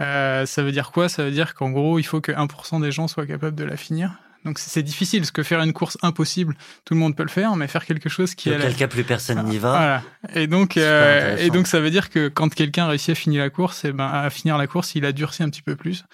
Euh, 0.00 0.46
ça 0.46 0.62
veut 0.62 0.72
dire 0.72 0.92
quoi? 0.92 1.08
Ça 1.08 1.24
veut 1.24 1.30
dire 1.30 1.54
qu'en 1.54 1.70
gros, 1.70 1.98
il 1.98 2.04
faut 2.04 2.20
que 2.20 2.32
1% 2.32 2.80
des 2.80 2.92
gens 2.92 3.08
soient 3.08 3.26
capables 3.26 3.56
de 3.56 3.64
la 3.64 3.76
finir. 3.76 4.12
Donc 4.44 4.58
c'est 4.58 4.82
difficile, 4.82 5.20
parce 5.20 5.32
que 5.32 5.42
faire 5.42 5.60
une 5.60 5.74
course 5.74 5.98
impossible, 6.00 6.56
tout 6.86 6.94
le 6.94 7.00
monde 7.00 7.14
peut 7.14 7.22
le 7.22 7.28
faire, 7.28 7.56
mais 7.56 7.68
faire 7.68 7.84
quelque 7.84 8.08
chose 8.08 8.34
qui... 8.34 8.50
Auquel 8.50 8.74
cas 8.74 8.88
plus 8.88 9.04
personne 9.04 9.44
n'y 9.44 9.58
va. 9.58 9.70
Voilà. 9.70 10.02
Et 10.34 10.46
donc, 10.46 10.78
euh, 10.78 11.36
et 11.36 11.50
donc 11.50 11.66
ça 11.66 11.78
veut 11.78 11.90
dire 11.90 12.08
que 12.08 12.28
quand 12.28 12.52
quelqu'un 12.54 12.86
réussit 12.86 13.10
à 13.10 13.14
finir 13.14 13.42
la 13.42 13.50
course, 13.50 13.84
et 13.84 13.92
ben 13.92 14.06
à 14.06 14.30
finir 14.30 14.56
la 14.56 14.66
course, 14.66 14.94
il 14.94 15.04
a 15.04 15.12
durci 15.12 15.42
un 15.42 15.50
petit 15.50 15.60
peu 15.60 15.76
plus 15.76 16.04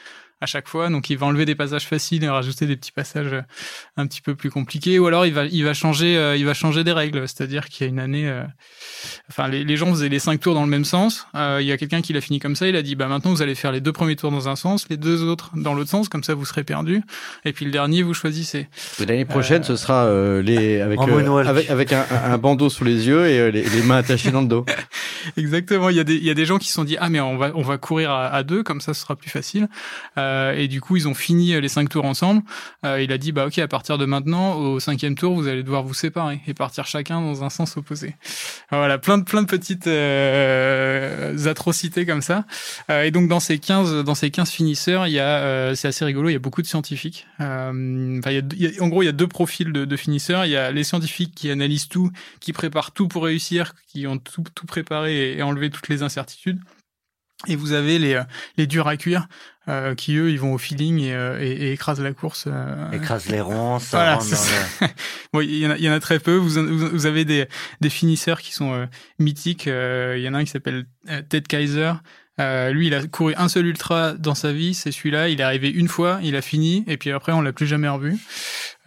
à 0.40 0.46
chaque 0.46 0.68
fois. 0.68 0.88
Donc 0.90 1.08
il 1.10 1.18
va 1.18 1.26
enlever 1.26 1.44
des 1.46 1.54
passages 1.54 1.86
faciles 1.86 2.22
et 2.24 2.28
rajouter 2.28 2.66
des 2.66 2.76
petits 2.76 2.92
passages 2.92 3.32
euh, 3.32 3.42
un 3.96 4.06
petit 4.06 4.20
peu 4.20 4.34
plus 4.34 4.50
compliqués. 4.50 4.98
Ou 4.98 5.06
alors 5.06 5.26
il 5.26 5.32
va 5.34 5.46
il 5.46 5.64
va 5.64 5.74
changer 5.74 6.16
euh, 6.16 6.36
il 6.36 6.44
va 6.44 6.54
changer 6.54 6.84
des 6.84 6.92
règles. 6.92 7.26
C'est-à-dire 7.28 7.68
qu'il 7.68 7.86
y 7.86 7.88
a 7.88 7.90
une 7.90 7.98
année, 7.98 8.28
euh, 8.28 8.42
enfin 9.30 9.48
les, 9.48 9.64
les 9.64 9.76
gens 9.76 9.90
faisaient 9.90 10.08
les 10.08 10.18
cinq 10.18 10.40
tours 10.40 10.54
dans 10.54 10.62
le 10.64 10.68
même 10.70 10.84
sens. 10.84 11.26
Euh, 11.34 11.58
il 11.60 11.66
y 11.66 11.72
a 11.72 11.76
quelqu'un 11.76 12.02
qui 12.02 12.12
l'a 12.12 12.20
fini 12.20 12.38
comme 12.38 12.54
ça. 12.56 12.68
Il 12.68 12.76
a 12.76 12.82
dit 12.82 12.94
bah 12.96 13.06
maintenant 13.06 13.30
vous 13.30 13.42
allez 13.42 13.54
faire 13.54 13.72
les 13.72 13.80
deux 13.80 13.92
premiers 13.92 14.16
tours 14.16 14.30
dans 14.30 14.48
un 14.48 14.56
sens, 14.56 14.86
les 14.90 14.96
deux 14.96 15.22
autres 15.22 15.50
dans 15.54 15.74
l'autre 15.74 15.90
sens. 15.90 16.08
Comme 16.08 16.22
ça 16.24 16.34
vous 16.34 16.44
serez 16.44 16.64
perdu. 16.64 17.02
Et 17.44 17.52
puis 17.52 17.64
le 17.64 17.70
dernier 17.70 18.02
vous 18.02 18.14
choisissez. 18.14 18.68
L'année 19.00 19.24
prochaine, 19.24 19.64
ce 19.64 19.76
sera 19.76 20.04
euh, 20.04 20.42
les 20.42 20.80
avec 20.80 20.98
euh, 21.00 21.36
avec, 21.44 21.70
avec 21.70 21.92
un, 21.92 22.04
un- 22.10 22.32
un 22.32 22.38
bandeau 22.38 22.68
sous 22.68 22.84
les 22.84 23.06
yeux 23.06 23.26
et 23.26 23.38
euh, 23.40 23.50
les, 23.50 23.62
les 23.62 23.82
mains 23.82 23.96
attachées 23.98 24.30
dans 24.30 24.42
le 24.42 24.48
dos. 24.48 24.66
Exactement. 25.36 25.88
Il 25.90 25.96
y 25.96 26.00
a 26.00 26.04
des 26.04 26.14
il 26.16 26.24
y 26.24 26.30
a 26.30 26.34
des 26.34 26.44
gens 26.46 26.58
qui 26.58 26.68
se 26.68 26.74
sont 26.74 26.84
dit 26.84 26.96
ah 27.00 27.08
mais 27.08 27.20
on 27.20 27.36
va 27.36 27.52
on 27.54 27.62
va 27.62 27.78
courir 27.78 28.10
à, 28.10 28.26
à 28.28 28.42
deux 28.42 28.62
comme 28.62 28.80
ça 28.80 28.92
ce 28.94 29.00
sera 29.00 29.16
plus 29.16 29.30
facile. 29.30 29.68
Euh, 30.18 30.25
et 30.56 30.68
du 30.68 30.80
coup 30.80 30.96
ils 30.96 31.08
ont 31.08 31.14
fini 31.14 31.60
les 31.60 31.68
cinq 31.68 31.88
tours 31.88 32.04
ensemble. 32.04 32.42
Euh, 32.84 33.02
il 33.02 33.12
a 33.12 33.18
dit 33.18 33.32
bah 33.32 33.46
ok 33.46 33.58
à 33.58 33.68
partir 33.68 33.98
de 33.98 34.06
maintenant 34.06 34.54
au 34.56 34.80
cinquième 34.80 35.14
tour 35.14 35.34
vous 35.34 35.48
allez 35.48 35.62
devoir 35.62 35.82
vous 35.82 35.94
séparer 35.94 36.40
et 36.46 36.54
partir 36.54 36.86
chacun 36.86 37.20
dans 37.20 37.44
un 37.44 37.50
sens 37.50 37.76
opposé. 37.76 38.14
Voilà 38.70 38.98
plein 38.98 39.18
de 39.18 39.24
plein 39.24 39.42
de 39.42 39.46
petites 39.46 39.86
euh, 39.86 41.46
atrocités 41.46 42.06
comme 42.06 42.22
ça. 42.22 42.44
Euh, 42.90 43.02
et 43.04 43.10
donc 43.10 43.28
dans 43.28 43.40
ces 43.40 43.58
15 43.58 44.04
dans 44.04 44.14
ces 44.14 44.30
15 44.30 44.50
finisseurs 44.50 45.06
il 45.06 45.12
y 45.12 45.20
a 45.20 45.38
euh, 45.38 45.74
c'est 45.74 45.88
assez 45.88 46.04
rigolo 46.04 46.28
il 46.28 46.32
y 46.32 46.36
a 46.36 46.40
beaucoup 46.40 46.62
de 46.62 46.66
scientifiques. 46.66 47.26
Euh, 47.40 48.18
Enfin 48.18 48.30
y 48.30 48.38
a, 48.38 48.42
y 48.56 48.78
a- 48.78 48.82
en 48.82 48.88
gros 48.88 49.02
il 49.02 49.06
y 49.06 49.08
a 49.08 49.12
deux 49.12 49.28
profils 49.28 49.72
de, 49.72 49.84
de 49.84 49.96
finisseurs. 49.96 50.44
Il 50.44 50.50
y 50.50 50.56
a 50.56 50.70
les 50.70 50.84
scientifiques 50.84 51.34
qui 51.34 51.50
analysent 51.50 51.88
tout, 51.88 52.10
qui 52.40 52.52
préparent 52.52 52.92
tout 52.92 53.08
pour 53.08 53.24
réussir, 53.24 53.74
qui 53.88 54.06
ont 54.06 54.18
tout, 54.18 54.44
tout 54.54 54.66
préparé 54.66 55.36
et, 55.36 55.42
enlevé 55.42 55.70
toutes 55.70 55.88
les 55.88 56.02
incertitudes. 56.02 56.60
Et 57.48 57.56
vous 57.56 57.72
avez 57.72 57.98
les, 57.98 58.14
euh, 58.14 58.22
les 58.56 58.66
durs 58.66 58.88
à 58.88 58.96
cuire 58.96 59.28
euh, 59.68 59.94
qui, 59.94 60.16
eux, 60.16 60.30
ils 60.30 60.38
vont 60.38 60.52
au 60.54 60.58
feeling 60.58 61.00
et, 61.00 61.14
euh, 61.14 61.40
et, 61.40 61.50
et 61.50 61.72
écrasent 61.72 62.00
la 62.00 62.12
course. 62.12 62.44
euh. 62.46 62.90
Écrase 62.92 63.26
les 63.26 63.40
ronds, 63.40 63.78
ça 63.78 63.98
Voilà, 63.98 64.16
dans 64.16 64.24
le- 64.24 64.88
Bon, 65.32 65.40
il 65.40 65.56
y, 65.58 65.66
en 65.66 65.70
a, 65.70 65.76
il 65.76 65.84
y 65.84 65.88
en 65.88 65.92
a 65.92 66.00
très 66.00 66.18
peu. 66.18 66.36
Vous, 66.36 66.50
vous 66.50 66.88
vous 66.88 67.06
avez 67.06 67.24
des, 67.24 67.46
des 67.80 67.90
finisseurs 67.90 68.40
qui 68.40 68.52
sont 68.54 68.72
euh, 68.74 68.86
mythiques. 69.18 69.66
Euh, 69.68 70.14
Il 70.16 70.22
y 70.22 70.28
en 70.28 70.34
a 70.34 70.38
un 70.38 70.44
qui 70.44 70.50
s'appelle 70.50 70.86
Ted 71.28 71.42
Kaiser. 71.48 71.92
Euh, 72.38 72.70
lui, 72.70 72.88
il 72.88 72.94
a 72.94 73.02
couru 73.06 73.32
un 73.38 73.48
seul 73.48 73.64
ultra 73.64 74.12
dans 74.12 74.34
sa 74.34 74.52
vie, 74.52 74.74
c'est 74.74 74.92
celui-là. 74.92 75.30
Il 75.30 75.40
est 75.40 75.42
arrivé 75.42 75.70
une 75.70 75.88
fois, 75.88 76.18
il 76.22 76.36
a 76.36 76.42
fini, 76.42 76.84
et 76.86 76.98
puis 76.98 77.10
après, 77.10 77.32
on 77.32 77.40
l'a 77.40 77.54
plus 77.54 77.66
jamais 77.66 77.88
revu. 77.88 78.18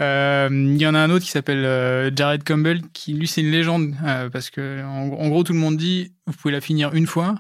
Euh, 0.02 0.50
Il 0.52 0.78
y 0.80 0.86
en 0.86 0.94
a 0.94 1.00
un 1.00 1.10
autre 1.10 1.26
qui 1.26 1.32
s'appelle 1.32 1.66
euh, 1.66 2.12
Jared 2.16 2.44
Campbell, 2.44 2.82
qui 2.94 3.14
lui, 3.14 3.28
c'est 3.28 3.42
une 3.42 3.50
légende, 3.52 3.96
euh, 4.06 4.30
parce 4.30 4.52
que 4.52 4.84
en, 4.84 5.12
en 5.14 5.30
gros, 5.30 5.44
tout 5.44 5.54
le 5.54 5.60
monde 5.60 5.78
dit, 5.78 6.14
vous 6.28 6.34
pouvez 6.34 6.52
la 6.54 6.62
finir 6.62 6.94
une 6.94 7.08
fois. 7.08 7.36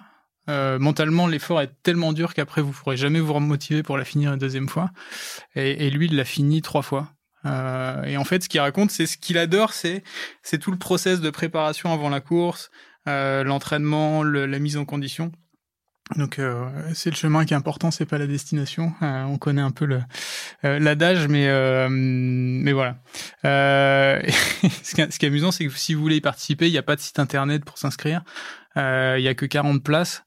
Euh, 0.49 0.79
mentalement, 0.79 1.27
l'effort 1.27 1.61
est 1.61 1.71
tellement 1.83 2.11
dur 2.11 2.33
qu'après, 2.33 2.61
vous 2.61 2.71
pourrez 2.71 2.97
jamais 2.97 3.19
vous 3.19 3.33
remotiver 3.33 3.83
pour 3.83 3.97
la 3.97 4.03
finir 4.03 4.33
une 4.33 4.39
deuxième 4.39 4.67
fois. 4.67 4.89
Et, 5.55 5.85
et 5.87 5.89
lui, 5.89 6.07
il 6.07 6.15
l'a 6.15 6.25
fini 6.25 6.61
trois 6.61 6.81
fois. 6.81 7.13
Euh, 7.45 8.03
et 8.03 8.17
en 8.17 8.23
fait, 8.25 8.43
ce 8.43 8.49
qu'il 8.49 8.59
raconte, 8.59 8.91
c'est 8.91 9.05
ce 9.05 9.17
qu'il 9.17 9.37
adore, 9.37 9.71
c'est 9.73 10.03
tout 10.59 10.71
le 10.71 10.77
process 10.77 11.21
de 11.21 11.29
préparation 11.29 11.93
avant 11.93 12.09
la 12.09 12.19
course, 12.19 12.69
euh, 13.07 13.43
l'entraînement, 13.43 14.23
le- 14.23 14.45
la 14.45 14.59
mise 14.59 14.75
en 14.77 14.85
condition. 14.85 15.31
Donc 16.15 16.39
euh, 16.39 16.65
c'est 16.95 17.11
le 17.11 17.15
chemin 17.15 17.45
qui 17.45 17.53
est 17.53 17.57
important, 17.57 17.91
c'est 17.91 18.07
pas 18.07 18.17
la 18.17 18.25
destination. 18.25 18.93
Euh, 19.03 19.23
on 19.25 19.37
connaît 19.37 19.61
un 19.61 19.69
peu 19.69 19.85
le 19.85 20.01
euh, 20.65 20.79
l'adage, 20.79 21.27
mais 21.27 21.47
euh, 21.47 21.87
mais 21.89 22.71
voilà. 22.73 22.97
Euh, 23.45 24.19
ce, 24.83 24.95
qui 24.95 25.01
est, 25.01 25.11
ce 25.11 25.19
qui 25.19 25.25
est 25.25 25.29
amusant, 25.29 25.51
c'est 25.51 25.67
que 25.67 25.71
si 25.71 25.93
vous 25.93 26.01
voulez 26.01 26.15
y 26.15 26.21
participer, 26.21 26.67
il 26.67 26.71
n'y 26.71 26.79
a 26.79 26.83
pas 26.83 26.95
de 26.95 27.01
site 27.01 27.19
internet 27.19 27.63
pour 27.63 27.77
s'inscrire. 27.77 28.23
Il 28.75 29.19
y 29.21 29.27
a 29.27 29.33
que 29.35 29.45
40 29.45 29.83
places. 29.83 30.23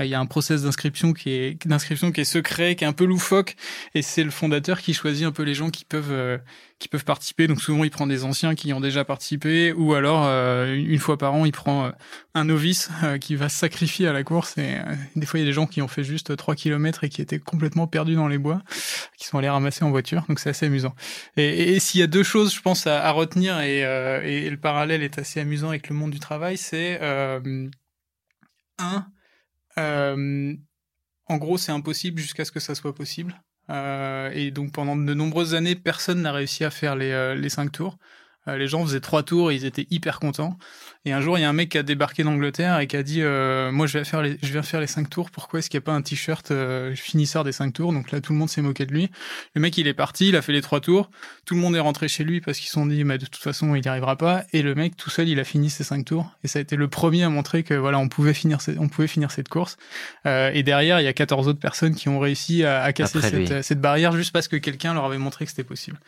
Euh, 0.00 0.04
Il 0.04 0.10
y 0.10 0.14
a 0.14 0.20
un 0.20 0.26
process 0.26 0.62
d'inscription 0.62 1.12
qui 1.12 1.30
est 1.30 1.66
d'inscription 1.66 2.12
qui 2.12 2.20
est 2.20 2.24
secret, 2.24 2.76
qui 2.76 2.84
est 2.84 2.86
un 2.86 2.92
peu 2.92 3.04
loufoque, 3.04 3.56
et 3.94 4.02
c'est 4.02 4.24
le 4.24 4.30
fondateur 4.30 4.80
qui 4.80 4.94
choisit 4.94 5.26
un 5.26 5.32
peu 5.32 5.42
les 5.42 5.54
gens 5.54 5.70
qui 5.70 5.84
peuvent 5.84 6.12
euh, 6.12 6.38
qui 6.78 6.88
peuvent 6.88 7.04
participer. 7.04 7.46
Donc 7.46 7.60
souvent 7.60 7.84
il 7.84 7.90
prend 7.90 8.06
des 8.06 8.24
anciens 8.24 8.54
qui 8.54 8.72
ont 8.72 8.80
déjà 8.80 9.04
participé, 9.04 9.72
ou 9.72 9.94
alors 9.94 10.24
euh, 10.26 10.74
une 10.74 10.98
fois 10.98 11.16
par 11.16 11.34
an 11.34 11.44
il 11.44 11.52
prend 11.52 11.86
euh, 11.86 11.90
un 12.34 12.44
novice 12.44 12.90
euh, 13.04 13.18
qui 13.18 13.34
va 13.34 13.48
sacrifier 13.48 14.08
à 14.08 14.12
la 14.12 14.22
course. 14.24 14.58
Et 14.58 14.76
des 15.16 15.26
fois 15.26 15.38
il 15.40 15.42
y 15.42 15.46
a 15.46 15.48
des 15.48 15.54
gens 15.54 15.66
qui 15.66 15.80
ont 15.82 15.88
fait 15.88 16.04
juste 16.04 16.36
3 16.36 16.54
kilomètres 16.54 17.04
et 17.04 17.08
qui 17.08 17.22
étaient 17.22 17.38
complètement 17.38 17.86
perdus 17.86 18.14
dans 18.14 18.28
les 18.28 18.38
bois, 18.38 18.62
qui 19.16 19.26
sont 19.26 19.38
allés 19.38 19.48
ramasser 19.48 19.84
en 19.84 19.90
voiture. 19.90 20.24
Donc 20.28 20.38
c'est 20.38 20.50
assez 20.50 20.66
amusant. 20.66 20.94
Et, 21.36 21.78
s'il 21.80 22.00
y 22.00 22.04
a 22.04 22.06
deux 22.06 22.22
choses, 22.22 22.54
je 22.54 22.60
pense 22.60 22.86
à, 22.86 23.04
à 23.04 23.10
retenir, 23.12 23.60
et, 23.60 23.80
et 23.80 24.50
le 24.50 24.56
parallèle 24.56 25.02
est 25.02 25.18
assez 25.18 25.40
amusant 25.40 25.68
avec 25.68 25.88
le 25.88 25.94
monde 25.94 26.10
du 26.10 26.20
travail, 26.20 26.56
c'est 26.56 27.00
un 28.78 29.06
en 29.78 31.36
gros, 31.38 31.58
c'est 31.58 31.72
impossible 31.72 32.20
jusqu'à 32.20 32.44
ce 32.44 32.52
que 32.52 32.60
ça 32.60 32.74
soit 32.74 32.94
possible. 32.94 33.42
Euh, 33.68 34.30
et 34.32 34.50
donc 34.50 34.72
pendant 34.72 34.96
de 34.96 35.14
nombreuses 35.14 35.54
années, 35.54 35.74
personne 35.74 36.22
n'a 36.22 36.32
réussi 36.32 36.64
à 36.64 36.70
faire 36.70 36.96
les, 36.96 37.10
euh, 37.10 37.34
les 37.34 37.48
cinq 37.48 37.72
tours. 37.72 37.98
Euh, 38.48 38.56
les 38.56 38.68
gens 38.68 38.84
faisaient 38.84 39.00
trois 39.00 39.22
tours 39.22 39.50
et 39.50 39.54
ils 39.56 39.64
étaient 39.64 39.86
hyper 39.90 40.20
contents. 40.20 40.58
Et 41.04 41.12
un 41.12 41.20
jour, 41.20 41.38
il 41.38 41.42
y 41.42 41.44
a 41.44 41.48
un 41.48 41.52
mec 41.52 41.68
qui 41.68 41.78
a 41.78 41.82
débarqué 41.84 42.24
d'Angleterre 42.24 42.80
et 42.80 42.86
qui 42.88 42.96
a 42.96 43.02
dit 43.02 43.22
euh, 43.22 43.70
Moi, 43.70 43.86
je 43.86 43.98
vais 43.98 44.04
faire 44.04 44.22
les, 44.22 44.38
je 44.42 44.52
vais 44.52 44.62
faire 44.62 44.80
les 44.80 44.86
cinq 44.88 45.08
tours. 45.08 45.30
Pourquoi 45.30 45.58
est-ce 45.60 45.70
qu'il 45.70 45.78
n'y 45.78 45.84
a 45.84 45.86
pas 45.86 45.92
un 45.92 46.02
t-shirt 46.02 46.50
euh, 46.50 46.94
finisseur 46.96 47.44
des 47.44 47.52
cinq 47.52 47.72
tours? 47.74 47.92
Donc 47.92 48.10
là, 48.10 48.20
tout 48.20 48.32
le 48.32 48.38
monde 48.38 48.48
s'est 48.48 48.62
moqué 48.62 48.86
de 48.86 48.92
lui. 48.92 49.08
Le 49.54 49.60
mec, 49.60 49.78
il 49.78 49.86
est 49.86 49.94
parti, 49.94 50.28
il 50.30 50.36
a 50.36 50.42
fait 50.42 50.52
les 50.52 50.62
trois 50.62 50.80
tours. 50.80 51.10
Tout 51.44 51.54
le 51.54 51.60
monde 51.60 51.76
est 51.76 51.80
rentré 51.80 52.08
chez 52.08 52.24
lui 52.24 52.40
parce 52.40 52.58
qu'ils 52.58 52.66
se 52.66 52.72
sont 52.72 52.86
dit 52.86 53.04
Mais 53.04 53.18
de 53.18 53.26
toute 53.26 53.36
façon, 53.42 53.74
il 53.76 53.82
n'y 53.82 53.88
arrivera 53.88 54.16
pas. 54.16 54.44
Et 54.52 54.62
le 54.62 54.74
mec, 54.74 54.96
tout 54.96 55.10
seul, 55.10 55.28
il 55.28 55.38
a 55.38 55.44
fini 55.44 55.70
ses 55.70 55.84
cinq 55.84 56.04
tours. 56.04 56.30
Et 56.42 56.48
ça 56.48 56.58
a 56.58 56.62
été 56.62 56.74
le 56.76 56.88
premier 56.88 57.22
à 57.22 57.28
montrer 57.28 57.62
que 57.62 57.74
voilà, 57.74 57.98
on 58.00 58.08
pouvait 58.08 58.34
finir, 58.34 58.58
on 58.78 58.88
pouvait 58.88 59.08
finir 59.08 59.30
cette 59.30 59.48
course. 59.48 59.76
Euh, 60.26 60.50
et 60.54 60.62
derrière, 60.64 61.00
il 61.00 61.04
y 61.04 61.08
a 61.08 61.12
14 61.12 61.46
autres 61.46 61.60
personnes 61.60 61.94
qui 61.94 62.08
ont 62.08 62.18
réussi 62.18 62.64
à, 62.64 62.82
à 62.82 62.92
casser 62.92 63.18
cette, 63.46 63.62
cette 63.62 63.80
barrière 63.80 64.12
juste 64.12 64.32
parce 64.32 64.48
que 64.48 64.56
quelqu'un 64.56 64.92
leur 64.94 65.04
avait 65.04 65.18
montré 65.18 65.44
que 65.44 65.50
c'était 65.50 65.62
possible. 65.64 65.98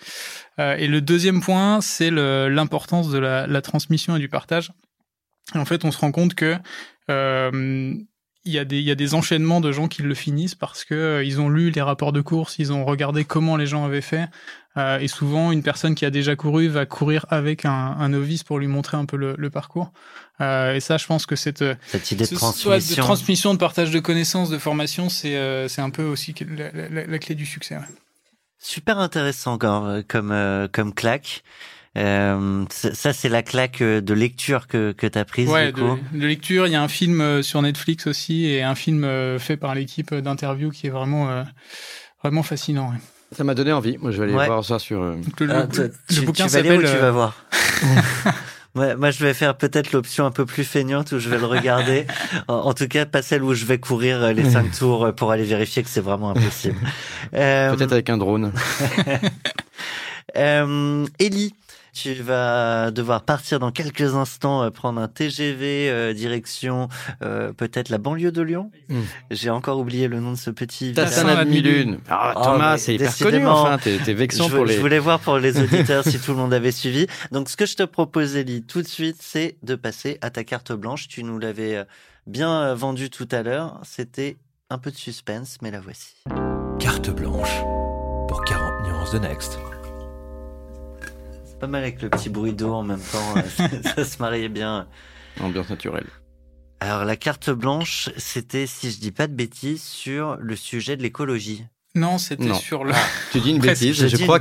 Euh, 0.59 0.77
et 0.77 0.89
le 0.89 1.01
deuxième 1.01 1.41
point, 1.41 1.81
c'est 1.81 2.11
le- 2.11 2.28
l'importance 2.51 3.11
de 3.11 3.19
la, 3.19 3.47
la 3.47 3.63
transmission 3.63 4.17
et 4.17 4.19
du 4.19 4.29
partage. 4.29 4.73
Et 5.55 5.59
en 5.59 5.65
fait, 5.65 5.85
on 5.85 5.91
se 5.93 5.99
rend 5.99 6.13
compte 6.13 6.35
que 6.35 6.57
euh, 7.11 7.95
il 8.45 8.53
y, 8.53 8.59
a 8.59 8.65
des, 8.65 8.79
il 8.79 8.85
y 8.85 8.91
a 8.91 8.95
des 8.95 9.15
enchaînements 9.15 9.61
de 9.61 9.73
gens 9.73 9.89
qui 9.89 10.03
le 10.03 10.15
finissent 10.15 10.55
parce 10.55 10.85
que 10.85 10.95
euh, 10.95 11.25
ils 11.25 11.41
ont 11.41 11.49
lu 11.51 11.71
les 11.71 11.83
rapports 11.83 12.13
de 12.13 12.21
course, 12.23 12.57
ils 12.59 12.73
ont 12.73 12.85
regardé 12.85 13.25
comment 13.25 13.57
les 13.57 13.67
gens 13.67 13.85
avaient 13.85 14.01
fait. 14.01 14.27
Euh, 14.77 14.99
et 15.01 15.09
souvent, 15.09 15.51
une 15.51 15.63
personne 15.63 15.95
qui 15.95 16.05
a 16.07 16.11
déjà 16.11 16.37
couru 16.37 16.69
va 16.69 16.87
courir 16.87 17.27
avec 17.31 17.65
un, 17.65 17.71
un 17.99 18.09
novice 18.11 18.45
pour 18.45 18.59
lui 18.59 18.69
montrer 18.69 18.97
un 18.97 19.07
peu 19.07 19.17
le, 19.17 19.35
le 19.37 19.51
parcours. 19.51 19.93
Euh, 20.41 20.75
et 20.75 20.81
ça, 20.81 20.99
je 20.99 21.07
pense 21.07 21.27
que 21.27 21.35
cette, 21.35 21.65
Cette 21.89 22.11
idée 22.13 22.25
de 22.27 22.35
transmission. 22.37 22.71
de 22.97 23.01
transmission, 23.03 23.55
de 23.55 23.59
partage 23.59 23.91
de 23.91 23.99
connaissances, 23.99 24.51
de 24.51 24.59
formation, 24.59 25.09
c'est 25.09 25.37
euh, 25.37 25.67
c'est 25.69 25.81
un 25.83 25.91
peu 25.91 26.05
aussi 26.05 26.33
la, 26.57 26.71
la- 26.89 27.07
la 27.07 27.19
clé 27.19 27.35
du 27.35 27.45
succès. 27.45 27.75
ouais. 27.77 27.83
Super 28.61 28.99
intéressant 28.99 29.59
comme, 29.59 30.03
comme, 30.05 30.31
euh, 30.33 30.69
comme 30.71 30.95
claque. 30.95 31.43
Euh, 31.99 32.65
ça, 32.71 33.13
c'est 33.13 33.29
la 33.29 33.43
claque 33.43 33.83
euh, 33.83 34.01
de 34.01 34.15
lecture 34.15 34.67
que, 34.69 34.93
que 34.93 35.07
tu 35.07 35.19
as 35.19 35.25
prise. 35.25 35.49
Ouais, 35.49 35.73
du 35.73 35.81
coup. 35.83 35.99
de, 36.13 36.19
de 36.21 36.27
lecture. 36.27 36.67
Il 36.67 36.73
y 36.73 36.77
a 36.77 36.83
un 36.83 36.89
film 36.89 37.21
euh, 37.21 37.43
sur 37.43 37.61
Netflix 37.61 38.07
aussi 38.07 38.47
et 38.47 38.63
un 38.63 38.75
film 38.75 39.07
fait 39.39 39.57
par 39.57 39.75
l'équipe 39.75 40.15
d'interview 40.15 40.71
qui 40.71 40.87
est 40.87 40.91
vraiment, 40.91 41.29
euh, 41.29 41.43
vraiment 42.23 42.43
fascinant. 42.43 42.91
ouais. 42.91 42.99
Ça 43.37 43.45
m'a 43.45 43.55
donné 43.55 43.73
envie. 43.73 43.99
Moi, 43.99 44.11
je 44.11 44.19
vais 44.19 44.25
aller 44.25 44.35
Ouais. 44.35 44.47
voir 44.47 44.65
ça 44.65 44.79
sur. 44.79 45.03
euh, 45.03 45.17
Donc, 45.17 45.41
le, 45.41 45.51
Ah, 45.55 45.61
le- 45.63 45.69
toi, 45.69 45.85
le 45.85 46.15
tu, 46.15 46.21
bouquin 46.23 46.47
tu 46.47 46.53
vas 46.53 46.59
aller 46.61 46.71
où 46.79 46.81
tu 46.81 46.87
vas 46.87 47.11
voir? 47.11 47.35
Ouais, 48.75 48.95
moi, 48.95 49.11
je 49.11 49.25
vais 49.25 49.35
faire 49.35 49.57
peut-être 49.57 49.91
l'option 49.93 50.25
un 50.27 50.31
peu 50.31 50.47
plus 50.47 50.63
feignante 50.63 51.11
où 51.13 51.19
je 51.19 51.29
vais 51.29 51.39
le 51.39 51.47
regarder. 51.47 52.07
en, 52.49 52.55
en 52.55 52.75
tout 52.75 52.87
cas, 52.87 53.07
pas 53.07 53.23
celle 53.23 53.43
où 53.43 53.53
je 53.55 53.65
vais 53.65 53.79
courir 53.79 54.33
les 54.33 54.49
cinq 54.49 54.71
tours 54.73 55.13
pour 55.17 55.33
aller 55.33 55.43
vérifier 55.43 55.83
que 55.83 55.89
c'est 55.89 56.03
vraiment 56.03 56.31
impossible. 56.31 56.77
Euh, 57.35 57.75
Peut-être 57.75 57.93
avec 57.93 58.09
un 58.11 58.19
drone. 58.19 58.53
Euh, 60.39 61.07
Ellie, 61.19 61.55
tu 61.93 62.15
vas 62.15 62.91
devoir 62.93 63.23
partir 63.25 63.59
dans 63.59 63.73
quelques 63.73 64.15
instants, 64.15 64.63
euh, 64.63 64.71
prendre 64.71 65.01
un 65.01 65.09
TGV 65.09 65.89
euh, 65.91 66.13
direction 66.13 66.89
euh, 67.23 67.53
peut-être 67.53 67.89
la 67.89 67.99
banlieue 67.99 68.31
de 68.31 68.43
Lyon. 68.43 68.71
Mm. 68.89 69.01
J'ai 69.33 69.51
encore 69.51 69.79
oublié 69.79 70.07
le 70.07 70.21
nom 70.21 70.31
de 70.33 70.37
ce 70.37 70.51
petit 70.51 70.93
T'as 70.93 71.07
village. 71.07 71.09
Tassin 71.11 71.23
ça 71.23 71.27
la 71.27 71.35
la 71.35 71.45
demi-lune. 71.45 71.73
demi-lune. 71.73 72.01
Ah, 72.09 72.35
Oh, 72.37 72.43
Thomas, 72.45 72.73
mais 72.73 72.79
c'est 72.79 72.95
hyper 72.95 73.17
connu. 73.19 73.47
Enfin, 73.47 73.79
t'es 73.79 73.99
t'es 73.99 74.15
vexant 74.15 74.49
je, 74.49 74.57
pour 74.57 74.67
je 74.67 74.73
les. 74.75 74.79
voulais 74.79 74.99
voir 75.01 75.19
pour 75.19 75.39
les 75.39 75.61
auditeurs 75.61 76.05
si 76.05 76.21
tout 76.21 76.31
le 76.33 76.39
monde 76.39 76.55
avait 76.55 76.73
suivi. 76.73 77.07
Donc, 77.33 77.49
ce 77.49 77.57
que 77.57 77.67
je 77.67 77.75
te 77.75 77.83
propose, 77.83 78.37
Ellie, 78.37 78.63
tout 78.63 78.83
de 78.83 78.87
suite, 78.89 79.17
c'est 79.21 79.57
de 79.65 79.75
passer 79.75 80.19
à 80.21 80.31
ta 80.31 80.45
carte 80.45 80.73
blanche. 80.73 81.09
Tu 81.09 81.25
nous 81.25 81.39
l'avais 81.41 81.83
bien 82.29 82.75
vendue 82.75 83.11
tout 83.11 83.29
à 83.33 83.43
l'heure. 83.43 83.81
C'était 83.83 84.37
un 84.71 84.79
peu 84.79 84.91
de 84.93 84.97
suspense, 84.97 85.57
mais 85.63 85.71
la 85.73 85.81
voici. 85.81 86.15
Carte 86.79 87.11
blanche 87.11 87.61
pour 88.29 88.45
40 88.45 88.87
nuances 88.87 89.11
de 89.13 89.19
Next. 89.19 89.59
Pas 91.61 91.67
mal 91.67 91.83
avec 91.83 92.03
le 92.03 92.09
petit 92.09 92.29
bruit 92.29 92.53
d'eau 92.53 92.73
en 92.73 92.83
même 92.85 93.01
temps. 93.01 93.37
euh, 93.37 93.43
ça, 93.57 93.69
ça 93.97 94.05
se 94.05 94.19
mariait 94.23 94.49
bien. 94.49 94.87
Ambiance 95.41 95.71
naturelle. 95.71 96.07
Alors 96.81 97.05
la 97.05 97.17
carte 97.17 97.51
blanche, 97.51 98.11
c'était, 98.17 98.67
si 98.67 98.91
je 98.93 99.01
dis 99.01 99.11
pas 99.11 99.27
de 99.27 99.35
bêtises, 99.35 99.83
sur 99.83 100.37
le 100.37 100.55
sujet 100.55 100.97
de 100.97 101.03
l'écologie. 101.03 101.65
Non, 101.97 102.19
c'était 102.19 102.55
sur 102.55 102.85
le. 102.85 102.93
Tu 103.33 103.41
dis 103.41 103.51
une 103.51 103.59
bêtise. 103.61 103.97
Je 103.97 104.07
Je, 104.07 104.17
dis 104.17 104.23
crois 104.23 104.39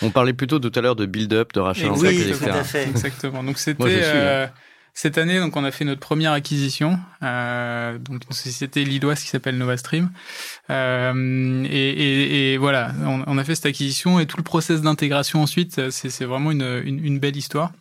qu'on 0.00 0.10
parlait 0.10 0.34
plutôt 0.34 0.58
tout 0.58 0.72
à 0.74 0.82
l'heure 0.82 0.96
de 0.96 1.06
build-up, 1.06 1.52
de 1.54 1.60
rachat 1.60 1.90
en 1.90 1.96
Oui, 1.98 2.34
sac, 2.34 2.38
tout 2.38 2.58
à 2.58 2.64
fait. 2.64 2.88
Exactement. 2.88 3.42
Donc 3.42 3.58
c'était 3.58 3.82
hein. 3.82 3.86
euh, 3.88 4.46
cette 4.94 5.18
année, 5.18 5.40
donc 5.40 5.56
on 5.56 5.64
a 5.64 5.72
fait 5.72 5.84
notre 5.84 6.00
première 6.00 6.32
acquisition, 6.32 6.98
euh, 7.22 7.98
donc 7.98 8.22
une 8.28 9.24
qui 9.24 9.28
s'appelle 9.28 9.58
NovaStream. 9.58 10.10
Euh, 10.70 11.66
et, 11.68 12.56
voilà, 12.58 12.92
on, 13.04 13.36
a 13.36 13.44
fait 13.44 13.56
cette 13.56 13.66
acquisition 13.66 14.20
et 14.20 14.26
tout 14.26 14.36
le 14.36 14.44
process 14.44 14.82
d'intégration 14.82 15.42
ensuite, 15.42 15.90
c'est 15.90 16.24
vraiment 16.24 16.52
une 16.52 17.18
belle 17.18 17.36
histoire. 17.36 17.72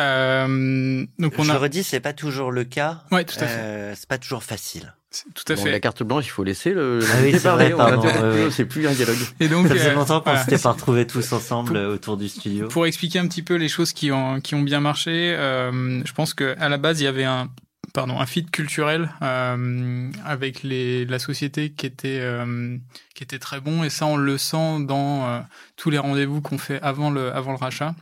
Euh, 0.00 1.06
donc 1.18 1.34
on 1.38 1.44
Je 1.44 1.50
a, 1.50 1.54
le 1.54 1.58
redis, 1.60 1.84
c'est 1.84 2.00
pas 2.00 2.12
toujours 2.12 2.50
le 2.50 2.64
cas. 2.64 3.02
ouais, 3.12 3.24
tout 3.24 3.36
à 3.40 3.46
fait, 3.46 3.58
Euh, 3.58 3.94
c'est 3.96 4.08
pas 4.08 4.18
toujours 4.18 4.42
facile. 4.42 4.94
C'est- 5.10 5.24
tout 5.32 5.52
à 5.52 5.54
Bon, 5.54 5.62
fait. 5.62 5.70
la 5.70 5.78
carte 5.78 6.02
blanche, 6.02 6.24
il 6.26 6.30
faut 6.30 6.42
laisser 6.42 6.72
le. 6.72 6.98
Ah 7.02 7.16
oui, 7.22 7.30
le 7.30 7.38
c'est 7.38 7.48
vrai, 7.48 7.70
plus, 7.70 7.74
ouais. 7.80 8.50
C'est 8.50 8.64
plus 8.64 8.88
un 8.88 8.92
dialogue. 8.92 9.16
Et 9.38 9.46
donc, 9.48 9.68
Ça 9.68 9.74
faisait 9.74 9.90
euh, 9.90 9.94
longtemps 9.94 10.18
qu'on 10.20 10.30
voilà. 10.30 10.44
s'était 10.44 10.58
pas 10.58 10.72
retrouvés 10.72 11.06
tous 11.06 11.32
ensemble 11.32 11.68
Pour- 11.68 11.76
euh, 11.76 11.94
autour 11.94 12.16
du 12.16 12.28
studio. 12.28 12.66
Pour 12.66 12.86
expliquer 12.86 13.20
un 13.20 13.28
petit 13.28 13.42
peu 13.42 13.54
les 13.54 13.68
choses 13.68 13.92
qui 13.92 14.10
ont, 14.10 14.40
qui 14.40 14.56
ont 14.56 14.62
bien 14.62 14.80
marché, 14.80 15.34
euh, 15.38 16.02
je 16.04 16.12
pense 16.12 16.34
qu'à 16.34 16.68
la 16.68 16.76
base, 16.78 17.00
il 17.00 17.04
y 17.04 17.06
avait 17.06 17.22
un, 17.22 17.48
pardon, 17.92 18.18
un 18.18 18.26
fit 18.26 18.44
culturel 18.44 19.08
euh, 19.22 20.10
avec 20.24 20.64
les, 20.64 21.04
la 21.04 21.20
société 21.20 21.70
qui 21.70 21.86
était, 21.86 22.18
euh, 22.20 22.76
qui 23.14 23.22
était 23.22 23.38
très 23.38 23.60
bon. 23.60 23.84
Et 23.84 23.90
ça, 23.90 24.06
on 24.06 24.16
le 24.16 24.36
sent 24.36 24.80
dans 24.80 25.28
euh, 25.28 25.38
tous 25.76 25.90
les 25.90 25.98
rendez-vous 25.98 26.40
qu'on 26.40 26.58
fait 26.58 26.80
avant 26.82 27.10
le, 27.10 27.32
avant 27.32 27.52
le 27.52 27.58
rachat. 27.58 27.94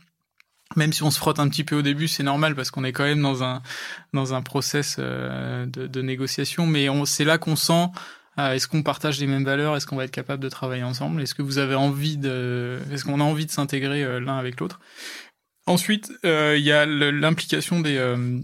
Même 0.75 0.91
si 0.93 1.03
on 1.03 1.11
se 1.11 1.17
frotte 1.19 1.39
un 1.39 1.47
petit 1.49 1.63
peu 1.63 1.75
au 1.75 1.81
début, 1.81 2.07
c'est 2.07 2.23
normal 2.23 2.55
parce 2.55 2.71
qu'on 2.71 2.83
est 2.83 2.91
quand 2.93 3.03
même 3.03 3.21
dans 3.21 3.43
un, 3.43 3.61
dans 4.13 4.33
un 4.33 4.41
process 4.41 4.95
euh, 4.99 5.65
de, 5.67 5.87
de 5.87 6.01
négociation. 6.01 6.65
Mais 6.65 6.87
c'est 7.05 7.25
là 7.25 7.37
qu'on 7.37 7.55
sent 7.55 7.87
euh, 8.39 8.53
est-ce 8.53 8.67
qu'on 8.67 8.81
partage 8.81 9.19
les 9.19 9.27
mêmes 9.27 9.45
valeurs 9.45 9.75
Est-ce 9.75 9.85
qu'on 9.85 9.95
va 9.95 10.05
être 10.05 10.11
capable 10.11 10.41
de 10.41 10.49
travailler 10.49 10.83
ensemble 10.83 11.21
Est-ce 11.21 11.35
que 11.35 11.43
vous 11.43 11.59
avez 11.59 11.75
envie 11.75 12.17
de 12.17 12.79
Est-ce 12.91 13.05
qu'on 13.05 13.19
a 13.19 13.23
envie 13.23 13.45
de 13.45 13.51
s'intégrer 13.51 14.03
euh, 14.03 14.19
l'un 14.19 14.37
avec 14.37 14.59
l'autre 14.59 14.79
Ensuite, 15.67 16.11
il 16.23 16.57
y 16.63 16.71
a 16.71 16.85
l'implication 16.85 17.79
des 17.79 17.95
euh, 17.97 18.39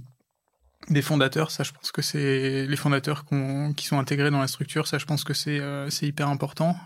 des 0.90 1.02
fondateurs. 1.02 1.52
Ça, 1.52 1.64
je 1.64 1.72
pense 1.74 1.92
que 1.92 2.02
c'est 2.02 2.66
les 2.66 2.76
fondateurs 2.78 3.26
qu'on- 3.26 3.74
qui 3.74 3.86
sont 3.88 4.00
intégrés 4.00 4.32
dans 4.32 4.40
la 4.40 4.48
structure. 4.48 4.88
Ça, 4.88 4.98
je 5.00 5.06
pense 5.06 5.24
que 5.24 5.34
c'est 5.34 5.60
euh, 5.60 5.90
c'est 5.90 6.06
hyper 6.08 6.30
important. 6.30 6.78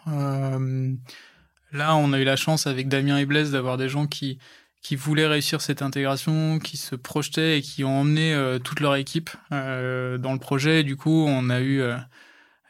Là, 1.71 1.95
on 1.95 2.13
a 2.13 2.19
eu 2.19 2.23
la 2.23 2.35
chance 2.35 2.67
avec 2.67 2.87
Damien 2.87 3.17
et 3.17 3.25
Blaise 3.25 3.51
d'avoir 3.51 3.77
des 3.77 3.89
gens 3.89 4.05
qui 4.07 4.37
qui 4.83 4.97
voulaient 4.97 5.27
réussir 5.27 5.61
cette 5.61 5.81
intégration, 5.81 6.59
qui 6.59 6.75
se 6.75 6.95
projetaient 6.95 7.57
et 7.57 7.61
qui 7.61 7.85
ont 7.85 8.01
emmené 8.01 8.33
euh, 8.33 8.59
toute 8.59 8.81
leur 8.81 8.95
équipe 8.97 9.29
euh, 9.53 10.17
dans 10.17 10.33
le 10.33 10.39
projet. 10.39 10.81
Et 10.81 10.83
du 10.83 10.97
coup, 10.97 11.25
on 11.25 11.49
a 11.49 11.61
eu 11.61 11.81
euh, 11.81 11.95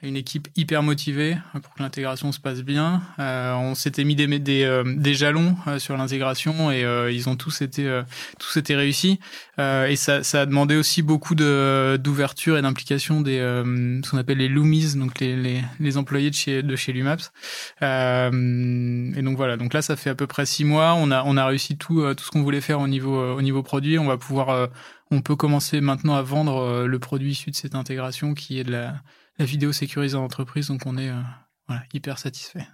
une 0.04 0.18
équipe 0.18 0.50
hyper 0.56 0.84
motivée 0.84 1.38
pour 1.62 1.74
que 1.74 1.82
l'intégration 1.82 2.32
se 2.32 2.40
passe 2.40 2.62
bien. 2.62 3.02
Euh, 3.20 3.54
on 3.54 3.74
s'était 3.74 4.04
mis 4.04 4.16
des, 4.16 4.28
des, 4.40 4.64
euh, 4.64 4.84
des 4.86 5.14
jalons 5.14 5.56
euh, 5.68 5.80
sur 5.80 5.96
l'intégration 5.96 6.72
et 6.72 6.84
euh, 6.84 7.12
ils 7.12 7.30
ont 7.30 7.36
tous 7.36 7.62
été, 7.62 7.88
euh, 7.88 8.04
tous 8.38 8.58
été 8.58 8.76
réussis. 8.76 9.20
Euh, 9.60 9.88
et 9.88 9.96
ça, 9.96 10.22
ça 10.24 10.42
a 10.42 10.46
demandé 10.46 10.76
aussi 10.76 11.02
beaucoup 11.02 11.36
de 11.36 11.98
d'ouverture 12.04 12.58
et 12.58 12.62
d'implication 12.62 13.22
des 13.22 13.40
euh, 13.40 14.02
ce 14.04 14.12
qu'on 14.12 14.18
appelle 14.18 14.40
les 14.40 14.50
loomies, 14.50 14.96
donc 14.96 15.20
les, 15.20 15.36
les, 15.36 15.62
les 15.80 15.98
employés 15.98 16.30
de 16.30 16.36
chez 16.36 16.64
de 16.64 16.76
chez 16.76 16.92
Lumaps. 16.92 17.32
Euh, 17.82 19.12
et 19.16 19.22
donc 19.22 19.38
voilà, 19.38 19.58
donc 19.58 19.74
là 19.74 19.82
ça 19.82 19.96
fait 19.96 20.10
à 20.10 20.16
peu 20.16 20.28
près 20.28 20.46
six 20.46 20.66
mois. 20.66 20.96
On 20.96 21.12
a 21.12 21.24
on 21.26 21.38
a 21.38 21.46
réussi 21.46 21.78
tout 21.78 22.02
euh, 22.02 22.14
tout 22.14 22.26
ce 22.26 22.32
qu'on 22.32 22.44
voulait 22.44 22.62
faire 22.62 22.80
au 22.82 22.88
niveau 22.88 23.18
euh, 23.18 23.34
au 23.34 23.42
niveau 23.42 23.64
produit. 23.64 23.98
On 23.98 24.06
va 24.06 24.18
pouvoir 24.18 24.50
euh, 24.50 24.68
on 25.12 25.22
peut 25.22 25.36
commencer 25.36 25.80
maintenant 25.80 26.16
à 26.16 26.22
vendre 26.22 26.58
euh, 26.58 26.88
le 26.88 27.00
produit 27.00 27.32
issu 27.32 27.52
de 27.52 27.56
cette 27.56 27.76
intégration 27.76 28.34
qui 28.34 28.60
est 28.60 28.64
de 28.64 28.72
la 28.72 28.96
la 29.38 29.46
vidéo 29.46 29.72
sécurisée 29.72 30.18
en 30.18 30.24
entreprise, 30.24 30.68
donc 30.68 30.86
on 30.86 30.98
est 30.98 31.10
euh, 31.10 31.22
voilà, 31.68 31.84
hyper 31.94 32.20
satisfait. 32.20 32.68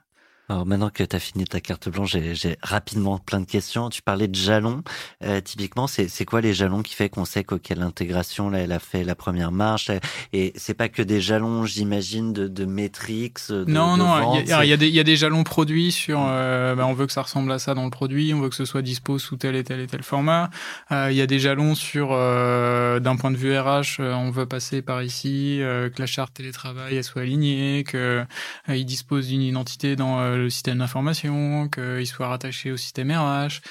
Alors 0.49 0.65
maintenant 0.65 0.89
que 0.89 1.03
tu 1.03 1.15
as 1.15 1.19
fini 1.19 1.45
ta 1.45 1.59
carte 1.61 1.89
blanche, 1.89 2.17
j'ai 2.33 2.57
rapidement 2.63 3.19
plein 3.19 3.39
de 3.39 3.45
questions. 3.45 3.89
Tu 3.91 4.01
parlais 4.01 4.27
de 4.27 4.33
jalons. 4.35 4.81
Euh, 5.23 5.41
typiquement, 5.41 5.85
c'est 5.85 6.25
quoi 6.25 6.41
les 6.41 6.55
jalons 6.55 6.81
qui 6.81 6.95
fait 6.95 7.07
qu'on 7.07 7.23
sait 7.25 7.43
que 7.43 7.53
quelle 7.53 7.83
intégration 7.83 8.49
là, 8.49 8.57
elle 8.59 8.71
a 8.71 8.79
fait 8.79 9.03
la 9.03 9.13
première 9.13 9.51
marche? 9.51 9.91
Et 10.33 10.51
c'est 10.55 10.73
pas 10.73 10.89
que 10.89 11.03
des 11.03 11.21
jalons, 11.21 11.65
j'imagine, 11.65 12.33
de, 12.33 12.47
de 12.47 12.65
métriques. 12.65 13.37
De, 13.49 13.63
non, 13.65 13.93
de 13.95 13.99
non, 14.01 14.33
il 14.39 14.47
y, 14.47 14.51
a- 14.51 14.65
y, 14.65 14.73
a 14.73 14.77
des- 14.77 14.89
y 14.89 14.99
a 14.99 15.03
des 15.03 15.15
jalons 15.17 15.43
produits 15.43 15.91
sur. 15.91 16.19
euh, 16.27 16.73
bah, 16.73 16.87
on 16.87 16.93
veut 16.93 17.05
que 17.05 17.13
ça 17.13 17.21
ressemble 17.21 17.51
à 17.51 17.59
ça 17.59 17.75
dans 17.75 17.83
le 17.85 17.91
produit, 17.91 18.33
on 18.33 18.41
veut 18.41 18.49
que 18.49 18.55
ce 18.55 18.65
soit 18.65 18.81
dispo 18.81 19.19
sous 19.19 19.35
tel 19.37 19.55
et 19.55 19.63
tel 19.63 19.79
et 19.79 19.85
tel 19.87 20.01
format. 20.01 20.49
Euh, 20.91 21.09
il 21.11 21.15
y 21.17 21.21
a 21.21 21.27
des 21.27 21.37
jalons 21.37 21.75
sur, 21.75 22.09
euh, 22.11 22.99
d'un 22.99 23.17
point 23.17 23.29
de 23.29 23.37
vue 23.37 23.55
RH, 23.55 23.99
euh, 23.99 24.13
on 24.15 24.31
veut 24.31 24.47
passer 24.47 24.81
par 24.81 25.03
ici, 25.03 25.61
euh, 25.61 25.91
que 25.91 25.99
la 26.01 26.07
charte 26.07 26.33
télétravail 26.33 26.95
elle 26.95 27.03
soit 27.03 27.21
alignée, 27.21 27.83
que 27.87 28.25
euh, 28.67 28.75
il 28.75 28.85
dispose 28.85 29.27
d'une 29.27 29.43
identité 29.43 29.95
dans 29.95 30.19
euh, 30.19 30.38
le 30.39 30.49
système 30.49 30.79
d'information, 30.79 31.69
qu'il 31.69 32.07
soit 32.07 32.27
rattaché 32.27 32.71
au 32.71 32.77
système 32.77 33.11
RH. 33.11 33.61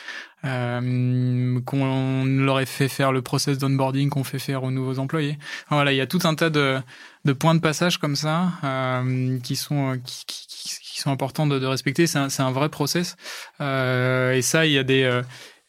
Euh, 0.44 1.60
qu'on 1.62 2.24
leur 2.24 2.60
ait 2.60 2.66
fait 2.66 2.86
faire 2.86 3.10
le 3.10 3.22
process 3.22 3.58
d'onboarding 3.58 4.08
qu'on 4.08 4.22
fait 4.22 4.38
faire 4.38 4.62
aux 4.62 4.70
nouveaux 4.70 5.00
employés. 5.00 5.36
Voilà, 5.68 5.92
il 5.92 5.96
y 5.96 6.00
a 6.00 6.06
tout 6.06 6.20
un 6.22 6.36
tas 6.36 6.48
de, 6.48 6.80
points 7.40 7.56
de 7.56 7.60
passage 7.60 7.98
comme 7.98 8.14
ça 8.14 8.52
euh, 8.62 9.40
qui 9.40 9.56
sont 9.56 9.98
qui, 10.04 11.00
sont 11.00 11.10
importants 11.10 11.46
de, 11.46 11.64
respecter. 11.66 12.06
C'est 12.06 12.18
un, 12.18 12.52
vrai 12.52 12.68
process. 12.68 13.16
Euh, 13.60 14.32
et 14.32 14.42
ça, 14.42 14.66
il 14.66 14.72
y 14.72 14.78
euh, 14.78 15.22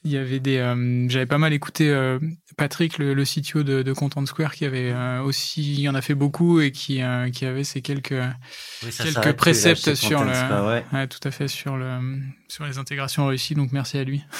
avait 0.05 0.39
des 0.39 0.57
euh, 0.57 1.09
j'avais 1.09 1.25
pas 1.25 1.37
mal 1.37 1.53
écouté 1.53 1.89
euh, 1.89 2.19
Patrick 2.59 2.97
le, 2.97 3.13
le 3.13 3.23
CTO 3.23 3.63
de, 3.63 3.81
de 3.81 3.93
Content 3.93 4.25
Square 4.25 4.53
qui 4.53 4.65
avait 4.65 4.91
euh, 4.91 5.21
aussi 5.21 5.75
il 5.81 5.89
en 5.89 5.95
a 5.95 6.01
fait 6.01 6.13
beaucoup 6.15 6.59
et 6.61 6.71
qui 6.71 7.01
euh, 7.01 7.29
qui 7.29 7.45
avait 7.45 7.63
ces 7.63 7.81
quelques 7.81 8.13
Oui, 8.83 8.89
quelques 8.95 9.15
là, 9.25 9.33
préceptes 9.33 9.85
chez 9.85 9.95
sur 9.95 10.23
le 10.23 10.33
Square, 10.33 10.67
ouais. 10.67 10.83
ouais, 10.93 11.07
tout 11.07 11.25
à 11.27 11.31
fait 11.31 11.47
sur 11.47 11.77
le 11.77 12.19
sur 12.47 12.65
les 12.65 12.77
intégrations 12.77 13.25
réussies 13.27 13.55
donc 13.55 13.71
merci 13.71 13.97
à 13.97 14.03
lui. 14.03 14.23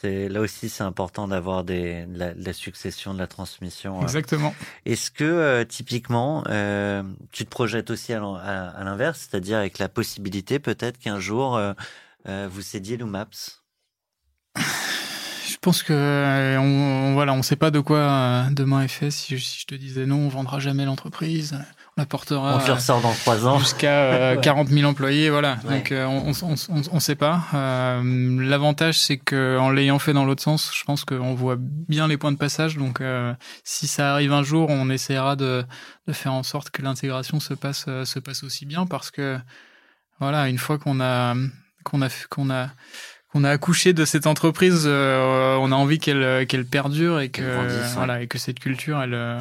C'est 0.00 0.28
là 0.28 0.40
aussi, 0.40 0.68
c'est 0.68 0.82
important 0.82 1.28
d'avoir 1.28 1.62
des 1.62 2.06
de 2.06 2.18
la, 2.18 2.34
la 2.34 2.52
succession, 2.52 3.14
de 3.14 3.20
la 3.20 3.28
transmission. 3.28 4.00
euh. 4.00 4.02
Exactement. 4.02 4.52
Est-ce 4.84 5.12
que 5.12 5.62
typiquement, 5.62 6.42
tu 7.30 7.44
te 7.44 7.48
projettes 7.48 7.88
aussi 7.90 8.12
à 8.12 8.18
l'inverse, 8.82 9.28
c'est-à-dire 9.30 9.58
avec 9.58 9.78
la 9.78 9.88
possibilité 9.88 10.58
peut-être 10.58 10.98
qu'un 10.98 11.20
jour 11.20 11.60
vous 12.26 12.62
cédiez 12.62 12.96
Loomaps 12.96 13.62
Je 14.56 14.62
pense 15.62 15.82
que 15.82 15.92
euh, 15.92 16.58
on, 16.58 16.62
on- 17.10 17.12
voilà, 17.14 17.32
on 17.32 17.42
sait 17.42 17.56
pas 17.56 17.70
de 17.70 17.80
quoi 17.80 17.98
euh, 17.98 18.42
demain 18.50 18.82
est 18.82 18.88
fait. 18.88 19.10
Si, 19.10 19.36
je- 19.38 19.42
si 19.44 19.60
je 19.60 19.66
te 19.66 19.74
disais 19.74 20.04
non, 20.06 20.16
on 20.16 20.28
vendra 20.28 20.58
jamais 20.60 20.84
l'entreprise, 20.84 21.56
on 21.96 22.00
la 22.00 22.06
portera 22.06 22.56
On 22.68 22.74
ressort 22.74 23.00
dans 23.00 23.12
trois 23.12 23.46
ans. 23.46 23.58
jusqu'à 23.58 23.90
euh, 24.12 24.34
Ouais. 24.36 24.40
40 24.42 24.68
000 24.68 24.88
employés, 24.90 25.30
voilà. 25.30 25.58
Ouais. 25.64 25.76
Donc 25.78 25.92
euh, 25.92 26.04
on, 26.06 26.32
on, 26.42 26.54
on, 26.68 26.82
on 26.92 27.00
sait 27.00 27.14
pas. 27.14 27.44
Euh, 27.54 28.02
L'avantage, 28.42 28.98
c'est 28.98 29.18
que 29.18 29.56
en 29.58 29.70
l'ayant 29.70 29.98
fait 29.98 30.12
dans 30.12 30.24
l'autre 30.24 30.42
sens, 30.42 30.72
je 30.76 30.84
pense 30.84 31.04
qu'on 31.04 31.34
voit 31.34 31.56
bien 31.58 32.08
les 32.08 32.16
points 32.16 32.32
de 32.32 32.36
passage. 32.38 32.76
Donc 32.76 33.00
euh, 33.00 33.32
si 33.64 33.86
ça 33.86 34.12
arrive 34.12 34.32
un 34.32 34.42
jour, 34.42 34.68
on 34.70 34.90
essaiera 34.90 35.36
de, 35.36 35.64
de 36.08 36.12
faire 36.12 36.32
en 36.32 36.42
sorte 36.42 36.70
que 36.70 36.82
l'intégration 36.82 37.40
se 37.40 37.54
passe 37.54 37.84
se 38.04 38.18
passe 38.18 38.42
aussi 38.42 38.66
bien, 38.66 38.86
parce 38.86 39.10
que 39.10 39.38
voilà, 40.18 40.48
une 40.48 40.58
fois 40.58 40.78
qu'on 40.78 41.00
a 41.00 41.34
qu'on 41.84 42.00
a 42.02 42.08
qu'on 42.30 42.48
a 42.50 42.68
qu'on 43.32 43.44
a 43.44 43.50
accouché 43.50 43.92
de 43.92 44.04
cette 44.04 44.26
entreprise, 44.26 44.84
euh, 44.86 45.56
on 45.56 45.72
a 45.72 45.74
envie 45.74 45.98
qu'elle 45.98 46.46
qu'elle 46.46 46.66
perdure 46.66 47.20
et 47.20 47.30
que 47.30 47.40
Qu'elle 47.40 47.52
grandisse, 47.54 47.76
ouais. 47.76 47.94
voilà 47.94 48.22
et 48.22 48.26
que 48.28 48.38
cette 48.38 48.60
culture, 48.60 49.00
elle, 49.00 49.14
euh, 49.14 49.40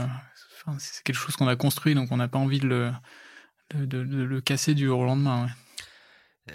enfin, 0.65 0.77
c'est 0.79 1.03
quelque 1.03 1.15
chose 1.17 1.35
qu'on 1.35 1.47
a 1.47 1.55
construit, 1.55 1.93
donc 1.95 2.11
on 2.11 2.17
n'a 2.17 2.27
pas 2.27 2.39
envie 2.39 2.59
de 2.59 2.67
le 2.67 2.91
de, 3.75 3.85
de- 3.85 4.03
de 4.03 4.23
le 4.23 4.41
casser 4.41 4.73
du 4.73 4.85
jour 4.87 4.99
au 4.99 5.05
lendemain. 5.05 5.43
ouais. 5.45 5.51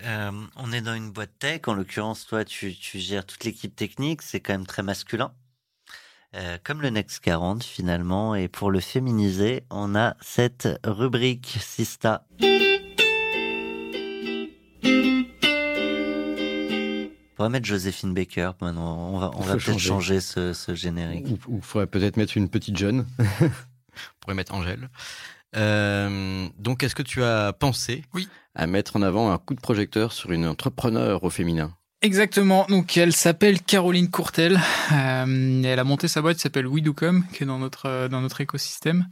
Euh, 0.04 0.30
on 0.56 0.72
est 0.72 0.80
dans 0.82 0.94
une 0.94 1.12
boîte 1.12 1.38
tech, 1.38 1.62
en 1.68 1.74
l'occurrence, 1.74 2.26
toi, 2.26 2.44
tu, 2.44 2.74
tu 2.74 2.98
gères 2.98 3.24
toute 3.24 3.44
l'équipe 3.44 3.74
technique, 3.74 4.20
c'est 4.20 4.40
quand 4.40 4.52
même 4.52 4.66
très 4.66 4.82
masculin. 4.82 5.32
Euh, 6.34 6.58
comme 6.64 6.82
le 6.82 6.90
Next 6.90 7.20
40 7.20 7.62
finalement, 7.62 8.34
et 8.34 8.48
pour 8.48 8.70
le 8.70 8.80
féminiser, 8.80 9.64
on 9.70 9.94
a 9.94 10.16
cette 10.20 10.68
rubrique 10.84 11.56
Sista. 11.60 12.26
On 17.38 17.42
va 17.44 17.48
mettre 17.48 17.66
Joséphine 17.66 18.14
Baker 18.14 18.52
maintenant. 18.60 19.10
On 19.12 19.18
va, 19.18 19.30
on 19.34 19.42
peut-être 19.42 19.58
changer. 19.58 19.88
changer 19.88 20.20
ce, 20.20 20.52
ce 20.52 20.74
générique. 20.74 21.26
Ou 21.48 21.56
il 21.56 21.62
faudrait 21.62 21.86
peut-être 21.86 22.16
mettre 22.16 22.36
une 22.36 22.48
petite 22.48 22.76
jeune. 22.76 23.06
on 23.40 23.48
pourrait 24.20 24.34
mettre 24.34 24.54
Angèle. 24.54 24.88
Euh, 25.56 26.46
donc, 26.58 26.82
est-ce 26.82 26.94
que 26.94 27.02
tu 27.02 27.22
as 27.22 27.52
pensé 27.52 28.04
Oui. 28.14 28.28
à 28.54 28.66
mettre 28.66 28.96
en 28.96 29.02
avant 29.02 29.30
un 29.30 29.38
coup 29.38 29.54
de 29.54 29.60
projecteur 29.60 30.12
sur 30.12 30.32
une 30.32 30.46
entrepreneur 30.46 31.22
au 31.24 31.30
féminin? 31.30 31.72
Exactement. 32.02 32.66
Donc 32.68 32.96
elle 32.98 33.14
s'appelle 33.14 33.60
Caroline 33.62 34.10
Courtel. 34.10 34.60
Euh, 34.92 35.62
elle 35.64 35.78
a 35.78 35.82
monté 35.82 36.08
sa 36.08 36.20
boîte 36.20 36.36
qui 36.36 36.42
s'appelle 36.42 36.66
WeDoCom, 36.66 37.24
qui 37.32 37.42
est 37.42 37.46
dans 37.46 37.58
notre 37.58 37.86
euh, 37.86 38.06
dans 38.08 38.20
notre 38.20 38.42
écosystème. 38.42 39.08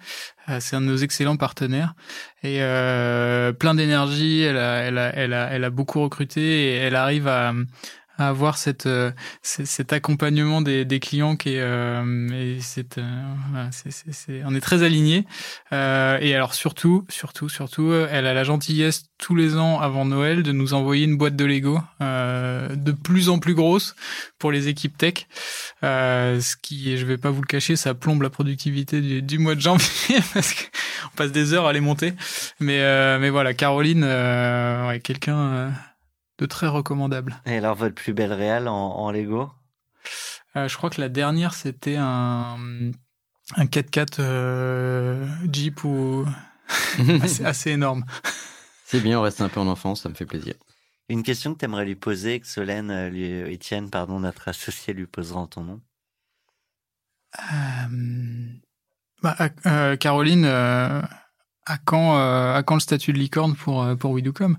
Euh, 0.50 0.58
c'est 0.60 0.76
un 0.76 0.82
de 0.82 0.86
nos 0.86 0.98
excellents 0.98 1.38
partenaires 1.38 1.94
et 2.42 2.58
euh, 2.60 3.52
plein 3.52 3.74
d'énergie. 3.74 4.42
Elle 4.42 4.58
a 4.58 4.76
elle 4.82 4.98
a 4.98 5.14
elle 5.16 5.32
a 5.32 5.48
elle 5.50 5.64
a 5.64 5.70
beaucoup 5.70 6.02
recruté 6.02 6.42
et 6.42 6.74
elle 6.76 6.94
arrive 6.94 7.26
à 7.26 7.54
à 8.18 8.28
avoir 8.28 8.58
cette, 8.58 8.86
euh, 8.86 9.10
cet 9.42 9.92
accompagnement 9.92 10.62
des, 10.62 10.84
des 10.84 11.00
clients 11.00 11.36
qui 11.36 11.54
est, 11.54 11.60
euh, 11.60 12.28
et 12.30 12.60
c'est, 12.60 12.98
voilà, 13.50 13.70
c'est, 13.72 13.90
c'est, 13.90 14.42
on 14.44 14.54
est 14.54 14.60
très 14.60 14.82
aligné. 14.82 15.26
et 15.72 16.34
alors 16.34 16.54
surtout, 16.54 17.04
surtout, 17.08 17.48
surtout, 17.48 17.92
elle 17.92 18.26
a 18.26 18.34
la 18.34 18.44
gentillesse 18.44 19.06
tous 19.18 19.34
les 19.34 19.56
ans 19.56 19.80
avant 19.80 20.04
Noël 20.04 20.42
de 20.42 20.52
nous 20.52 20.74
envoyer 20.74 21.04
une 21.04 21.16
boîte 21.16 21.36
de 21.36 21.44
Lego 21.44 21.80
de 22.00 22.92
plus 22.92 23.28
en 23.28 23.38
plus 23.38 23.54
grosse 23.54 23.94
pour 24.38 24.52
les 24.52 24.68
équipes 24.68 24.96
tech. 24.96 25.26
ce 25.82 26.56
qui, 26.62 26.96
je 26.96 27.06
vais 27.06 27.18
pas 27.18 27.30
vous 27.30 27.42
le 27.42 27.46
cacher, 27.46 27.76
ça 27.76 27.94
plombe 27.94 28.22
la 28.22 28.30
productivité 28.30 29.00
du, 29.00 29.22
du 29.22 29.38
mois 29.38 29.54
de 29.54 29.60
janvier 29.60 30.18
parce 30.34 30.52
qu'on 30.52 31.16
passe 31.16 31.32
des 31.32 31.52
heures 31.52 31.66
à 31.66 31.72
les 31.72 31.80
monter. 31.80 32.12
Mais, 32.60 32.78
mais 33.18 33.30
voilà, 33.30 33.54
Caroline, 33.54 34.04
ouais, 34.04 35.00
quelqu'un 35.02 35.72
de 36.38 36.46
très 36.46 36.66
recommandable. 36.66 37.40
Et 37.46 37.56
alors, 37.56 37.76
votre 37.76 37.94
plus 37.94 38.12
belle 38.12 38.32
réal 38.32 38.68
en, 38.68 39.10
Lego? 39.10 39.50
Euh, 40.56 40.68
Je 40.68 40.76
crois 40.76 40.90
que 40.90 41.00
la 41.00 41.08
dernière, 41.08 41.54
c'était 41.54 41.96
un, 41.96 42.56
un 43.56 43.64
4x4 43.64 44.16
euh, 44.18 45.26
Jeep 45.50 45.84
ou 45.84 46.26
assez, 47.44 47.70
énorme. 47.70 48.04
C'est 48.84 49.00
bien, 49.00 49.18
on 49.18 49.22
reste 49.22 49.40
un 49.40 49.48
peu 49.48 49.60
en 49.60 49.68
enfance, 49.68 50.02
ça 50.02 50.08
me 50.08 50.14
fait 50.14 50.26
plaisir. 50.26 50.54
Une 51.08 51.22
question 51.22 51.52
que 51.54 51.58
tu 51.58 51.64
aimerais 51.66 51.84
lui 51.84 51.96
poser, 51.96 52.40
que 52.40 52.46
Solène, 52.46 52.90
euh, 52.90 53.10
lui, 53.10 53.24
Étienne, 53.52 53.90
pardon, 53.90 54.20
notre 54.20 54.48
associé, 54.48 54.94
lui 54.94 55.06
posera 55.06 55.40
en 55.40 55.46
ton 55.46 55.62
nom 55.62 55.80
bah, 59.20 59.36
Caroline, 59.96 60.44
à, 60.44 61.08
quand, 61.84 62.16
à 62.16 62.62
quand 62.64 62.74
le 62.74 62.80
statut 62.80 63.12
de 63.12 63.18
licorne 63.18 63.56
pour, 63.56 63.84
pour 63.98 64.12
Widucom 64.12 64.56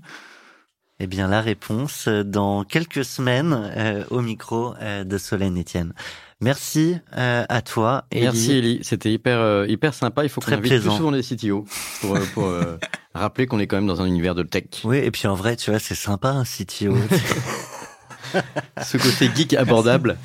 eh 0.98 1.06
bien, 1.06 1.28
la 1.28 1.40
réponse 1.40 2.08
euh, 2.08 2.24
dans 2.24 2.64
quelques 2.64 3.04
semaines 3.04 3.70
euh, 3.76 4.04
au 4.10 4.20
micro 4.20 4.74
euh, 4.80 5.04
de 5.04 5.18
Solène 5.18 5.60
Etienne. 5.60 5.92
Merci 6.40 6.96
à 7.12 7.62
toi. 7.62 8.04
Merci 8.12 8.58
Elie, 8.58 8.80
c'était 8.82 9.10
hyper 9.10 9.64
hyper 9.66 9.94
sympa. 9.94 10.22
Il 10.22 10.28
faut 10.28 10.42
qu'on 10.42 10.52
invite 10.52 10.82
plus 10.82 10.82
souvent 10.82 11.10
les 11.10 11.22
CTO 11.22 11.64
pour, 12.02 12.18
pour 12.34 12.52
rappeler 13.14 13.46
qu'on 13.46 13.58
est 13.58 13.66
quand 13.66 13.76
même 13.76 13.86
dans 13.86 14.02
un 14.02 14.04
univers 14.04 14.34
de 14.34 14.42
tech. 14.42 14.64
Oui, 14.84 14.98
et 14.98 15.10
puis 15.10 15.26
en 15.28 15.34
vrai, 15.34 15.56
tu 15.56 15.70
vois, 15.70 15.78
c'est 15.78 15.94
sympa 15.94 16.28
un 16.28 16.44
CTO. 16.44 16.94
Ce 18.82 18.96
côté 18.98 19.30
geek 19.34 19.54
abordable. 19.54 20.16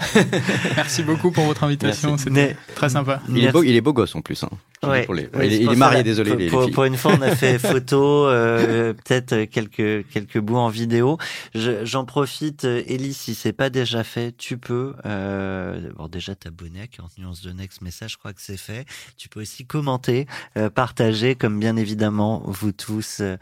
Merci 0.76 1.04
beaucoup 1.04 1.32
pour 1.32 1.46
votre 1.46 1.64
invitation. 1.64 2.18
C'était 2.18 2.56
très 2.76 2.90
sympa. 2.90 3.22
Il 3.30 3.44
est, 3.44 3.52
beau, 3.52 3.64
il 3.64 3.76
est 3.76 3.82
beau 3.82 3.94
gosse 3.94 4.16
en 4.16 4.22
plus. 4.22 4.44
Hein. 4.44 4.50
il, 4.84 5.72
est 5.72 5.76
marié, 5.76 6.04
désolé. 6.04 6.48
Pour, 6.48 6.70
pour, 6.72 6.84
une 6.86 6.98
fois, 6.98 7.14
on 7.18 7.22
a 7.22 7.36
fait 7.36 7.60
photo, 7.72 8.28
euh, 8.28 8.94
peut-être 8.94 9.46
quelques 9.46 10.08
quelques 10.10 10.40
bouts 10.40 10.58
en 10.58 10.70
vidéo. 10.70 11.18
J'en 11.54 12.06
profite, 12.06 12.64
Ellie, 12.64 13.14
si 13.14 13.36
c'est 13.36 13.54
pas 13.54 13.70
déjà 13.70 14.04
fait, 14.04 14.36
tu 14.38 14.58
peux 14.58 14.94
euh, 15.06 15.92
bon, 15.98 16.08
déjà 16.08 16.36
t'abonner 16.36 16.82
à 16.82 16.88
40 16.88 17.18
nuances 17.18 17.42
de 17.42 17.52
Next, 17.52 17.82
mais 17.82 17.92
ça, 17.92 18.08
je 18.08 18.18
crois 18.18 18.34
que 18.34 18.42
c'est 18.42 18.58
fait. 18.58 18.86
Tu 19.18 19.30
peux 19.30 19.42
aussi 19.42 19.66
commenter, 19.66 20.28
euh, 20.58 20.70
partager, 20.70 21.36
comme 21.36 21.60
bien 21.60 21.76
évidemment 21.76 22.42
vous 22.46 22.72
tous. 22.72 23.20
Euh, 23.22 23.38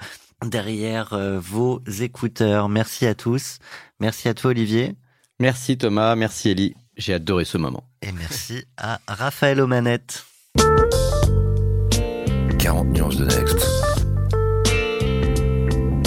derrière 0.46 1.14
euh, 1.14 1.40
vos 1.40 1.82
écouteurs. 2.02 2.70
Merci 2.70 3.06
à 3.06 3.16
tous. 3.16 3.60
Merci 4.00 4.28
à 4.30 4.34
toi, 4.34 4.52
Olivier. 4.52 4.96
Merci, 5.40 5.78
Thomas. 5.78 6.16
Merci, 6.16 6.50
Ellie. 6.50 6.76
J'ai 6.98 7.14
adoré 7.14 7.46
ce 7.46 7.58
moment. 7.58 7.84
Et 8.02 8.12
merci 8.12 8.66
à 8.78 9.00
Raphaël 9.08 9.62
Omanette. 9.62 10.26
40 12.60 12.88
nuances 12.90 13.18
de 13.18 13.26
Next. 13.26 13.66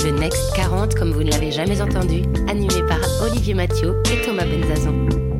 Le 0.04 0.10
Next 0.18 0.54
40, 0.54 0.94
comme 0.94 1.12
vous 1.12 1.22
ne 1.24 1.30
l'avez 1.30 1.50
jamais 1.50 1.80
entendu, 1.80 2.22
animé 2.48 2.82
par 2.86 3.00
Olivier 3.22 3.54
Mathieu 3.54 4.02
et 4.12 4.20
Thomas 4.24 4.44
Benzazon. 4.44 5.31